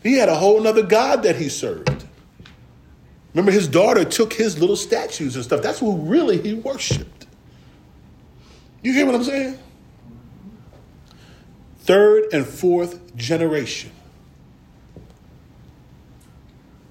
He 0.04 0.14
had 0.14 0.30
a 0.30 0.36
whole 0.36 0.62
nother 0.62 0.84
God 0.84 1.24
that 1.24 1.36
he 1.36 1.50
served. 1.50 2.06
Remember, 3.34 3.52
his 3.52 3.68
daughter 3.68 4.06
took 4.06 4.34
his 4.34 4.60
little 4.60 4.76
statues 4.76 5.36
and 5.36 5.44
stuff. 5.44 5.62
That's 5.62 5.80
who 5.80 5.98
really 5.98 6.42
he 6.42 6.54
worshipped. 6.54 7.28
You 8.84 8.94
hear 8.94 9.06
what 9.06 9.16
I'm 9.16 9.24
saying? 9.24 9.60
Third 11.80 12.26
and 12.34 12.46
fourth 12.46 13.16
generation. 13.16 13.92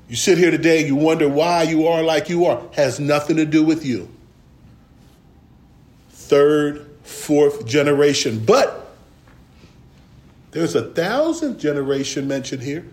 You 0.08 0.16
sit 0.16 0.38
here 0.38 0.50
today, 0.50 0.86
you 0.86 0.94
wonder 0.94 1.28
why 1.28 1.64
you 1.64 1.86
are 1.86 2.02
like 2.02 2.28
you 2.28 2.46
are. 2.46 2.62
Has 2.72 3.00
nothing 3.00 3.36
to 3.36 3.44
do 3.44 3.62
with 3.64 3.84
you. 3.84 4.08
Third, 6.26 6.90
fourth 7.02 7.66
generation. 7.66 8.44
But 8.44 8.88
there's 10.50 10.74
a 10.74 10.82
thousandth 10.82 11.60
generation 11.60 12.26
mentioned 12.26 12.62
here. 12.62 12.84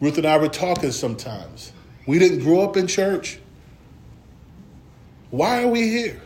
Ruth 0.00 0.18
and 0.18 0.26
I 0.26 0.36
were 0.36 0.48
talking 0.48 0.92
sometimes. 0.92 1.72
We 2.06 2.18
didn't 2.18 2.40
grow 2.40 2.60
up 2.60 2.76
in 2.76 2.86
church. 2.86 3.38
Why 5.30 5.62
are 5.62 5.68
we 5.68 5.88
here? 5.88 6.20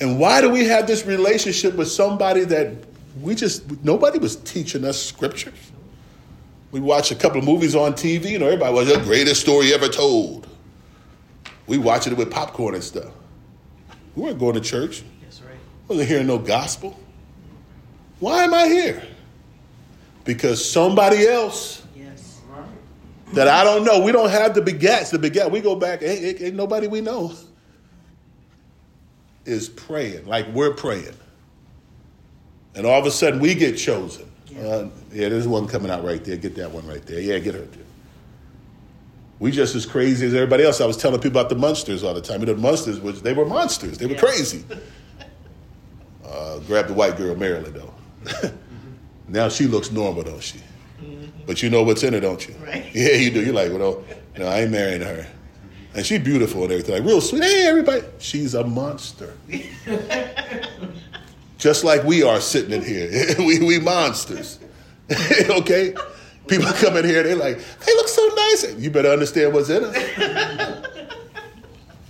And 0.00 0.18
why 0.18 0.40
do 0.40 0.50
we 0.50 0.64
have 0.64 0.86
this 0.86 1.04
relationship 1.04 1.74
with 1.74 1.88
somebody 1.88 2.44
that 2.44 2.72
we 3.20 3.34
just, 3.34 3.84
nobody 3.84 4.18
was 4.18 4.36
teaching 4.36 4.84
us 4.84 5.00
scriptures? 5.02 5.72
We 6.70 6.80
watched 6.80 7.10
a 7.10 7.16
couple 7.16 7.38
of 7.38 7.44
movies 7.44 7.74
on 7.74 7.92
TV, 7.94 8.30
you 8.30 8.38
know, 8.38 8.46
everybody 8.46 8.72
was 8.72 8.88
the 8.88 9.00
greatest 9.00 9.40
story 9.40 9.74
ever 9.74 9.88
told. 9.88 10.46
We 11.66 11.78
watched 11.78 12.06
it 12.06 12.16
with 12.16 12.30
popcorn 12.30 12.74
and 12.74 12.84
stuff. 12.84 13.12
We 14.16 14.22
weren't 14.22 14.38
going 14.38 14.54
to 14.54 14.60
church. 14.60 15.02
That's 15.22 15.40
right. 15.42 15.54
wasn't 15.88 16.08
hearing 16.08 16.26
no 16.26 16.38
gospel. 16.38 16.98
Why 18.18 18.44
am 18.44 18.52
I 18.54 18.66
here? 18.66 19.02
Because 20.24 20.62
somebody 20.68 21.26
else 21.26 21.82
Yes. 21.96 22.40
that 23.32 23.48
I 23.48 23.64
don't 23.64 23.84
know, 23.84 24.00
we 24.02 24.12
don't 24.12 24.30
have 24.30 24.54
the 24.54 24.60
begats. 24.60 25.10
The 25.10 25.18
begat, 25.18 25.50
we 25.50 25.60
go 25.60 25.74
back, 25.74 26.02
ain't, 26.02 26.22
ain't, 26.24 26.42
ain't 26.42 26.54
nobody 26.56 26.86
we 26.86 27.00
know 27.00 27.32
is 29.44 29.68
praying 29.68 30.26
like 30.26 30.46
we're 30.52 30.74
praying. 30.74 31.14
And 32.74 32.86
all 32.86 33.00
of 33.00 33.06
a 33.06 33.10
sudden 33.10 33.40
we 33.40 33.54
get 33.54 33.76
chosen. 33.76 34.30
Yeah. 34.46 34.60
Uh, 34.62 34.88
yeah, 35.12 35.28
there's 35.28 35.48
one 35.48 35.66
coming 35.66 35.90
out 35.90 36.04
right 36.04 36.22
there. 36.24 36.36
Get 36.36 36.54
that 36.56 36.70
one 36.70 36.86
right 36.86 37.04
there. 37.06 37.20
Yeah, 37.20 37.38
get 37.38 37.54
her. 37.54 37.64
Too. 37.66 37.84
We 39.40 39.50
just 39.50 39.74
as 39.74 39.86
crazy 39.86 40.26
as 40.26 40.34
everybody 40.34 40.64
else. 40.64 40.80
I 40.80 40.86
was 40.86 40.96
telling 40.98 41.18
people 41.20 41.40
about 41.40 41.48
the 41.48 41.56
Munsters 41.56 42.04
all 42.04 42.14
the 42.14 42.20
time. 42.20 42.40
You 42.40 42.46
know, 42.46 42.54
the 42.54 42.60
Munsters 42.60 43.00
was 43.00 43.22
they 43.22 43.32
were 43.32 43.46
monsters. 43.46 43.98
They 43.98 44.06
were 44.06 44.12
Yeah. 44.12 44.20
crazy. 44.20 44.64
Uh, 46.24 46.58
grab 46.60 46.86
the 46.86 46.94
white 46.94 47.16
girl, 47.16 47.34
Marilyn, 47.34 47.72
though. 47.72 48.52
now 49.28 49.48
she 49.48 49.66
looks 49.66 49.90
normal, 49.90 50.22
don't 50.22 50.42
she? 50.42 50.58
But 51.46 51.62
you 51.62 51.70
know 51.70 51.82
what's 51.82 52.02
in 52.04 52.12
her, 52.12 52.20
don't 52.20 52.46
you? 52.46 52.54
Right. 52.64 52.86
Yeah, 52.94 53.12
you 53.14 53.30
do. 53.30 53.42
You're 53.42 53.54
like, 53.54 53.72
well, 53.72 54.04
no, 54.38 54.46
I 54.46 54.60
ain't 54.60 54.70
marrying 54.70 55.00
her. 55.00 55.26
And 55.94 56.06
she's 56.06 56.20
beautiful 56.20 56.62
and 56.64 56.72
everything. 56.72 56.94
Like, 56.96 57.04
real 57.04 57.20
sweet. 57.20 57.42
Hey, 57.42 57.66
everybody. 57.66 58.02
She's 58.18 58.54
a 58.54 58.62
monster. 58.62 59.34
Just 61.58 61.82
like 61.82 62.04
we 62.04 62.22
are 62.22 62.40
sitting 62.40 62.72
in 62.72 62.84
here. 62.84 63.10
we, 63.38 63.58
we 63.64 63.80
monsters. 63.80 64.60
okay? 65.50 65.94
People 66.50 66.72
come 66.72 66.96
in 66.96 67.04
here, 67.04 67.22
they're 67.22 67.36
like, 67.36 67.58
they 67.58 67.94
look 67.94 68.08
so 68.08 68.26
nice. 68.26 68.74
You 68.76 68.90
better 68.90 69.10
understand 69.10 69.54
what's 69.54 69.70
in 69.70 69.84
us. 69.84 69.96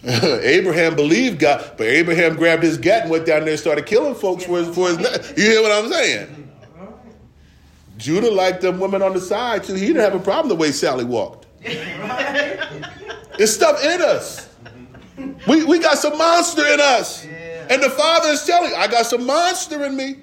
Abraham 0.43 0.97
believed 0.97 1.41
God, 1.41 1.75
but 1.77 1.87
Abraham 1.87 2.37
grabbed 2.37 2.63
his 2.63 2.79
gat 2.79 3.03
and 3.03 3.11
went 3.11 3.27
down 3.27 3.41
there 3.41 3.51
and 3.51 3.61
started 3.61 3.85
killing 3.85 4.15
folks 4.15 4.45
for 4.45 4.57
his, 4.57 4.75
for 4.75 4.89
his. 4.89 4.99
You 5.37 5.45
hear 5.45 5.61
what 5.61 5.73
I'm 5.73 5.93
saying? 5.93 6.51
Judah 7.99 8.31
liked 8.31 8.63
them 8.63 8.81
women 8.81 9.03
on 9.03 9.13
the 9.13 9.21
side 9.21 9.63
too. 9.63 9.75
He 9.75 9.89
didn't 9.89 10.01
have 10.01 10.15
a 10.15 10.19
problem 10.19 10.49
the 10.49 10.55
way 10.55 10.73
Sally 10.73 11.05
walked. 11.05 11.47
There's 11.63 13.55
stuff 13.55 13.85
in 13.85 14.01
us. 14.01 14.49
We, 15.47 15.65
we 15.65 15.79
got 15.79 15.99
some 15.99 16.17
monster 16.17 16.67
in 16.67 16.81
us. 16.81 17.27
And 17.27 17.83
the 17.83 17.91
father 17.91 18.31
is 18.31 18.43
telling, 18.45 18.73
I 18.75 18.87
got 18.87 19.05
some 19.05 19.27
monster 19.27 19.85
in 19.85 19.97
me. 19.99 20.17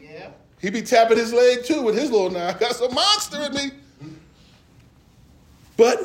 He 0.59 0.71
be 0.71 0.81
tapping 0.81 1.17
his 1.17 1.31
leg 1.33 1.65
too 1.65 1.83
with 1.83 1.95
his 1.95 2.09
little 2.09 2.31
knife. 2.31 2.55
I 2.55 2.59
got 2.59 2.75
some 2.75 2.95
monster 2.95 3.43
in 3.43 3.53
me. 3.53 3.71
But 5.77 5.99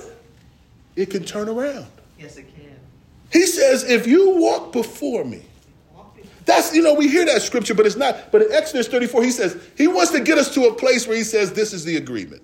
it 0.94 1.10
can 1.10 1.24
turn 1.24 1.48
around. 1.48 1.86
Yes, 2.18 2.36
it 2.36 2.54
can. 2.54 2.76
He 3.32 3.46
says, 3.46 3.84
if 3.84 4.06
you 4.06 4.36
walk 4.36 4.72
before 4.72 5.24
me, 5.24 5.42
that's, 6.44 6.74
you 6.74 6.82
know, 6.82 6.94
we 6.94 7.08
hear 7.08 7.24
that 7.24 7.40
scripture, 7.42 7.74
but 7.74 7.86
it's 7.86 7.96
not. 7.96 8.30
But 8.30 8.42
in 8.42 8.52
Exodus 8.52 8.88
34, 8.88 9.22
he 9.22 9.30
says, 9.30 9.56
he 9.76 9.86
wants 9.86 10.10
to 10.12 10.20
get 10.20 10.38
us 10.38 10.52
to 10.54 10.66
a 10.66 10.74
place 10.74 11.06
where 11.06 11.16
he 11.16 11.22
says, 11.22 11.52
this 11.52 11.72
is 11.72 11.84
the 11.84 11.96
agreement. 11.96 12.42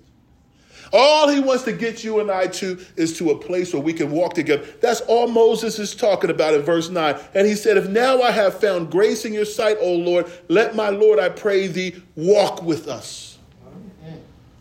All 0.91 1.27
he 1.27 1.39
wants 1.39 1.63
to 1.63 1.73
get 1.73 2.03
you 2.03 2.19
and 2.19 2.31
I 2.31 2.47
to 2.47 2.79
is 2.95 3.17
to 3.19 3.31
a 3.31 3.37
place 3.37 3.73
where 3.73 3.81
we 3.81 3.93
can 3.93 4.09
walk 4.09 4.33
together. 4.33 4.65
That's 4.81 5.01
all 5.01 5.27
Moses 5.27 5.77
is 5.77 5.93
talking 5.93 6.31
about 6.31 6.55
in 6.55 6.61
verse 6.61 6.89
9. 6.89 7.15
And 7.35 7.45
he 7.45 7.53
said, 7.55 7.77
If 7.77 7.89
now 7.89 8.21
I 8.21 8.31
have 8.31 8.59
found 8.59 8.89
grace 8.89 9.25
in 9.25 9.33
your 9.33 9.45
sight, 9.45 9.77
O 9.81 9.93
Lord, 9.93 10.31
let 10.47 10.75
my 10.75 10.89
Lord, 10.89 11.19
I 11.19 11.29
pray 11.29 11.67
thee, 11.67 12.01
walk 12.15 12.63
with 12.63 12.87
us. 12.87 13.37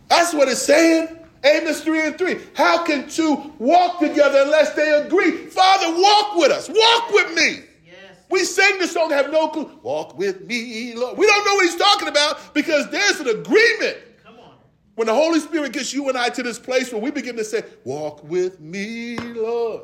That's 0.08 0.34
what 0.34 0.48
it's 0.48 0.62
saying. 0.62 1.08
Amos 1.56 1.82
3 1.82 2.06
and 2.06 2.18
3. 2.18 2.40
How 2.54 2.84
can 2.84 3.08
two 3.08 3.52
walk 3.58 4.00
together 4.00 4.42
unless 4.42 4.74
they 4.74 4.90
agree? 5.04 5.46
Father, 5.46 5.90
walk 6.00 6.36
with 6.36 6.50
us. 6.50 6.68
Walk 6.68 7.10
with 7.10 7.34
me. 7.34 7.64
Yes. 7.86 8.16
We 8.30 8.44
sing 8.44 8.78
the 8.78 8.86
song, 8.86 9.10
have 9.10 9.30
no 9.30 9.48
clue. 9.48 9.78
Walk 9.82 10.18
with 10.18 10.46
me, 10.46 10.94
Lord. 10.94 11.18
We 11.18 11.26
don't 11.26 11.44
know 11.44 11.54
what 11.54 11.64
he's 11.64 11.76
talking 11.76 12.08
about 12.08 12.54
because 12.54 12.90
there's 12.90 13.20
an 13.20 13.28
agreement. 13.28 13.98
Come 14.24 14.38
on. 14.38 14.54
When 14.94 15.06
the 15.06 15.14
Holy 15.14 15.40
Spirit 15.40 15.72
gets 15.72 15.92
you 15.92 16.08
and 16.08 16.18
I 16.18 16.28
to 16.30 16.42
this 16.42 16.58
place 16.58 16.92
where 16.92 17.00
we 17.00 17.10
begin 17.10 17.36
to 17.36 17.44
say, 17.44 17.62
Walk 17.84 18.22
with 18.24 18.60
me, 18.60 19.16
Lord. 19.18 19.82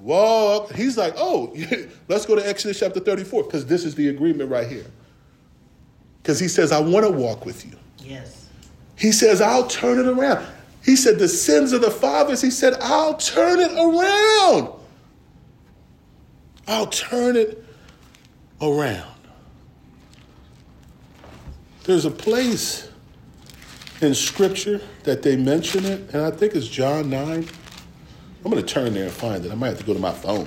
Walk. 0.00 0.72
He's 0.72 0.96
like, 0.96 1.14
Oh, 1.16 1.54
let's 2.08 2.26
go 2.26 2.34
to 2.34 2.48
Exodus 2.48 2.78
chapter 2.78 3.00
34, 3.00 3.44
because 3.44 3.66
this 3.66 3.84
is 3.84 3.94
the 3.94 4.08
agreement 4.08 4.50
right 4.50 4.68
here. 4.68 4.86
Because 6.22 6.38
he 6.38 6.48
says, 6.48 6.72
I 6.72 6.80
want 6.80 7.06
to 7.06 7.10
walk 7.10 7.46
with 7.46 7.64
you. 7.64 7.72
Yes. 7.98 8.47
He 8.98 9.12
says, 9.12 9.40
I'll 9.40 9.66
turn 9.66 9.98
it 9.98 10.06
around. 10.06 10.44
He 10.84 10.96
said, 10.96 11.18
The 11.18 11.28
sins 11.28 11.72
of 11.72 11.80
the 11.80 11.90
fathers, 11.90 12.42
he 12.42 12.50
said, 12.50 12.74
I'll 12.80 13.14
turn 13.14 13.60
it 13.60 13.72
around. 13.72 14.74
I'll 16.66 16.88
turn 16.88 17.36
it 17.36 17.64
around. 18.60 19.04
There's 21.84 22.04
a 22.04 22.10
place 22.10 22.90
in 24.02 24.14
Scripture 24.14 24.80
that 25.04 25.22
they 25.22 25.36
mention 25.36 25.84
it, 25.84 26.12
and 26.12 26.22
I 26.22 26.30
think 26.30 26.54
it's 26.54 26.68
John 26.68 27.08
9. 27.08 27.48
I'm 28.44 28.50
going 28.50 28.62
to 28.62 28.62
turn 28.62 28.94
there 28.94 29.04
and 29.04 29.12
find 29.12 29.44
it. 29.44 29.50
I 29.50 29.54
might 29.54 29.68
have 29.68 29.78
to 29.78 29.84
go 29.84 29.94
to 29.94 30.00
my 30.00 30.12
phone. 30.12 30.46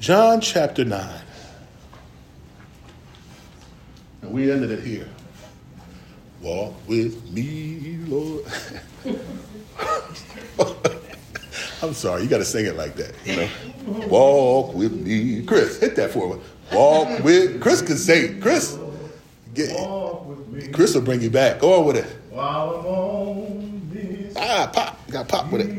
John 0.00 0.40
chapter 0.40 0.84
9. 0.84 1.20
And 4.22 4.32
we 4.32 4.50
ended 4.50 4.70
it 4.70 4.82
here. 4.82 5.08
Walk 6.44 6.74
with 6.86 7.32
me, 7.32 7.96
Lord. 8.06 8.44
I'm 11.82 11.94
sorry, 11.94 12.22
you 12.22 12.28
got 12.28 12.38
to 12.38 12.44
sing 12.44 12.66
it 12.66 12.76
like 12.76 12.96
that, 12.96 13.14
you 13.24 13.36
know. 13.36 13.48
Walk 14.08 14.74
with 14.74 14.92
me, 14.92 15.42
Chris. 15.46 15.80
Hit 15.80 15.96
that 15.96 16.10
for 16.10 16.34
me. 16.36 16.42
Walk 16.70 17.24
with 17.24 17.62
Chris 17.62 17.80
can 17.80 17.96
sing. 17.96 18.42
Chris, 18.42 18.78
get, 19.54 19.70
Walk 19.74 20.26
with 20.26 20.48
me 20.48 20.68
Chris 20.68 20.94
will 20.94 21.00
bring 21.00 21.22
you 21.22 21.30
back. 21.30 21.60
Go 21.60 21.80
on 21.80 21.86
with 21.86 21.96
it. 21.96 22.06
while 22.30 22.70
I'm 22.70 22.86
on 22.86 23.90
this 23.90 24.36
Ah, 24.36 24.70
pop. 24.70 25.00
You 25.06 25.14
got 25.14 25.26
pop 25.28 25.50
with 25.50 25.62
it. 25.62 25.70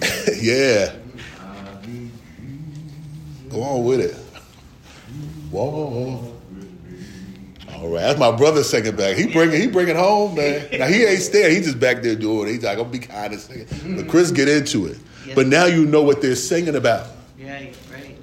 yeah, 0.42 0.92
I 1.40 1.86
need 1.86 2.10
Jesus 2.36 3.52
go 3.52 3.62
on 3.62 3.84
with 3.84 4.00
it. 4.00 4.16
Walk. 5.52 6.37
All 7.80 7.88
right, 7.88 8.00
that's 8.00 8.18
my 8.18 8.34
brother 8.34 8.64
singing 8.64 8.96
back. 8.96 9.16
He 9.16 9.32
bring 9.32 9.52
it, 9.52 9.60
he 9.60 9.68
bring 9.68 9.88
it 9.88 9.96
home, 9.96 10.34
man. 10.34 10.68
Now 10.72 10.86
he 10.86 11.04
ain't 11.04 11.22
staying. 11.22 11.54
He 11.54 11.62
just 11.62 11.78
back 11.78 12.02
there 12.02 12.16
doing 12.16 12.48
it. 12.48 12.52
He's 12.52 12.64
like, 12.64 12.78
I'm 12.78 12.84
gonna 12.84 12.90
be 12.90 12.98
kind 12.98 13.32
of 13.32 13.40
singing. 13.40 13.66
Mm-hmm. 13.66 13.96
But 13.96 14.08
Chris 14.08 14.32
get 14.32 14.48
into 14.48 14.86
it. 14.86 14.98
But 15.34 15.46
now 15.46 15.66
you 15.66 15.86
know 15.86 16.02
what 16.02 16.20
they're 16.22 16.34
singing 16.34 16.74
about. 16.74 17.06
Right, 17.38 17.76
right. 17.92 18.16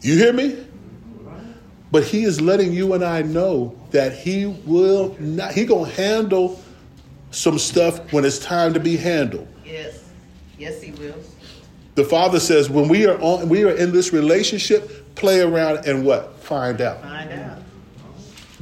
You 0.00 0.16
hear 0.16 0.32
me? 0.32 0.52
Mm-hmm. 0.52 1.52
But 1.90 2.04
he 2.04 2.24
is 2.24 2.40
letting 2.40 2.72
you 2.72 2.94
and 2.94 3.04
I 3.04 3.22
know 3.22 3.76
that 3.90 4.12
he 4.16 4.46
will 4.46 5.16
not, 5.18 5.52
he 5.52 5.66
gonna 5.66 5.90
handle 5.90 6.62
some 7.30 7.58
stuff 7.58 8.12
when 8.12 8.24
it's 8.24 8.38
time 8.38 8.72
to 8.74 8.80
be 8.80 8.96
handled. 8.96 9.48
Yes. 9.64 10.04
Yes, 10.58 10.80
he 10.80 10.92
will. 10.92 11.14
The 11.94 12.04
father 12.04 12.40
says, 12.40 12.70
when 12.70 12.88
we 12.88 13.06
are 13.06 13.20
on, 13.20 13.48
we 13.48 13.64
are 13.64 13.70
in 13.70 13.92
this 13.92 14.12
relationship, 14.12 15.14
play 15.14 15.40
around 15.40 15.86
and 15.86 16.04
what? 16.04 16.38
Find 16.40 16.80
out. 16.80 17.02
Find 17.02 17.30
out. 17.32 17.58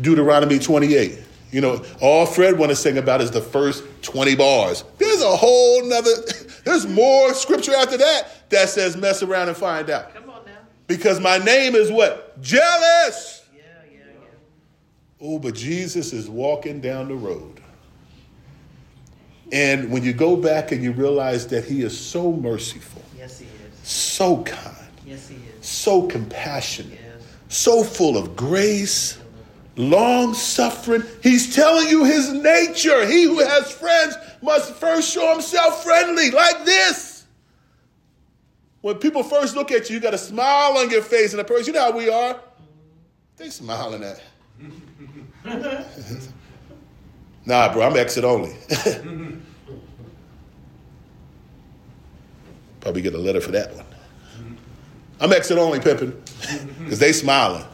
Deuteronomy 0.01 0.59
28. 0.59 1.19
You 1.51 1.61
know, 1.63 1.83
all 2.01 2.27
Fred 2.27 2.59
want 2.59 2.71
to 2.71 2.77
sing 2.77 2.99
about 2.99 3.21
is 3.23 3.31
the 3.31 3.41
first 3.41 3.83
20 4.03 4.35
bars. 4.37 4.85
There's 4.99 5.23
a 5.23 5.35
whole 5.37 5.83
nother, 5.87 6.11
there's 6.65 6.87
more 6.87 7.33
scripture 7.35 7.75
after 7.75 7.97
that 7.97 8.51
that 8.51 8.69
says 8.69 8.97
mess 8.97 9.23
around 9.23 9.49
and 9.49 9.57
find 9.57 9.89
out. 9.89 10.13
Come 10.15 10.29
on 10.29 10.45
now. 10.45 10.53
Because 10.87 11.21
my 11.21 11.39
name 11.39 11.75
is 11.75 11.91
what? 11.91 12.39
Jealous. 12.43 13.47
Yeah, 13.55 13.63
yeah, 13.91 13.99
yeah. 13.99 14.29
Oh, 15.23 15.39
but 15.39 15.55
Jesus 15.55 16.13
is 16.13 16.29
walking 16.29 16.81
down 16.81 17.09
the 17.09 17.15
road. 17.15 17.61
And 19.51 19.91
when 19.91 20.05
you 20.05 20.13
go 20.13 20.37
back 20.37 20.73
and 20.73 20.83
you 20.83 20.93
realize 20.93 21.47
that 21.49 21.65
he 21.65 21.81
is 21.83 21.99
so 21.99 22.33
merciful, 22.33 23.03
Yes, 23.17 23.39
he 23.39 23.47
is. 23.47 23.89
so 23.89 24.43
kind, 24.45 24.77
Yes, 25.07 25.29
he 25.29 25.37
is. 25.37 25.67
so 25.67 26.03
compassionate, 26.07 26.93
Yes. 27.03 27.23
so 27.49 27.83
full 27.83 28.19
of 28.19 28.37
grace, 28.37 29.17
long 29.79 30.35
suffering, 30.35 31.03
he's 31.23 31.55
telling 31.55 31.89
you 31.89 32.05
his 32.05 32.31
nature. 32.33 33.07
He 33.07 33.23
who 33.25 33.39
has 33.39 33.73
friends 33.73 34.17
must 34.43 34.75
first 34.75 35.11
show 35.11 35.33
himself 35.33 35.83
friendly, 35.83 36.31
like 36.31 36.65
this. 36.65 37.25
When 38.83 38.97
people 38.97 39.23
first 39.23 39.57
look 39.57 39.73
at 39.73 39.89
you, 39.89 39.97
you 39.97 40.01
got 40.03 40.15
a 40.15 40.19
smile 40.19 40.77
on 40.79 40.91
your 40.91 41.03
face, 41.03 41.33
and 41.33 41.41
the 41.41 41.45
person, 41.45 41.67
you 41.69 41.73
know 41.73 41.91
how 41.91 41.97
we 41.97 42.11
are? 42.11 42.39
They 43.37 43.51
smiling 43.51 44.05
at. 44.05 44.21
nah, 47.47 47.73
bro, 47.73 47.83
I'm 47.83 47.97
exit 47.97 48.25
only. 48.25 48.57
Probably 52.81 53.03
get 53.03 53.15
a 53.15 53.19
letter 53.19 53.41
for 53.41 53.53
that 53.53 53.75
one. 53.75 53.87
I'm 55.21 55.33
exit 55.33 55.59
only 55.59 55.81
pimping 55.81 56.21
because 56.79 56.99
they 57.01 57.13
smiling. 57.13 57.65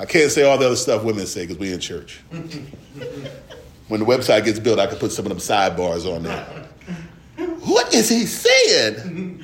I 0.00 0.06
can't 0.06 0.30
say 0.30 0.44
all 0.44 0.56
the 0.56 0.64
other 0.64 0.76
stuff 0.76 1.04
women 1.04 1.26
say 1.26 1.42
because 1.42 1.58
we 1.58 1.74
in 1.74 1.78
church. 1.78 2.20
when 3.88 4.00
the 4.00 4.06
website 4.06 4.46
gets 4.46 4.58
built, 4.58 4.78
I 4.78 4.86
can 4.86 4.96
put 4.96 5.12
some 5.12 5.26
of 5.26 5.28
them 5.28 5.38
sidebars 5.38 6.10
on 6.10 6.22
there. 6.22 6.46
What 7.66 7.92
is 7.92 8.08
he 8.08 8.24
saying? 8.24 9.42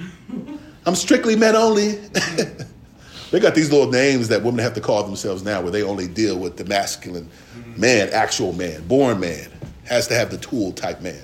I'm 0.86 0.94
strictly 0.94 1.36
men 1.36 1.56
only. 1.56 1.88
they 3.30 3.38
got 3.38 3.54
these 3.54 3.70
little 3.70 3.92
names 3.92 4.28
that 4.28 4.42
women 4.42 4.60
have 4.60 4.72
to 4.74 4.80
call 4.80 5.02
themselves 5.04 5.42
now 5.42 5.60
where 5.60 5.70
they 5.70 5.82
only 5.82 6.08
deal 6.08 6.38
with 6.38 6.56
the 6.56 6.64
masculine 6.64 7.28
man, 7.76 8.08
actual 8.12 8.54
man, 8.54 8.82
born 8.88 9.20
man. 9.20 9.50
Has 9.84 10.08
to 10.08 10.14
have 10.14 10.30
the 10.30 10.38
tool 10.38 10.72
type 10.72 11.02
man. 11.02 11.22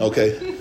Okay? 0.00 0.56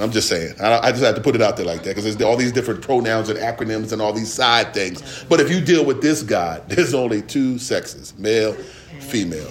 I'm 0.00 0.10
just 0.10 0.28
saying. 0.28 0.54
I, 0.60 0.78
I 0.78 0.90
just 0.90 1.02
have 1.02 1.14
to 1.14 1.20
put 1.20 1.34
it 1.34 1.42
out 1.42 1.56
there 1.56 1.66
like 1.66 1.82
that 1.82 1.90
because 1.90 2.04
there's 2.04 2.20
all 2.22 2.36
these 2.36 2.52
different 2.52 2.82
pronouns 2.82 3.28
and 3.28 3.38
acronyms 3.38 3.92
and 3.92 4.00
all 4.00 4.12
these 4.12 4.32
side 4.32 4.74
things. 4.74 5.24
But 5.28 5.40
if 5.40 5.50
you 5.50 5.60
deal 5.60 5.84
with 5.84 6.02
this 6.02 6.22
God, 6.22 6.68
there's 6.68 6.94
only 6.94 7.22
two 7.22 7.58
sexes 7.58 8.16
male, 8.18 8.54
female. 9.00 9.50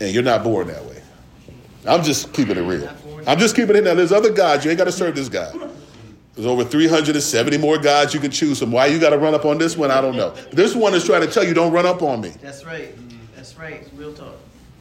And 0.00 0.14
you're 0.14 0.22
not 0.22 0.42
born 0.42 0.68
that 0.68 0.84
way. 0.84 1.02
I'm 1.86 2.02
just 2.02 2.32
keeping 2.32 2.56
it 2.56 2.62
real. 2.62 2.90
I'm 3.26 3.38
just 3.38 3.54
keeping 3.54 3.76
it 3.76 3.84
now. 3.84 3.94
There's 3.94 4.12
other 4.12 4.32
gods. 4.32 4.64
You 4.64 4.70
ain't 4.70 4.78
got 4.78 4.84
to 4.84 4.92
serve 4.92 5.14
this 5.14 5.28
God. 5.28 5.70
There's 6.34 6.46
over 6.46 6.64
370 6.64 7.58
more 7.58 7.76
gods 7.76 8.14
you 8.14 8.20
can 8.20 8.30
choose 8.30 8.58
from. 8.60 8.72
Why 8.72 8.86
you 8.86 8.98
got 8.98 9.10
to 9.10 9.18
run 9.18 9.34
up 9.34 9.44
on 9.44 9.58
this 9.58 9.76
one, 9.76 9.90
I 9.90 10.00
don't 10.00 10.16
know. 10.16 10.30
This 10.52 10.74
one 10.74 10.94
is 10.94 11.04
trying 11.04 11.20
to 11.20 11.26
tell 11.26 11.44
you 11.44 11.52
don't 11.52 11.72
run 11.72 11.86
up 11.86 12.02
on 12.02 12.20
me. 12.20 12.30
That's 12.40 12.64
right. 12.64 12.94
That's 13.36 13.56
right. 13.58 13.86
Real 13.94 14.14
talk. 14.14 14.34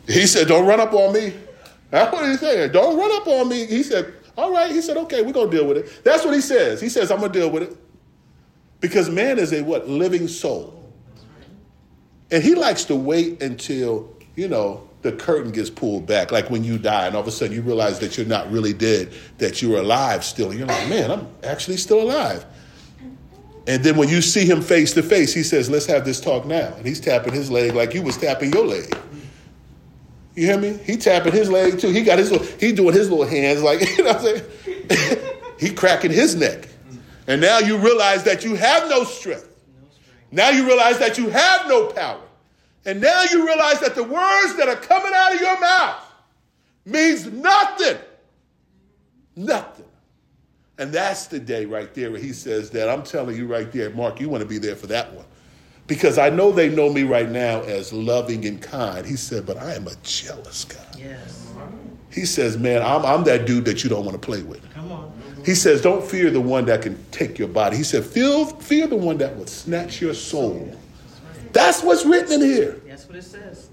He 0.08 0.26
said, 0.26 0.48
Don't 0.48 0.66
run 0.66 0.80
up 0.80 0.94
on 0.94 1.14
me. 1.14 1.34
That's 1.92 2.12
what 2.14 2.30
he 2.30 2.38
said. 2.38 2.72
Don't 2.72 2.98
run 2.98 3.12
up 3.14 3.28
on 3.28 3.50
me. 3.50 3.66
He 3.66 3.84
said, 3.84 4.14
All 4.38 4.52
right. 4.52 4.72
He 4.72 4.82
said, 4.82 4.98
Okay, 4.98 5.22
we're 5.22 5.34
going 5.34 5.50
to 5.50 5.58
deal 5.58 5.68
with 5.68 5.78
it. 5.78 6.04
That's 6.04 6.24
what 6.24 6.34
he 6.34 6.42
says. 6.42 6.82
He 6.82 6.90
says, 6.90 7.12
I'm 7.12 7.20
going 7.20 7.32
to 7.32 7.40
deal 7.40 7.50
with 7.50 7.64
it. 7.64 7.78
Because 8.80 9.10
man 9.10 9.40
is 9.40 9.52
a 9.54 9.62
what? 9.62 9.90
Living 9.90 10.28
soul. 10.28 10.76
And 12.32 12.44
he 12.44 12.56
likes 12.56 12.86
to 12.86 12.96
wait 12.96 13.42
until, 13.42 14.16
you 14.36 14.48
know, 14.48 14.88
the 15.02 15.12
curtain 15.14 15.52
gets 15.52 15.70
pulled 15.70 16.06
back. 16.06 16.32
Like 16.32 16.50
when 16.50 16.64
you 16.64 16.78
die 16.78 17.08
and 17.08 17.16
all 17.16 17.22
of 17.22 17.28
a 17.28 17.32
sudden 17.32 17.56
you 17.56 17.62
realize 17.62 18.00
that 18.00 18.18
you're 18.18 18.28
not 18.28 18.52
really 18.52 18.74
dead, 18.74 19.14
that 19.38 19.62
you're 19.62 19.80
alive 19.80 20.24
still. 20.24 20.50
And 20.50 20.60
you're 20.60 20.68
like, 20.68 20.90
Man, 20.90 21.10
I'm 21.12 21.28
actually 21.44 21.78
still 21.78 22.02
alive. 22.02 22.46
And 23.68 23.84
then 23.84 23.98
when 23.98 24.10
you 24.10 24.22
see 24.22 24.46
him 24.46 24.62
face 24.62 24.94
to 24.94 25.04
face, 25.04 25.34
he 25.34 25.44
says, 25.44 25.70
Let's 25.70 25.86
have 25.88 26.06
this 26.06 26.20
talk 26.22 26.46
now. 26.46 26.74
And 26.76 26.86
he's 26.86 27.00
tapping 27.00 27.34
his 27.34 27.50
leg 27.50 27.74
like 27.74 27.94
you 27.94 28.02
was 28.02 28.18
tapping 28.18 28.52
your 28.54 28.66
leg. 28.66 28.96
You 30.36 30.46
hear 30.46 30.58
me? 30.58 30.78
He 30.86 30.98
tapping 30.98 31.34
his 31.34 31.50
leg 31.50 31.80
too. 31.80 31.90
He 31.90 32.04
got 32.04 32.20
his 32.20 32.32
little, 32.32 32.48
he 32.60 32.72
doing 32.72 32.94
his 32.94 33.10
little 33.10 33.26
hands 33.26 33.62
like, 33.62 33.82
you 33.98 34.04
know 34.04 34.14
what 34.14 34.18
I'm 34.18 34.22
saying? 34.22 35.20
he 35.60 35.74
cracking 35.74 36.12
his 36.12 36.36
neck. 36.36 36.68
And 37.28 37.42
now 37.42 37.60
you 37.60 37.78
realize 37.78 38.24
that 38.24 38.44
you 38.44 38.56
have 38.56 38.90
no 38.90 39.04
strength. 39.04 39.48
Now 40.32 40.50
you 40.50 40.66
realize 40.66 40.98
that 41.00 41.18
you 41.18 41.30
have 41.30 41.68
no 41.68 41.88
power. 41.88 42.22
And 42.86 43.02
now 43.02 43.24
you 43.24 43.46
realize 43.46 43.80
that 43.82 43.96
the 43.96 44.04
words 44.04 44.56
that 44.58 44.68
are 44.68 44.76
coming 44.76 45.12
out 45.14 45.36
of 45.36 45.42
your 45.42 45.60
mouth 45.60 46.06
means 46.86 47.26
nothing. 47.28 47.98
Nothing. 49.36 49.86
And 50.78 50.94
that's 50.94 51.28
the 51.28 51.40
day 51.40 51.66
right 51.66 51.94
there 51.94 52.10
where 52.10 52.22
he 52.22 52.32
says 52.32 52.70
that. 52.72 52.90
I'm 52.90 53.04
telling 53.04 53.36
you 53.36 53.48
right 53.48 53.70
there, 53.72 53.90
Mark, 53.90 54.20
you 54.20 54.30
want 54.30 54.42
to 54.42 54.48
be 54.48 54.58
there 54.58 54.76
for 54.76 54.88
that 54.88 55.14
one. 55.14 55.26
Because 55.90 56.20
I 56.20 56.30
know 56.30 56.52
they 56.52 56.70
know 56.70 56.94
me 56.94 57.02
right 57.02 57.30
now 57.30 57.62
as 57.62 57.92
loving 57.92 58.46
and 58.46 58.62
kind. 58.62 59.06
He 59.06 59.16
said, 59.16 59.48
but 59.48 59.58
I 59.58 59.74
am 59.74 59.88
a 59.88 59.96
jealous 60.04 60.64
God. 60.64 60.86
Yes. 60.96 61.52
He 62.12 62.26
says, 62.26 62.58
man, 62.58 62.84
I'm, 62.84 63.04
I'm 63.04 63.24
that 63.24 63.48
dude 63.48 63.66
that 63.66 63.84
you 63.84 63.90
don't 63.90 64.06
want 64.06 64.14
to 64.14 64.26
play 64.26 64.44
with. 64.44 64.62
Come 64.72 64.92
on. 64.92 65.12
He 65.44 65.56
says, 65.56 65.82
don't 65.82 66.06
fear 66.06 66.30
the 66.30 66.40
one 66.40 66.66
that 66.66 66.84
can 66.84 67.04
take 67.10 67.40
your 67.40 67.48
body. 67.48 67.76
He 67.76 67.84
said, 67.84 68.06
fear, 68.06 68.46
fear 68.46 68.86
the 68.86 68.96
one 68.96 69.18
that 69.18 69.36
would 69.36 69.50
snatch 69.50 70.00
your 70.00 70.14
soul. 70.14 70.76
That's 71.54 71.82
what's 71.82 72.06
written 72.06 72.34
in 72.34 72.42
here. 72.42 72.82
That's 72.86 73.08
what 73.08 73.16
it 73.16 73.24
says. 73.24 73.70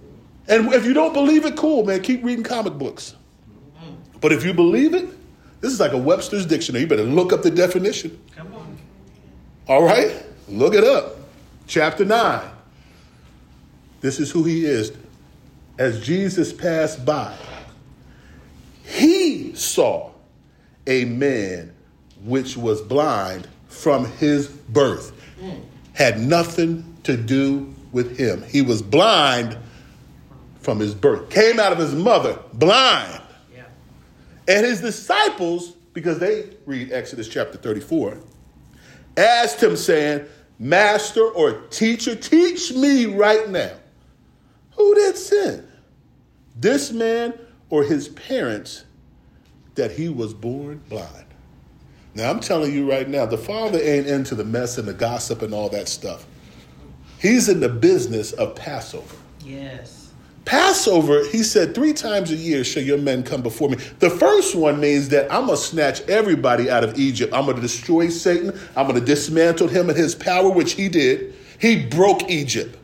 And 0.49 0.73
if 0.73 0.87
you 0.87 0.95
don't 0.95 1.13
believe 1.13 1.45
it, 1.45 1.55
cool, 1.55 1.85
man. 1.85 2.01
Keep 2.01 2.25
reading 2.25 2.45
comic 2.45 2.75
books. 2.75 3.15
But 4.23 4.33
if 4.33 4.43
you 4.43 4.55
believe 4.55 4.95
it, 4.95 5.07
this 5.61 5.71
is 5.71 5.81
like 5.81 5.93
a 5.93 5.99
Webster's 5.99 6.47
dictionary. 6.47 6.83
You 6.83 6.89
better 6.89 7.03
look 7.03 7.35
up 7.35 7.43
the 7.43 7.51
definition. 7.51 8.19
Come 8.35 8.55
on. 8.55 8.79
All 9.69 9.85
right? 9.85 10.25
Look 10.49 10.75
it 10.75 10.85
up. 10.85 11.16
Chapter 11.67 12.05
9. 12.05 12.51
This 14.01 14.21
is 14.21 14.31
who 14.31 14.45
he 14.45 14.65
is. 14.65 14.93
As 15.79 16.05
Jesus 16.05 16.53
passed 16.53 17.05
by, 17.05 17.37
he 18.85 19.55
saw 19.55 20.11
a 20.87 21.05
man 21.05 21.75
which 22.25 22.57
was 22.57 22.81
blind 22.81 23.49
from 23.69 24.11
his 24.13 24.49
birth. 24.49 25.13
Had 25.93 26.21
nothing 26.21 26.97
to 27.05 27.17
do 27.17 27.75
with 27.93 28.17
him. 28.19 28.43
He 28.43 28.63
was 28.63 28.83
blind 28.83 29.57
from 30.61 30.79
his 30.79 30.95
birth. 30.95 31.31
Came 31.31 31.61
out 31.61 31.73
of 31.73 31.79
his 31.79 31.95
mother 31.95 32.39
blind. 32.53 33.23
Yeah. 33.55 33.65
And 34.49 34.67
his 34.67 34.81
disciples, 34.81 35.71
because 35.93 36.19
they 36.19 36.51
read 36.67 36.93
Exodus 36.93 37.29
chapter 37.29 37.59
34, 37.59 38.19
asked 39.17 39.63
him, 39.63 39.77
saying, 39.77 40.27
Master 40.59 41.23
or 41.23 41.61
teacher, 41.69 42.15
teach 42.15 42.73
me 42.73 43.07
right 43.07 43.49
now. 43.49 43.73
Who 44.73 44.95
did 44.95 45.17
sin? 45.17 45.67
This 46.55 46.93
man 46.93 47.35
or 47.69 47.85
his 47.85 48.09
parents 48.09 48.85
that 49.75 49.93
he 49.93 50.09
was 50.09 50.33
born 50.33 50.83
blind? 50.89 51.27
Now, 52.15 52.31
I'm 52.31 52.41
telling 52.41 52.73
you 52.73 52.91
right 52.91 53.07
now, 53.07 53.27
the 53.27 53.37
father 53.37 53.79
ain't 53.79 54.07
into 54.07 54.35
the 54.35 54.45
mess 54.45 54.79
and 54.79 54.89
the 54.89 54.95
gossip 54.95 55.43
and 55.43 55.53
all 55.53 55.69
that 55.69 55.87
stuff. 55.87 56.25
He's 57.19 57.49
in 57.49 57.61
the 57.61 57.69
business 57.69 58.33
of 58.33 58.55
Passover. 58.55 59.17
Yes. 59.45 60.06
Passover, 60.47 61.27
he 61.27 61.43
said, 61.43 61.75
three 61.75 61.93
times 61.93 62.31
a 62.31 62.37
year 62.37 62.63
shall 62.63 62.85
your 62.85 62.99
men 62.99 63.25
come 63.25 63.43
before 63.43 63.69
me. 63.69 63.77
The 63.99 64.09
first 64.09 64.55
one 64.55 64.79
means 64.81 65.09
that 65.09 65.31
I'm 65.31 65.47
going 65.47 65.59
to 65.59 65.63
snatch 65.63 66.01
everybody 66.03 66.71
out 66.71 66.85
of 66.85 66.97
Egypt. 66.99 67.35
I'm 67.35 67.45
going 67.45 67.57
to 67.57 67.63
destroy 67.63 68.09
Satan. 68.09 68.59
I'm 68.77 68.87
going 68.87 68.99
to 68.99 69.05
dismantle 69.05 69.67
him 69.67 69.89
and 69.91 69.99
his 69.99 70.15
power, 70.15 70.49
which 70.49 70.73
he 70.75 70.89
did. 70.89 71.35
He 71.61 71.85
broke 71.85 72.31
Egypt. 72.31 72.79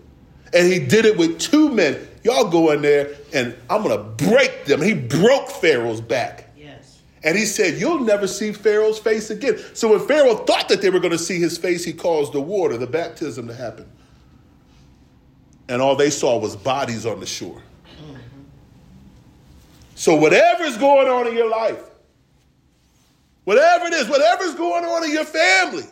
And 0.53 0.71
he 0.71 0.81
did 0.81 1.05
it 1.05 1.17
with 1.17 1.39
two 1.39 1.71
men. 1.71 1.97
Y'all 2.25 2.51
go 2.51 2.73
in 2.73 2.83
there 2.83 3.15
and 3.33 3.55
I'm 3.71 3.85
going 3.85 3.97
to 3.97 4.29
break 4.29 4.65
them. 4.65 4.83
He 4.83 4.95
broke 4.95 5.49
Pharaoh's 5.49 6.01
back. 6.01 6.51
Yes. 6.57 7.01
And 7.23 7.39
he 7.39 7.47
said, 7.47 7.81
You'll 7.81 8.01
never 8.01 8.27
see 8.27 8.53
Pharaoh's 8.53 8.99
face 8.99 9.31
again. 9.31 9.59
So 9.75 9.93
when 9.93 10.07
Pharaoh 10.07 10.37
thought 10.37 10.69
that 10.69 10.83
they 10.83 10.91
were 10.91 11.01
going 11.01 11.13
to 11.13 11.19
see 11.19 11.39
his 11.39 11.57
face, 11.57 11.85
he 11.85 11.93
caused 11.93 12.33
the 12.33 12.41
water, 12.41 12.77
the 12.77 12.87
baptism 12.87 13.47
to 13.49 13.55
happen. 13.55 13.91
And 15.69 15.81
all 15.81 15.97
they 15.97 16.11
saw 16.11 16.39
was 16.39 16.57
bodies 16.57 17.07
on 17.07 17.21
the 17.21 17.27
shore. 17.27 17.63
So 19.95 20.17
whatever's 20.17 20.77
going 20.77 21.09
on 21.09 21.29
in 21.29 21.37
your 21.37 21.49
life, 21.49 21.83
whatever 23.45 23.87
it 23.87 23.93
is, 23.93 24.09
whatever's 24.09 24.55
going 24.55 24.85
on 24.85 25.05
in 25.05 25.13
your 25.13 25.25
family, 25.25 25.85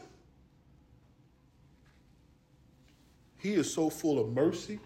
he 3.38 3.54
is 3.54 3.72
so 3.72 3.88
full 3.88 4.18
of 4.18 4.32
mercy 4.32 4.78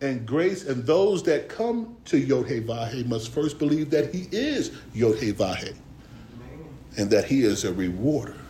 and 0.00 0.26
grace. 0.26 0.64
And 0.64 0.84
those 0.84 1.22
that 1.24 1.48
come 1.48 1.96
to 2.06 2.18
Yod 2.18 2.46
Vahe 2.46 3.06
must 3.06 3.30
first 3.30 3.58
believe 3.58 3.90
that 3.90 4.12
he 4.12 4.26
is 4.32 4.72
Yod 4.92 5.16
Vahe 5.16 5.74
and 6.96 7.10
that 7.10 7.24
he 7.24 7.42
is 7.42 7.64
a 7.64 7.72
rewarder 7.72 8.43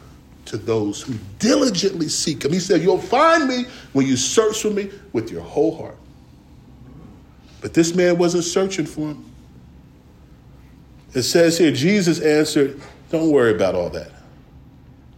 to 0.46 0.56
those 0.56 1.02
who 1.02 1.14
diligently 1.38 2.08
seek 2.08 2.44
him. 2.44 2.52
He 2.52 2.60
said, 2.60 2.82
You'll 2.82 2.98
find 2.98 3.48
me 3.48 3.64
when 3.92 4.06
you 4.06 4.16
search 4.16 4.62
for 4.62 4.70
me 4.70 4.90
with 5.12 5.30
your 5.30 5.42
whole 5.42 5.76
heart. 5.76 5.96
But 7.60 7.74
this 7.74 7.94
man 7.94 8.18
wasn't 8.18 8.44
searching 8.44 8.86
for 8.86 9.08
him. 9.08 9.24
It 11.14 11.22
says 11.22 11.56
here, 11.56 11.72
Jesus 11.72 12.20
answered, 12.20 12.80
Don't 13.10 13.30
worry 13.30 13.54
about 13.54 13.74
all 13.74 13.90
that. 13.90 14.10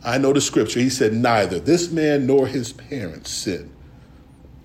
I 0.05 0.19
know 0.19 0.33
the 0.33 0.41
scripture. 0.41 0.79
He 0.79 0.91
said, 0.91 1.13
Neither 1.13 1.59
this 1.59 1.91
man 1.91 2.27
nor 2.27 2.47
his 2.47 2.73
parents 2.73 3.31
sinned, 3.31 3.71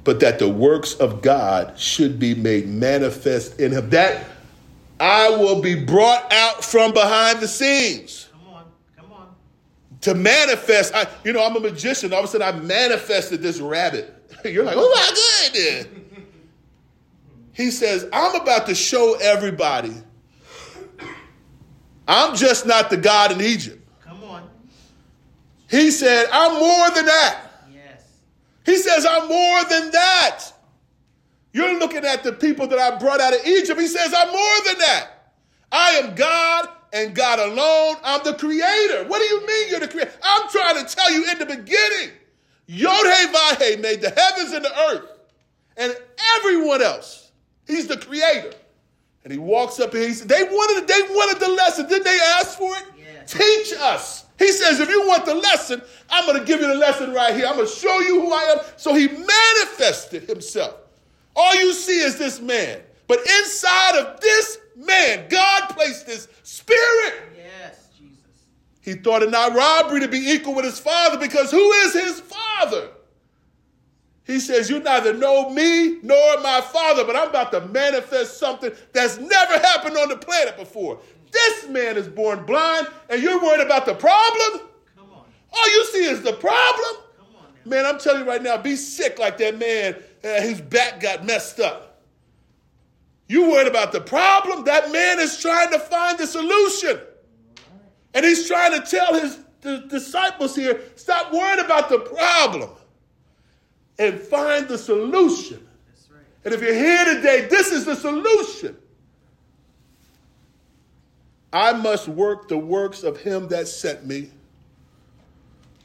but 0.03 0.19
that 0.19 0.39
the 0.39 0.49
works 0.49 0.93
of 0.95 1.21
God 1.21 1.79
should 1.79 2.19
be 2.19 2.35
made 2.35 2.67
manifest 2.67 3.59
in 3.59 3.71
him. 3.71 3.89
That 3.89 4.25
I 4.99 5.29
will 5.29 5.61
be 5.61 5.73
brought 5.83 6.31
out 6.31 6.63
from 6.63 6.93
behind 6.93 7.39
the 7.39 7.47
scenes 7.47 8.29
Come 8.31 8.53
on. 8.53 8.65
Come 8.95 9.11
on. 9.11 9.29
To 10.01 10.13
manifest. 10.13 10.93
I, 10.93 11.07
you 11.23 11.33
know, 11.33 11.45
I'm 11.45 11.55
a 11.55 11.59
magician. 11.59 12.13
All 12.13 12.19
of 12.19 12.25
a 12.25 12.27
sudden, 12.27 12.47
I 12.47 12.59
manifested 12.59 13.41
this 13.41 13.59
rabbit. 13.59 14.13
You're 14.45 14.63
like, 14.63 14.75
oh 14.77 14.89
my 14.89 15.51
goodness. 15.53 15.87
He 17.53 17.69
says, 17.69 18.07
I'm 18.11 18.35
about 18.35 18.67
to 18.67 18.75
show 18.75 19.17
everybody. 19.21 19.93
I'm 22.07 22.35
just 22.35 22.65
not 22.65 22.89
the 22.89 22.97
God 22.97 23.31
in 23.31 23.41
Egypt. 23.41 23.85
Come 24.01 24.23
on. 24.23 24.49
He 25.69 25.91
said, 25.91 26.27
I'm 26.31 26.59
more 26.59 26.89
than 26.91 27.05
that. 27.05 27.41
Yes. 27.71 28.03
He 28.65 28.77
says, 28.77 29.05
I'm 29.05 29.27
more 29.27 29.63
than 29.65 29.91
that. 29.91 30.45
You're 31.53 31.77
looking 31.79 32.05
at 32.05 32.23
the 32.23 32.31
people 32.33 32.67
that 32.67 32.79
I 32.79 32.97
brought 32.97 33.19
out 33.19 33.33
of 33.33 33.45
Egypt. 33.45 33.79
He 33.79 33.87
says, 33.87 34.13
I'm 34.15 34.29
more 34.29 34.57
than 34.65 34.79
that. 34.79 35.07
I 35.71 35.89
am 35.91 36.15
God 36.15 36.69
and 36.93 37.15
God 37.15 37.39
alone. 37.39 37.95
I'm 38.03 38.23
the 38.23 38.33
creator. 38.33 39.07
What 39.07 39.19
do 39.19 39.25
you 39.25 39.45
mean 39.45 39.69
you're 39.69 39.79
the 39.79 39.87
creator? 39.87 40.11
I'm 40.23 40.49
trying 40.49 40.85
to 40.85 40.95
tell 40.95 41.11
you 41.11 41.29
in 41.31 41.39
the 41.39 41.45
beginning, 41.45 42.11
Yod 42.67 43.05
Vahe 43.05 43.79
made 43.81 44.01
the 44.01 44.09
heavens 44.09 44.53
and 44.53 44.63
the 44.63 44.79
earth 44.89 45.09
and 45.77 45.95
everyone 46.37 46.81
else. 46.81 47.31
He's 47.67 47.87
the 47.87 47.97
creator. 47.97 48.53
And 49.23 49.31
he 49.31 49.39
walks 49.39 49.79
up 49.79 49.93
and 49.93 50.03
He 50.03 50.13
said, 50.13 50.29
they 50.29 50.43
wanted, 50.43 50.87
they 50.87 51.01
wanted 51.13 51.39
the 51.39 51.49
lesson. 51.49 51.87
Didn't 51.87 52.05
they 52.05 52.19
ask 52.39 52.57
for 52.57 52.75
it? 52.75 52.83
Yes. 52.97 53.31
Teach 53.33 53.79
us. 53.79 54.25
He 54.39 54.51
says, 54.51 54.79
if 54.79 54.89
you 54.89 55.07
want 55.07 55.25
the 55.25 55.35
lesson, 55.35 55.81
I'm 56.09 56.25
going 56.25 56.39
to 56.39 56.45
give 56.45 56.61
you 56.61 56.67
the 56.67 56.75
lesson 56.75 57.13
right 57.13 57.35
here. 57.35 57.45
I'm 57.45 57.55
going 57.55 57.67
to 57.67 57.73
show 57.73 57.99
you 57.99 58.21
who 58.21 58.33
I 58.33 58.41
am. 58.55 58.59
So 58.77 58.95
he 58.95 59.07
manifested 59.07 60.23
himself. 60.23 60.75
All 61.35 61.55
you 61.55 61.73
see 61.73 61.99
is 61.99 62.17
this 62.17 62.41
man. 62.41 62.81
But 63.07 63.19
inside 63.19 63.99
of 63.99 64.19
this 64.19 64.57
man, 64.75 65.27
God 65.29 65.69
placed 65.69 66.05
this 66.05 66.27
spirit. 66.43 67.13
Yes, 67.35 67.89
Jesus. 67.97 68.17
He 68.81 68.93
thought 68.93 69.23
it 69.23 69.31
not 69.31 69.53
robbery 69.53 70.01
to 70.01 70.07
be 70.07 70.17
equal 70.17 70.55
with 70.55 70.65
his 70.65 70.79
father 70.79 71.17
because 71.17 71.51
who 71.51 71.71
is 71.71 71.93
his 71.93 72.19
father? 72.21 72.89
He 74.25 74.39
says, 74.39 74.69
You 74.69 74.79
neither 74.79 75.13
know 75.13 75.49
me 75.49 75.99
nor 76.03 76.39
my 76.41 76.61
father, 76.61 77.03
but 77.03 77.15
I'm 77.15 77.29
about 77.29 77.51
to 77.51 77.61
manifest 77.67 78.37
something 78.37 78.71
that's 78.93 79.17
never 79.17 79.59
happened 79.59 79.97
on 79.97 80.09
the 80.09 80.17
planet 80.17 80.57
before. 80.57 80.99
This 81.31 81.67
man 81.67 81.97
is 81.97 82.07
born 82.07 82.45
blind, 82.45 82.87
and 83.09 83.21
you're 83.21 83.41
worried 83.41 83.65
about 83.65 83.85
the 83.85 83.95
problem? 83.95 84.67
Come 84.95 85.11
on. 85.11 85.23
All 85.51 85.69
you 85.71 85.85
see 85.85 86.05
is 86.05 86.21
the 86.21 86.33
problem? 86.33 87.03
Come 87.17 87.27
on 87.37 87.45
now. 87.65 87.69
Man, 87.69 87.85
I'm 87.85 87.99
telling 87.99 88.21
you 88.21 88.27
right 88.27 88.41
now, 88.41 88.57
be 88.57 88.75
sick 88.75 89.17
like 89.17 89.37
that 89.37 89.57
man 89.57 89.95
uh, 90.23 90.41
whose 90.41 90.61
back 90.61 90.99
got 90.99 91.25
messed 91.25 91.59
up. 91.59 91.90
You 93.31 93.49
worried 93.49 93.69
about 93.69 93.93
the 93.93 94.01
problem? 94.01 94.65
That 94.65 94.91
man 94.91 95.17
is 95.17 95.39
trying 95.39 95.71
to 95.71 95.79
find 95.79 96.19
the 96.19 96.27
solution. 96.27 96.99
And 98.13 98.25
he's 98.25 98.45
trying 98.45 98.77
to 98.77 98.85
tell 98.85 99.13
his 99.13 99.39
disciples 99.87 100.53
here, 100.53 100.81
stop 100.97 101.31
worrying 101.31 101.63
about 101.63 101.87
the 101.87 101.99
problem 101.99 102.71
and 103.97 104.19
find 104.19 104.67
the 104.67 104.77
solution. 104.77 105.65
Right. 106.11 106.19
And 106.43 106.53
if 106.53 106.61
you're 106.61 106.73
here 106.73 107.05
today, 107.05 107.47
this 107.49 107.71
is 107.71 107.85
the 107.85 107.95
solution. 107.95 108.75
I 111.53 111.71
must 111.71 112.09
work 112.09 112.49
the 112.49 112.57
works 112.57 113.03
of 113.03 113.21
him 113.21 113.47
that 113.47 113.69
sent 113.69 114.05
me 114.05 114.29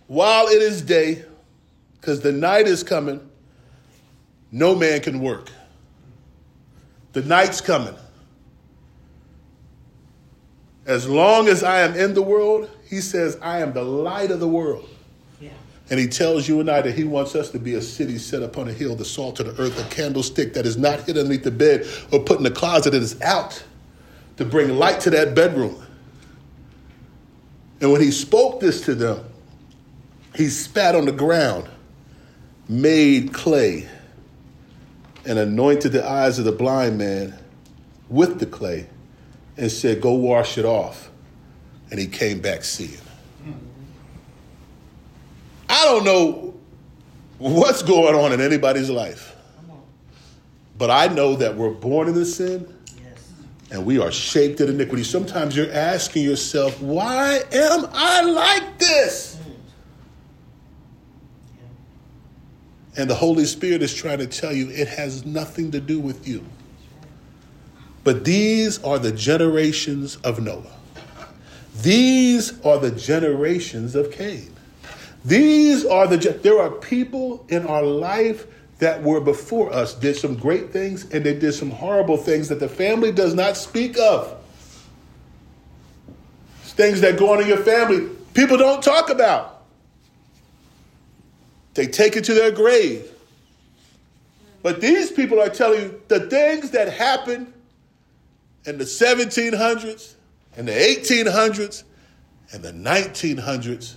while 0.09 0.49
it 0.49 0.61
is 0.61 0.83
day, 0.83 1.25
because 2.01 2.23
the 2.23 2.33
night 2.33 2.67
is 2.67 2.83
coming, 2.83 3.21
no 4.51 4.75
man 4.75 5.01
can 5.01 5.21
work. 5.21 5.53
The 7.17 7.23
night's 7.23 7.63
coming. 7.63 7.95
As 10.85 11.09
long 11.09 11.49
as 11.49 11.63
I 11.63 11.81
am 11.81 11.95
in 11.95 12.13
the 12.13 12.21
world, 12.21 12.69
he 12.91 13.01
says, 13.01 13.39
I 13.41 13.61
am 13.61 13.73
the 13.73 13.83
light 13.83 14.31
of 14.31 14.39
the 14.39 14.47
world. 14.47 14.87
Yeah. 15.41 15.49
And 15.89 15.99
he 15.99 16.09
tells 16.09 16.47
you 16.47 16.61
and 16.61 16.71
I 16.71 16.83
that 16.83 16.93
he 16.93 17.05
wants 17.05 17.35
us 17.35 17.49
to 17.53 17.59
be 17.59 17.73
a 17.73 17.81
city 17.81 18.19
set 18.19 18.43
upon 18.43 18.69
a 18.69 18.73
hill, 18.75 18.95
the 18.97 19.07
salt 19.07 19.41
of 19.41 19.47
the 19.47 19.63
earth, 19.63 19.81
a 19.81 19.89
candlestick 19.95 20.53
that 20.53 20.67
is 20.67 20.77
not 20.77 21.05
hidden 21.05 21.23
underneath 21.23 21.45
the 21.45 21.51
bed 21.51 21.87
or 22.13 22.23
put 22.23 22.37
in 22.37 22.45
the 22.45 22.51
closet, 22.51 22.91
that 22.91 23.03
is 23.03 23.19
out 23.23 23.65
to 24.37 24.45
bring 24.45 24.77
light 24.77 25.01
to 25.01 25.09
that 25.09 25.35
bedroom. 25.35 25.83
And 27.81 27.93
when 27.93 28.03
he 28.03 28.11
spoke 28.11 28.61
this 28.61 28.83
to 28.83 28.95
them, 28.95 29.25
he 30.35 30.51
spat 30.51 30.95
on 30.95 31.07
the 31.07 31.13
ground, 31.13 31.67
made 32.69 33.33
clay, 33.33 33.89
and 35.27 35.39
anointed 35.39 35.93
the 35.93 36.09
eyes 36.09 36.39
of 36.39 36.45
the 36.45 36.53
blind 36.53 36.99
man 36.99 37.35
with 38.09 38.39
the 38.39 38.47
clay, 38.47 38.89
and 39.57 39.71
said, 39.71 40.01
Go 40.01 40.13
wash 40.13 40.59
it 40.59 40.65
off. 40.65 41.11
And 41.91 41.99
he 41.99 42.07
came 42.07 42.41
back 42.41 42.65
seeing. 42.65 43.01
I 45.69 45.85
don't 45.85 46.05
know 46.05 46.55
what's 47.39 47.83
going 47.83 48.15
on 48.15 48.33
in 48.33 48.41
anybody's 48.41 48.91
life, 48.91 49.37
but 50.79 50.91
I 50.91 51.09
know 51.09 51.37
that 51.37 51.57
we're 51.57 51.71
born 51.71 52.09
into 52.09 52.25
sin 52.25 52.73
and 53.71 53.85
we 53.85 53.99
are 53.99 54.13
shaped 54.13 54.61
in 54.61 54.69
iniquity. 54.69 55.03
Sometimes 55.03 55.57
you're 55.57 55.73
asking 55.73 56.23
yourself, 56.23 56.81
why 56.81 57.43
am 57.53 57.87
I 57.93 58.23
like 58.23 58.79
this? 58.79 59.36
And 62.97 63.11
the 63.11 63.15
Holy 63.15 63.45
Spirit 63.45 63.83
is 63.83 63.95
trying 63.95 64.19
to 64.19 64.27
tell 64.27 64.53
you 64.53 64.71
it 64.71 64.89
has 64.89 65.27
nothing 65.27 65.71
to 65.73 65.81
do 65.81 66.01
with 66.01 66.27
you. 66.27 66.45
But 68.05 68.25
these 68.25 68.83
are 68.85 68.99
the 68.99 69.13
generations 69.13 70.17
of 70.17 70.41
Noah. 70.41 70.63
These 71.83 72.65
are 72.65 72.79
the 72.79 72.91
generations 72.91 73.95
of 73.95 74.11
Cain. 74.11 74.55
These 75.25 75.85
are 75.85 76.07
the, 76.07 76.17
there 76.43 76.61
are 76.61 76.71
people 76.71 77.45
in 77.49 77.67
our 77.67 77.83
life 77.83 78.47
that 78.79 79.03
were 79.03 79.21
before 79.21 79.73
us, 79.73 79.95
did 79.95 80.17
some 80.17 80.37
great 80.37 80.71
things, 80.71 81.11
and 81.11 81.25
they 81.25 81.35
did 81.35 81.53
some 81.53 81.71
horrible 81.71 82.17
things 82.17 82.49
that 82.49 82.61
the 82.61 82.69
family 82.69 83.11
does 83.11 83.35
not 83.35 83.57
speak 83.57 83.99
of. 83.99 84.37
Things 86.63 87.01
that 87.01 87.19
go 87.19 87.33
on 87.33 87.43
in 87.43 87.49
your 87.49 87.59
family, 87.59 88.09
people 88.35 88.57
don't 88.57 88.83
talk 88.83 89.11
about. 89.11 89.56
They 91.77 91.87
take 91.87 92.17
it 92.17 92.25
to 92.25 92.35
their 92.35 92.51
grave. 92.51 93.13
But 94.63 94.81
these 94.81 95.13
people 95.13 95.41
are 95.41 95.51
telling 95.51 95.83
you 95.83 96.03
the 96.09 96.21
things 96.29 96.71
that 96.71 96.93
happened 96.93 97.53
in 98.65 98.79
the 98.79 98.85
1700s 98.85 100.15
and 100.57 100.67
the 100.67 100.73
1800s 100.73 101.85
and 102.53 102.63
the 102.63 102.73
1900s 102.73 103.97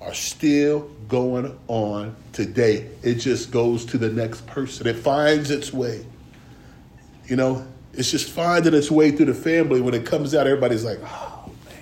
are 0.00 0.14
still 0.14 0.90
going 1.08 1.56
on 1.68 2.16
today. 2.32 2.88
It 3.02 3.16
just 3.16 3.50
goes 3.50 3.84
to 3.86 3.98
the 3.98 4.08
next 4.08 4.46
person. 4.46 4.86
It 4.86 4.96
finds 4.96 5.50
its 5.50 5.72
way. 5.72 6.04
You 7.26 7.36
know, 7.36 7.66
it's 7.92 8.10
just 8.10 8.30
finding 8.30 8.72
its 8.72 8.90
way 8.90 9.10
through 9.10 9.26
the 9.26 9.34
family. 9.34 9.80
When 9.80 9.94
it 9.94 10.06
comes 10.06 10.34
out, 10.34 10.46
everybody's 10.46 10.84
like, 10.84 10.98
oh, 11.04 11.50
man. 11.66 11.76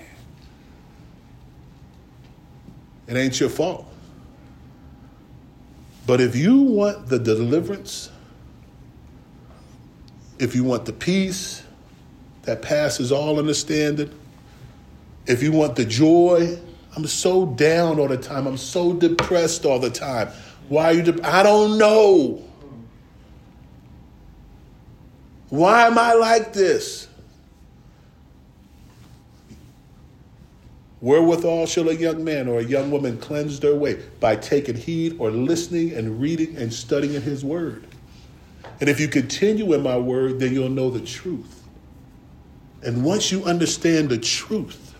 It 3.07 3.17
ain't 3.17 3.39
your 3.39 3.49
fault. 3.49 3.87
But 6.07 6.21
if 6.21 6.35
you 6.35 6.61
want 6.61 7.07
the 7.07 7.17
deliverance, 7.17 8.11
if 10.37 10.55
you 10.55 10.63
want 10.63 10.85
the 10.85 10.93
peace 10.93 11.63
that 12.43 12.61
passes 12.61 13.11
all 13.11 13.39
understanding, 13.39 14.11
if 15.25 15.41
you 15.41 15.51
want 15.51 15.75
the 15.75 15.85
joy, 15.85 16.59
I'm 16.95 17.07
so 17.07 17.45
down 17.45 17.99
all 17.99 18.07
the 18.07 18.17
time. 18.17 18.45
I'm 18.45 18.57
so 18.57 18.93
depressed 18.93 19.65
all 19.65 19.79
the 19.79 19.89
time. 19.89 20.29
Why 20.69 20.85
are 20.85 20.93
you? 20.93 21.01
De- 21.03 21.27
I 21.27 21.43
don't 21.43 21.77
know. 21.77 22.43
Why 25.49 25.87
am 25.87 25.97
I 25.97 26.13
like 26.13 26.53
this? 26.53 27.07
Wherewithal 31.05 31.67
shall 31.67 31.89
a 31.89 31.93
young 31.93 32.23
man 32.23 32.47
or 32.47 32.57
a 32.57 32.63
young 32.63 32.89
woman 32.89 33.19
cleanse 33.19 33.59
their 33.59 33.75
way? 33.75 34.01
By 34.19 34.37
taking 34.37 34.75
heed 34.75 35.17
or 35.19 35.29
listening 35.29 35.93
and 35.93 36.19
reading 36.19 36.57
and 36.57 36.73
studying 36.73 37.13
in 37.13 37.21
his 37.21 37.45
word. 37.45 37.85
And 38.81 38.89
if 38.89 38.99
you 38.99 39.07
continue 39.07 39.71
in 39.73 39.83
my 39.83 39.99
word, 39.99 40.39
then 40.39 40.51
you'll 40.51 40.69
know 40.69 40.89
the 40.89 41.05
truth. 41.05 41.61
And 42.81 43.05
once 43.05 43.31
you 43.31 43.43
understand 43.43 44.09
the 44.09 44.17
truth, 44.17 44.95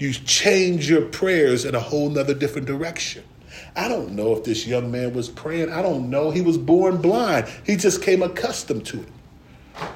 you 0.00 0.12
change 0.12 0.90
your 0.90 1.02
prayers 1.02 1.64
in 1.64 1.76
a 1.76 1.80
whole 1.80 2.10
nother 2.10 2.34
different 2.34 2.66
direction. 2.66 3.22
I 3.76 3.86
don't 3.86 4.16
know 4.16 4.34
if 4.34 4.42
this 4.42 4.66
young 4.66 4.90
man 4.90 5.14
was 5.14 5.28
praying. 5.28 5.70
I 5.70 5.80
don't 5.80 6.10
know. 6.10 6.32
He 6.32 6.40
was 6.40 6.58
born 6.58 7.00
blind. 7.00 7.46
He 7.64 7.76
just 7.76 8.02
came 8.02 8.24
accustomed 8.24 8.84
to 8.86 9.02
it. 9.02 9.08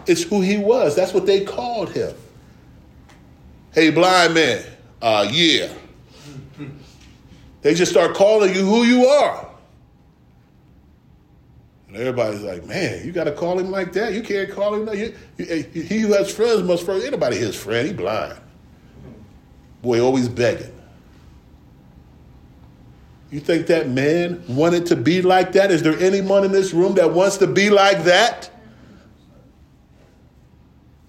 It's 0.07 0.23
who 0.23 0.43
he 0.43 0.59
was. 0.59 0.95
That's 0.95 1.13
what 1.13 1.27
they 1.27 1.45
called 1.45 1.91
him. 1.91 2.15
Hey, 3.73 3.91
blind 3.91 4.35
man. 4.35 4.65
Uh, 5.01 5.29
yeah. 5.31 5.73
They 7.63 7.75
just 7.75 7.91
start 7.93 8.15
calling 8.15 8.55
you 8.55 8.65
who 8.65 8.85
you 8.85 9.07
are. 9.07 9.49
And 11.89 11.97
everybody's 11.97 12.43
like, 12.43 12.65
man, 12.67 13.07
you 13.07 13.13
got 13.13 13.25
to 13.25 13.33
call 13.33 13.59
him 13.59 13.71
like 13.71 13.93
that. 13.93 14.13
You 14.13 14.23
can't 14.23 14.51
call 14.51 14.75
him 14.75 14.85
that. 14.85 14.97
He 14.97 16.01
who 16.01 16.13
has 16.13 16.33
friends 16.33 16.63
must 16.63 16.85
first. 16.85 17.07
Anybody 17.07 17.37
his 17.37 17.55
friend, 17.55 17.87
he 17.87 17.93
blind. 17.95 18.39
Boy, 19.81 20.01
always 20.01 20.29
begging. 20.29 20.73
You 23.31 23.41
think 23.41 23.67
that 23.69 23.89
man 23.89 24.45
wanted 24.49 24.87
to 24.87 24.97
be 24.97 25.23
like 25.23 25.53
that? 25.53 25.71
Is 25.71 25.83
there 25.83 25.99
anyone 25.99 26.45
in 26.45 26.53
this 26.53 26.73
room 26.73 26.95
that 26.95 27.13
wants 27.13 27.37
to 27.39 27.47
be 27.47 27.71
like 27.71 28.05
that? 28.05 28.51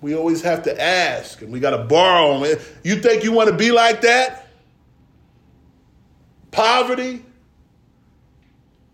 We 0.06 0.16
always 0.16 0.44
have 0.44 0.62
to 0.66 0.80
ask 0.80 1.42
and 1.42 1.52
we 1.52 1.60
got 1.60 1.72
to 1.72 1.84
borrow. 1.84 2.44
You 2.84 2.98
think 2.98 3.24
you 3.24 3.32
want 3.32 3.50
to 3.50 3.56
be 3.56 3.72
like 3.72 4.02
that? 4.02 4.50
Poverty? 6.52 7.26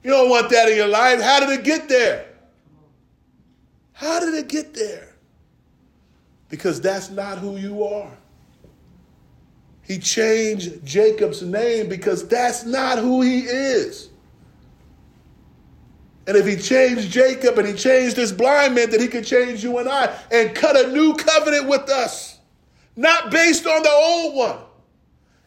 You 0.04 0.10
don't 0.10 0.30
want 0.30 0.50
that 0.52 0.70
in 0.70 0.78
your 0.78 0.88
life. 0.88 1.20
How 1.20 1.42
did 1.42 1.50
it 1.50 1.66
get 1.66 1.90
there? 1.90 2.28
How 3.92 4.22
did 4.22 4.36
it 4.36 4.48
get 4.48 4.74
there? 4.74 5.14
Because 6.48 6.80
that's 6.80 7.10
not 7.10 7.40
who 7.40 7.58
you 7.58 7.84
are. 7.84 8.18
He 9.82 10.00
changed 10.00 10.86
Jacob's 10.86 11.42
name 11.42 11.90
because 11.90 12.26
that's 12.26 12.64
not 12.64 13.00
who 13.00 13.22
he 13.22 13.42
is. 13.42 14.11
And 16.28 16.38
if 16.38 16.46
he 16.46 16.56
changed 16.56 17.12
Jacob 17.12 17.58
and 17.58 17.68
he 17.68 17.74
changed 17.74 18.16
this 18.16 18.32
blind 18.32 18.76
man, 18.76 18.90
then 18.92 19.00
he 19.00 19.08
could 19.08 19.26
change 19.26 19.64
you 19.64 19.80
and 19.80 19.90
I 19.90 20.16
and 20.32 20.56
cut 20.56 20.76
a 20.76 20.92
new 20.92 21.16
covenant 21.16 21.68
with 21.68 21.90
us. 21.90 22.38
Not 22.96 23.32
based 23.32 23.66
on 23.66 23.82
the 23.82 23.90
old 23.90 24.36
one. 24.36 24.58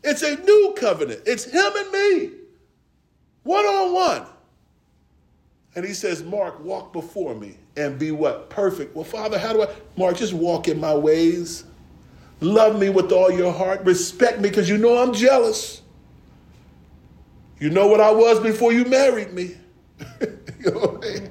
It's 0.02 0.22
a 0.22 0.36
new 0.36 0.74
covenant. 0.76 1.22
It's 1.26 1.44
him 1.44 1.72
and 1.76 1.90
me. 1.92 2.30
One 3.44 3.64
on 3.64 3.92
one. 3.94 4.26
And 5.76 5.84
he 5.84 5.92
says, 5.92 6.22
Mark, 6.22 6.62
walk 6.62 6.92
before 6.92 7.34
me 7.34 7.56
and 7.76 7.98
be 7.98 8.10
what? 8.10 8.50
Perfect. 8.50 8.94
Well, 8.94 9.04
Father, 9.04 9.38
how 9.38 9.52
do 9.52 9.62
I? 9.62 9.68
Mark, 9.96 10.16
just 10.16 10.32
walk 10.32 10.68
in 10.68 10.80
my 10.80 10.94
ways. 10.94 11.64
Love 12.40 12.78
me 12.78 12.90
with 12.90 13.12
all 13.12 13.30
your 13.30 13.52
heart. 13.52 13.84
Respect 13.84 14.40
me 14.40 14.48
because 14.48 14.68
you 14.68 14.78
know 14.78 15.02
I'm 15.02 15.12
jealous. 15.12 15.82
You 17.58 17.70
know 17.70 17.86
what 17.86 18.00
I 18.00 18.10
was 18.10 18.40
before 18.40 18.72
you 18.72 18.84
married 18.84 19.32
me. 19.32 19.56
you 20.70 20.70
know 20.70 20.80
what 20.80 21.04
I 21.04 21.10
mean? 21.10 21.30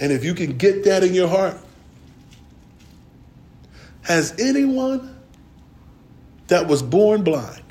And 0.00 0.12
if 0.12 0.24
you 0.24 0.34
can 0.34 0.56
get 0.56 0.84
that 0.84 1.02
in 1.02 1.12
your 1.12 1.28
heart, 1.28 1.56
has 4.02 4.34
anyone 4.38 5.16
that 6.46 6.66
was 6.66 6.82
born 6.82 7.24
blind 7.24 7.62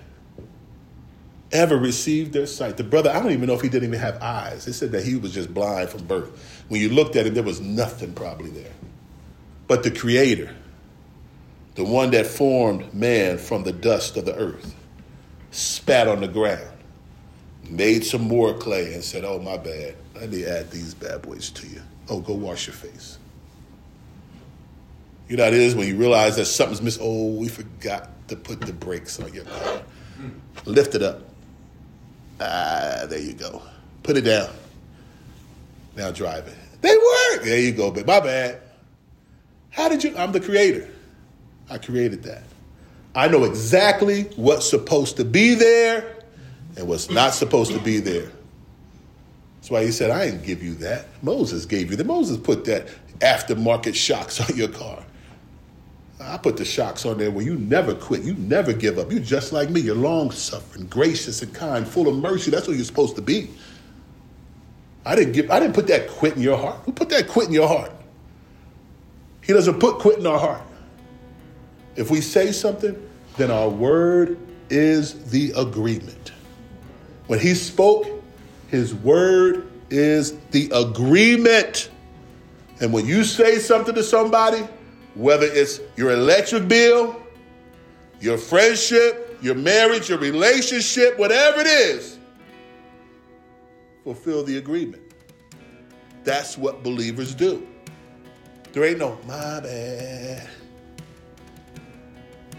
ever 1.52 1.78
received 1.78 2.34
their 2.34 2.46
sight? 2.46 2.78
The 2.78 2.84
brother, 2.84 3.10
I 3.10 3.22
don't 3.22 3.32
even 3.32 3.48
know 3.48 3.54
if 3.54 3.62
he 3.62 3.70
didn't 3.70 3.88
even 3.88 4.00
have 4.00 4.22
eyes. 4.22 4.66
They 4.66 4.74
said 4.74 4.92
that 4.92 5.04
he 5.06 5.16
was 5.16 5.34
just 5.34 5.54
blind 5.54 5.90
from 5.90 6.04
birth. 6.06 6.64
When 6.68 6.82
you 6.82 6.90
looked 6.90 7.16
at 7.16 7.26
him, 7.26 7.34
there 7.34 7.44
was 7.44 7.62
nothing 7.62 8.14
probably 8.14 8.50
there. 8.50 8.74
But 9.68 9.84
the 9.84 9.92
Creator, 9.92 10.54
the 11.76 11.86
one 11.86 12.12
that 12.12 12.28
formed 12.28 12.94
man 12.94 13.38
from 13.38 13.64
the 13.64 13.72
dust 13.72 14.18
of 14.18 14.26
the 14.26 14.36
earth, 14.36 14.76
spat 15.52 16.08
on 16.08 16.20
the 16.20 16.28
ground, 16.28 16.77
made 17.70 18.06
some 18.06 18.22
more 18.22 18.54
clay, 18.54 18.94
and 18.94 19.04
said, 19.04 19.24
Oh, 19.24 19.40
my 19.40 19.58
bad. 19.58 19.96
Let 20.16 20.30
me 20.30 20.46
add 20.46 20.72
these 20.72 20.94
bad 20.94 21.22
boys 21.22 21.50
to 21.52 21.68
you. 21.68 21.82
Oh, 22.10 22.20
go 22.20 22.34
wash 22.34 22.68
your 22.68 22.76
face. 22.76 23.18
You 25.28 25.38
know 25.38 25.44
how 25.44 25.50
it 25.50 25.56
is 25.56 25.76
when 25.76 25.88
you 25.88 25.98
realize 25.98 26.38
that 26.38 26.46
something's 26.46 26.82
missing. 26.82 27.04
Oh, 27.06 27.28
we 27.34 27.50
forgot 27.50 28.10
to 28.30 28.36
put 28.36 28.62
the 28.62 28.74
brakes 28.74 29.20
on 29.20 29.34
your 29.34 29.44
car. 29.44 29.82
Lift 30.66 30.96
it 30.96 31.04
up. 31.04 31.22
Ah, 32.40 33.06
there 33.08 33.20
you 33.20 33.34
go. 33.34 33.62
Put 34.04 34.18
it 34.18 34.22
down. 34.22 34.50
Now 35.96 36.12
drive 36.12 36.48
it. 36.48 36.56
They 36.82 36.96
work. 36.96 37.44
There 37.44 37.60
you 37.60 37.72
go, 37.72 37.92
but 37.92 38.06
my 38.06 38.20
bad. 38.20 38.62
How 39.70 39.90
did 39.90 40.04
you? 40.04 40.16
I'm 40.18 40.32
the 40.32 40.40
creator. 40.40 40.88
I 41.70 41.78
created 41.78 42.24
that. 42.24 42.44
I 43.14 43.28
know 43.28 43.44
exactly 43.44 44.24
what's 44.36 44.70
supposed 44.70 45.18
to 45.18 45.26
be 45.26 45.56
there 45.56 46.17
and 46.78 46.88
was 46.88 47.10
not 47.10 47.34
supposed 47.34 47.72
to 47.72 47.80
be 47.80 48.00
there. 48.00 48.30
That's 49.58 49.72
why 49.72 49.84
he 49.84 49.92
said, 49.92 50.12
I 50.12 50.28
didn't 50.28 50.44
give 50.44 50.64
you 50.64 50.76
that. 50.76 51.08
Moses 51.22 51.66
gave 51.66 51.90
you 51.92 51.98
that. 51.98 52.06
Moses 52.06 52.38
put 52.38 52.66
that 52.66 52.88
aftermarket 53.20 53.96
shocks 53.96 54.40
on 54.50 54.56
your 54.56 54.70
car. 54.70 55.04
I 56.20 56.38
put 56.38 56.58
the 56.58 56.66
shocks 56.66 57.06
on 57.06 57.18
there 57.18 57.32
where 57.32 57.46
you 57.46 57.56
never 57.56 57.94
quit. 57.94 58.24
You 58.24 58.34
never 58.36 58.74
give 58.74 58.98
up. 58.98 59.12
You're 59.12 59.22
just 59.22 59.54
like 59.54 59.70
me. 59.70 59.82
You're 59.82 59.96
long 59.96 60.32
suffering, 60.32 60.88
gracious 60.88 61.42
and 61.42 61.54
kind, 61.54 61.88
full 61.88 62.08
of 62.08 62.16
mercy. 62.16 62.50
That's 62.50 62.68
what 62.68 62.76
you're 62.76 62.86
supposed 62.86 63.16
to 63.18 63.22
be. 63.22 63.50
I 65.06 65.16
didn't 65.16 65.34
give 65.34 65.50
I 65.52 65.60
didn't 65.60 65.74
put 65.74 65.88
that 65.88 66.10
quit 66.10 66.36
in 66.36 66.42
your 66.42 66.58
heart. 66.58 66.80
Who 66.86 66.92
put 66.92 67.10
that 67.10 67.28
quit 67.28 67.48
in 67.48 67.54
your 67.54 67.68
heart? 67.68 67.92
He 69.42 69.54
doesn't 69.54 69.80
put 69.80 70.00
quit 70.00 70.20
in 70.20 70.28
our 70.28 70.40
heart. 70.40 70.64
If 71.96 72.12
we 72.12 72.20
say 72.20 72.52
something, 72.52 72.96
then 73.38 73.50
our 73.50 73.70
word 73.70 74.38
is 74.70 75.30
the 75.30 75.54
agreement. 75.56 76.32
When 77.28 77.40
he 77.40 77.54
spoke, 77.54 78.08
his 78.70 78.94
word 78.94 79.70
is 79.90 80.38
the 80.52 80.70
agreement. 80.74 81.90
And 82.80 82.92
when 82.92 83.06
you 83.06 83.24
say 83.24 83.60
something 83.60 83.96
to 83.96 84.04
somebody, 84.04 84.68
whether 85.16 85.46
it's 85.46 85.80
your 85.96 86.12
electric 86.12 86.68
bill, 86.68 87.22
your 88.20 88.38
friendship, 88.38 89.38
your 89.42 89.56
marriage, 89.56 90.10
your 90.10 90.20
relationship, 90.20 91.18
whatever 91.18 91.62
it 91.62 91.68
is, 91.68 92.18
fulfill 94.04 94.44
the 94.44 94.58
agreement. 94.58 95.02
That's 96.24 96.58
what 96.58 96.84
believers 96.84 97.34
do. 97.36 97.68
There 98.74 98.84
ain't 98.84 99.00
no, 99.00 99.18
my 99.26 99.60
bad. 99.60 100.48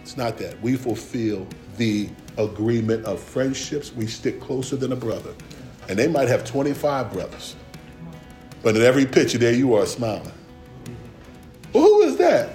It's 0.03 0.17
not 0.17 0.39
that. 0.39 0.61
We 0.63 0.77
fulfill 0.77 1.47
the 1.79 2.09
agreement 2.37 3.05
of 3.05 3.21
friendships. 3.21 3.93
We 3.95 4.07
stick 4.07 4.41
closer 4.41 4.77
than 4.77 4.93
a 4.93 4.97
brother. 4.97 5.35
And 5.89 5.99
they 5.99 6.07
might 6.07 6.29
have 6.29 6.45
25 6.45 7.13
brothers. 7.13 7.57
But 8.63 8.77
in 8.77 8.83
every 8.83 9.07
picture, 9.07 9.39
there 9.39 9.55
you 9.55 9.75
are 9.75 9.87
smiling. 9.87 10.33
Well, 11.73 11.85
who 11.85 12.03
is 12.03 12.17
that? 12.19 12.51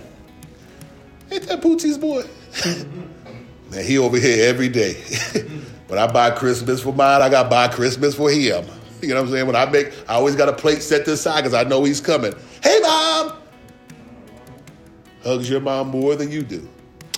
Ain't 1.32 1.47
that 1.47 1.61
Pootie's 1.61 1.97
boy? 1.97 2.24
Man, 3.71 3.84
he 3.84 3.97
over 3.97 4.17
here 4.17 4.47
every 4.47 4.69
day. 4.69 4.93
when 5.88 5.97
I 5.97 6.05
buy 6.05 6.32
Christmas 6.32 6.82
for 6.82 6.93
mine, 6.93 7.21
I 7.21 7.30
got 7.30 7.43
to 7.43 7.49
buy 7.49 7.67
Christmas 7.69 8.13
for 8.13 8.30
him. 8.30 8.65
You 9.01 9.09
know 9.09 9.15
what 9.15 9.21
I'm 9.28 9.32
saying? 9.32 9.47
When 9.47 9.55
I 9.55 9.65
make, 9.65 9.93
I 10.07 10.13
always 10.13 10.36
got 10.36 10.49
a 10.49 10.53
plate 10.53 10.82
set 10.82 11.05
to 11.05 11.17
side 11.17 11.41
because 11.43 11.53
I 11.53 11.63
know 11.63 11.84
he's 11.84 11.99
coming. 11.99 12.34
Hey, 12.61 12.80
mom! 12.82 13.34
Hugs 15.24 15.49
your 15.49 15.61
mom 15.61 15.88
more 15.89 16.15
than 16.15 16.32
you 16.32 16.43
do. 16.43 16.67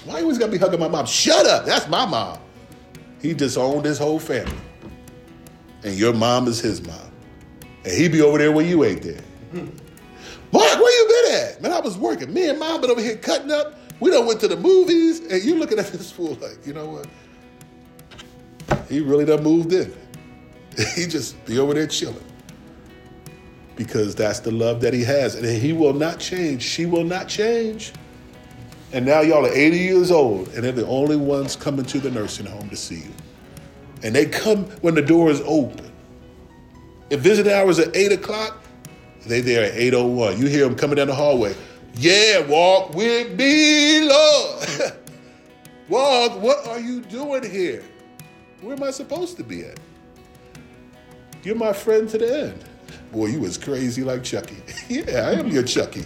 Why 0.06 0.18
you 0.18 0.24
always 0.24 0.38
got 0.38 0.48
to 0.48 0.52
be 0.52 0.58
hugging 0.58 0.80
my 0.80 0.88
mom? 0.88 1.06
Shut 1.06 1.46
up! 1.46 1.66
That's 1.66 1.88
my 1.88 2.06
mom. 2.06 2.40
He 3.22 3.34
disowned 3.34 3.86
his 3.86 3.98
whole 3.98 4.20
family. 4.20 4.54
And 5.84 5.96
your 5.96 6.14
mom 6.14 6.48
is 6.48 6.60
his 6.60 6.86
mom. 6.86 7.12
And 7.84 7.94
he 7.94 8.08
be 8.08 8.22
over 8.22 8.38
there 8.38 8.52
when 8.52 8.68
you 8.68 8.84
ain't 8.84 9.02
there. 9.02 9.22
Mark, 10.52 10.80
where 10.80 11.02
you 11.02 11.24
been 11.24 11.36
at? 11.36 11.62
Man, 11.62 11.72
I 11.72 11.80
was 11.80 11.98
working. 11.98 12.34
Me 12.34 12.50
and 12.50 12.60
mom 12.60 12.82
been 12.82 12.92
over 12.92 13.02
here 13.02 13.18
cutting 13.18 13.52
up. 13.52 13.80
We 14.00 14.12
done 14.12 14.26
went 14.26 14.40
to 14.42 14.48
the 14.48 14.58
movies, 14.58 15.22
and 15.22 15.44
you 15.44 15.56
looking 15.56 15.80
at 15.80 15.88
this 15.88 16.12
fool 16.12 16.36
like, 16.42 16.66
you 16.66 16.74
know 16.74 16.86
what? 16.88 17.08
He 18.90 19.00
really 19.00 19.26
done 19.26 19.44
moved 19.44 19.74
in. 19.74 19.94
he 20.96 21.08
just 21.08 21.44
be 21.46 21.58
over 21.58 21.74
there 21.74 21.88
chilling. 21.88 22.24
Because 23.76 24.16
that's 24.16 24.40
the 24.40 24.52
love 24.52 24.82
that 24.82 24.94
he 24.94 25.04
has. 25.04 25.36
And 25.36 25.46
he 25.46 25.74
will 25.74 25.94
not 25.94 26.20
change. 26.20 26.64
She 26.64 26.86
will 26.86 27.04
not 27.04 27.28
change. 27.28 27.94
And 28.92 29.06
now 29.06 29.22
y'all 29.22 29.46
are 29.46 29.54
80 29.54 29.78
years 29.78 30.12
old, 30.12 30.48
and 30.50 30.64
they're 30.64 30.72
the 30.72 30.88
only 30.88 31.16
ones 31.16 31.56
coming 31.56 31.86
to 31.86 32.00
the 32.00 32.12
nursing 32.12 32.46
home 32.46 32.70
to 32.70 32.76
see 32.76 33.00
you. 33.00 33.12
And 34.04 34.16
they 34.16 34.26
come 34.26 34.66
when 34.82 34.96
the 34.96 35.02
door 35.02 35.30
is 35.30 35.42
open. 35.42 35.92
If 37.10 37.20
visit 37.20 37.48
hours 37.48 37.80
are 37.80 37.92
8 37.94 38.12
o'clock, 38.14 38.64
they 39.26 39.42
there 39.42 39.66
at 39.66 39.74
8.01. 39.74 40.38
You 40.38 40.48
hear 40.48 40.66
them 40.66 40.76
coming 40.76 40.98
down 40.98 41.08
the 41.08 41.16
hallway. 41.16 41.56
Yeah, 41.96 42.46
walk 42.48 42.94
with 42.94 43.38
me, 43.38 44.08
Lord. 44.08 44.68
walk, 45.90 46.42
what 46.42 46.68
are 46.68 46.80
you 46.80 47.02
doing 47.02 47.50
here? 47.50 47.84
Where 48.62 48.76
am 48.76 48.84
I 48.84 48.92
supposed 48.92 49.38
to 49.38 49.44
be 49.44 49.64
at? 49.64 49.80
You're 51.44 51.56
my 51.56 51.74
friend 51.74 52.10
to 52.10 52.18
the 52.18 52.44
end. 52.46 52.66
Boy, 53.12 53.28
you 53.28 53.40
was 53.40 53.58
crazy 53.58 54.04
like 54.04 54.24
Chucky. 54.24 54.58
yeah, 54.90 55.28
I 55.28 55.34
am 55.34 55.48
your 55.48 55.64
Chucky. 55.64 56.06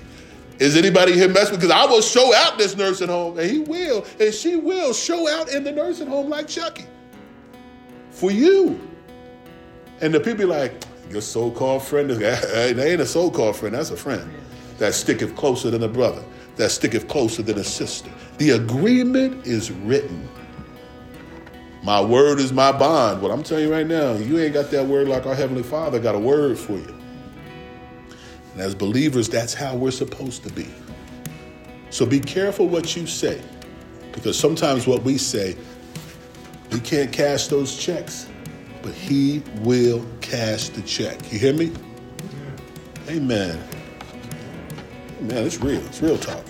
Is 0.60 0.76
anybody 0.76 1.14
here 1.14 1.30
messing? 1.30 1.55
Because 1.55 1.72
I 1.72 1.86
will 1.86 2.01
show 2.01 2.36
out 2.36 2.57
this 2.57 2.76
nursing 2.76 3.07
home, 3.07 3.39
and 3.39 3.49
he 3.49 3.60
will, 3.60 4.05
and 4.20 4.34
she 4.34 4.57
will 4.57 4.93
show 4.93 5.30
out 5.30 5.49
in 5.49 5.64
the 5.64 5.72
nursing 5.72 6.07
home 6.07 6.30
like 6.30 6.47
Chucky. 6.49 6.86
For 8.12 8.30
you. 8.30 8.80
And 10.01 10.14
the 10.14 10.20
people 10.20 10.39
be 10.39 10.45
like, 10.45 10.74
your 11.10 11.22
so-called 11.22 11.84
friend, 11.84 12.12
is, 12.12 12.20
that 12.20 12.78
ain't 12.78 13.01
a 13.01 13.05
so-called 13.05 13.55
friend, 13.55 13.74
that's 13.74 13.91
a 13.91 13.97
friend. 13.97 14.30
That 14.80 14.93
sticketh 14.93 15.36
closer 15.36 15.70
than 15.72 15.84
a 15.84 15.88
brother, 15.88 16.24
that 16.57 16.72
sticketh 16.72 17.07
closer 17.07 17.41
than 17.41 17.57
a 17.57 17.64
sister. 17.64 18.10
The 18.38 18.51
agreement 18.51 19.47
is 19.47 19.72
written. 19.72 20.28
My 21.84 22.01
word 22.01 22.39
is 22.39 22.51
my 22.51 22.74
bond. 22.74 23.22
What 23.22 23.32
I'm 23.32 23.43
telling 23.43 23.66
you 23.66 23.72
right 23.72 23.88
now, 23.88 24.14
you 24.14 24.39
ain't 24.39 24.53
got 24.53 24.70
that 24.72 24.86
word 24.86 25.07
like 25.07 25.26
our 25.26 25.36
Heavenly 25.36 25.64
Father 25.64 25.99
got 25.99 26.16
a 26.16 26.20
word 26.20 26.57
for 26.57 26.74
you. 26.74 26.99
And 28.60 28.68
as 28.68 28.76
believers, 28.76 29.30
that's 29.30 29.53
how 29.53 29.74
we're 29.74 29.89
supposed 29.89 30.43
to 30.43 30.51
be. 30.51 30.68
So 31.91 32.05
be 32.05 32.20
careful 32.20 32.68
what 32.68 32.93
you 32.93 33.07
say, 33.07 33.41
because 34.12 34.38
sometimes 34.38 34.86
what 34.86 35.01
we 35.03 35.18
say, 35.18 35.55
we 36.70 36.82
can't 36.82 37.10
cash 37.10 37.47
those 37.47 37.78
checks, 37.78 38.28
but 38.82 38.93
He 38.93 39.41
will 39.62 40.05
cash 40.20 40.68
the 40.68 40.82
check. 40.82 41.32
You 41.32 41.39
hear 41.39 41.53
me? 41.53 41.72
Amen. 43.07 43.57
Man, 45.22 45.45
it's 45.45 45.62
real. 45.62 45.80
It's 45.86 46.01
real 46.01 46.18
talk. 46.18 46.43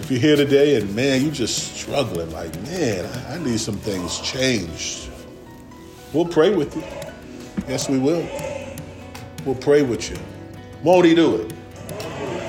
If 0.00 0.10
you're 0.10 0.20
here 0.20 0.36
today 0.36 0.74
and 0.74 0.94
man, 0.94 1.22
you're 1.22 1.32
just 1.32 1.76
struggling, 1.76 2.30
like, 2.30 2.54
man, 2.64 3.06
I, 3.06 3.36
I 3.36 3.38
need 3.38 3.58
some 3.58 3.78
things 3.78 4.20
changed. 4.20 5.08
We'll 6.12 6.28
pray 6.28 6.54
with 6.54 6.76
you. 6.76 6.84
Yes, 7.66 7.88
we 7.88 7.98
will. 7.98 8.49
We'll 9.44 9.54
pray 9.54 9.82
with 9.82 10.10
you. 10.10 10.16
Won't 10.82 11.06
he 11.06 11.14
do 11.14 11.36
it? 11.36 11.52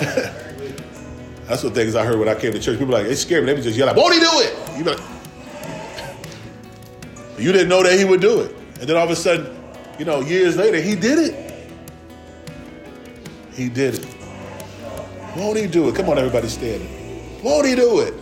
That's 1.47 1.63
what 1.63 1.73
things 1.73 1.95
I 1.95 2.05
heard 2.05 2.17
when 2.19 2.29
I 2.29 2.35
came 2.35 2.53
to 2.53 2.59
church. 2.59 2.79
People 2.79 2.93
like, 2.93 3.05
it 3.05 3.15
scared 3.17 3.45
me. 3.45 3.53
They 3.53 3.61
just 3.61 3.77
yell 3.77 3.87
like, 3.87 3.95
won't 3.95 4.13
he 4.13 4.19
do 4.19 4.29
it? 4.31 4.77
You 4.77 4.83
like, 4.83 4.99
you 7.39 7.51
didn't 7.51 7.69
know 7.69 7.83
that 7.83 7.97
he 7.97 8.05
would 8.05 8.21
do 8.21 8.41
it. 8.41 8.55
And 8.79 8.89
then 8.89 8.97
all 8.97 9.03
of 9.03 9.09
a 9.09 9.15
sudden, 9.15 9.55
you 9.99 10.05
know, 10.05 10.21
years 10.21 10.57
later, 10.57 10.81
he 10.81 10.95
did 10.95 11.19
it. 11.19 11.69
He 13.53 13.69
did 13.69 13.95
it. 13.95 14.07
Won't 15.35 15.57
he 15.57 15.67
do 15.67 15.89
it? 15.89 15.95
Come 15.95 16.09
on, 16.09 16.17
everybody 16.17 16.47
standing. 16.47 17.41
Won't 17.43 17.67
he 17.67 17.75
do 17.75 17.99
it? 17.99 18.13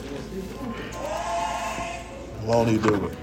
Won't 2.45 2.69
he 2.69 2.77
do 2.77 3.05
it? 3.05 3.18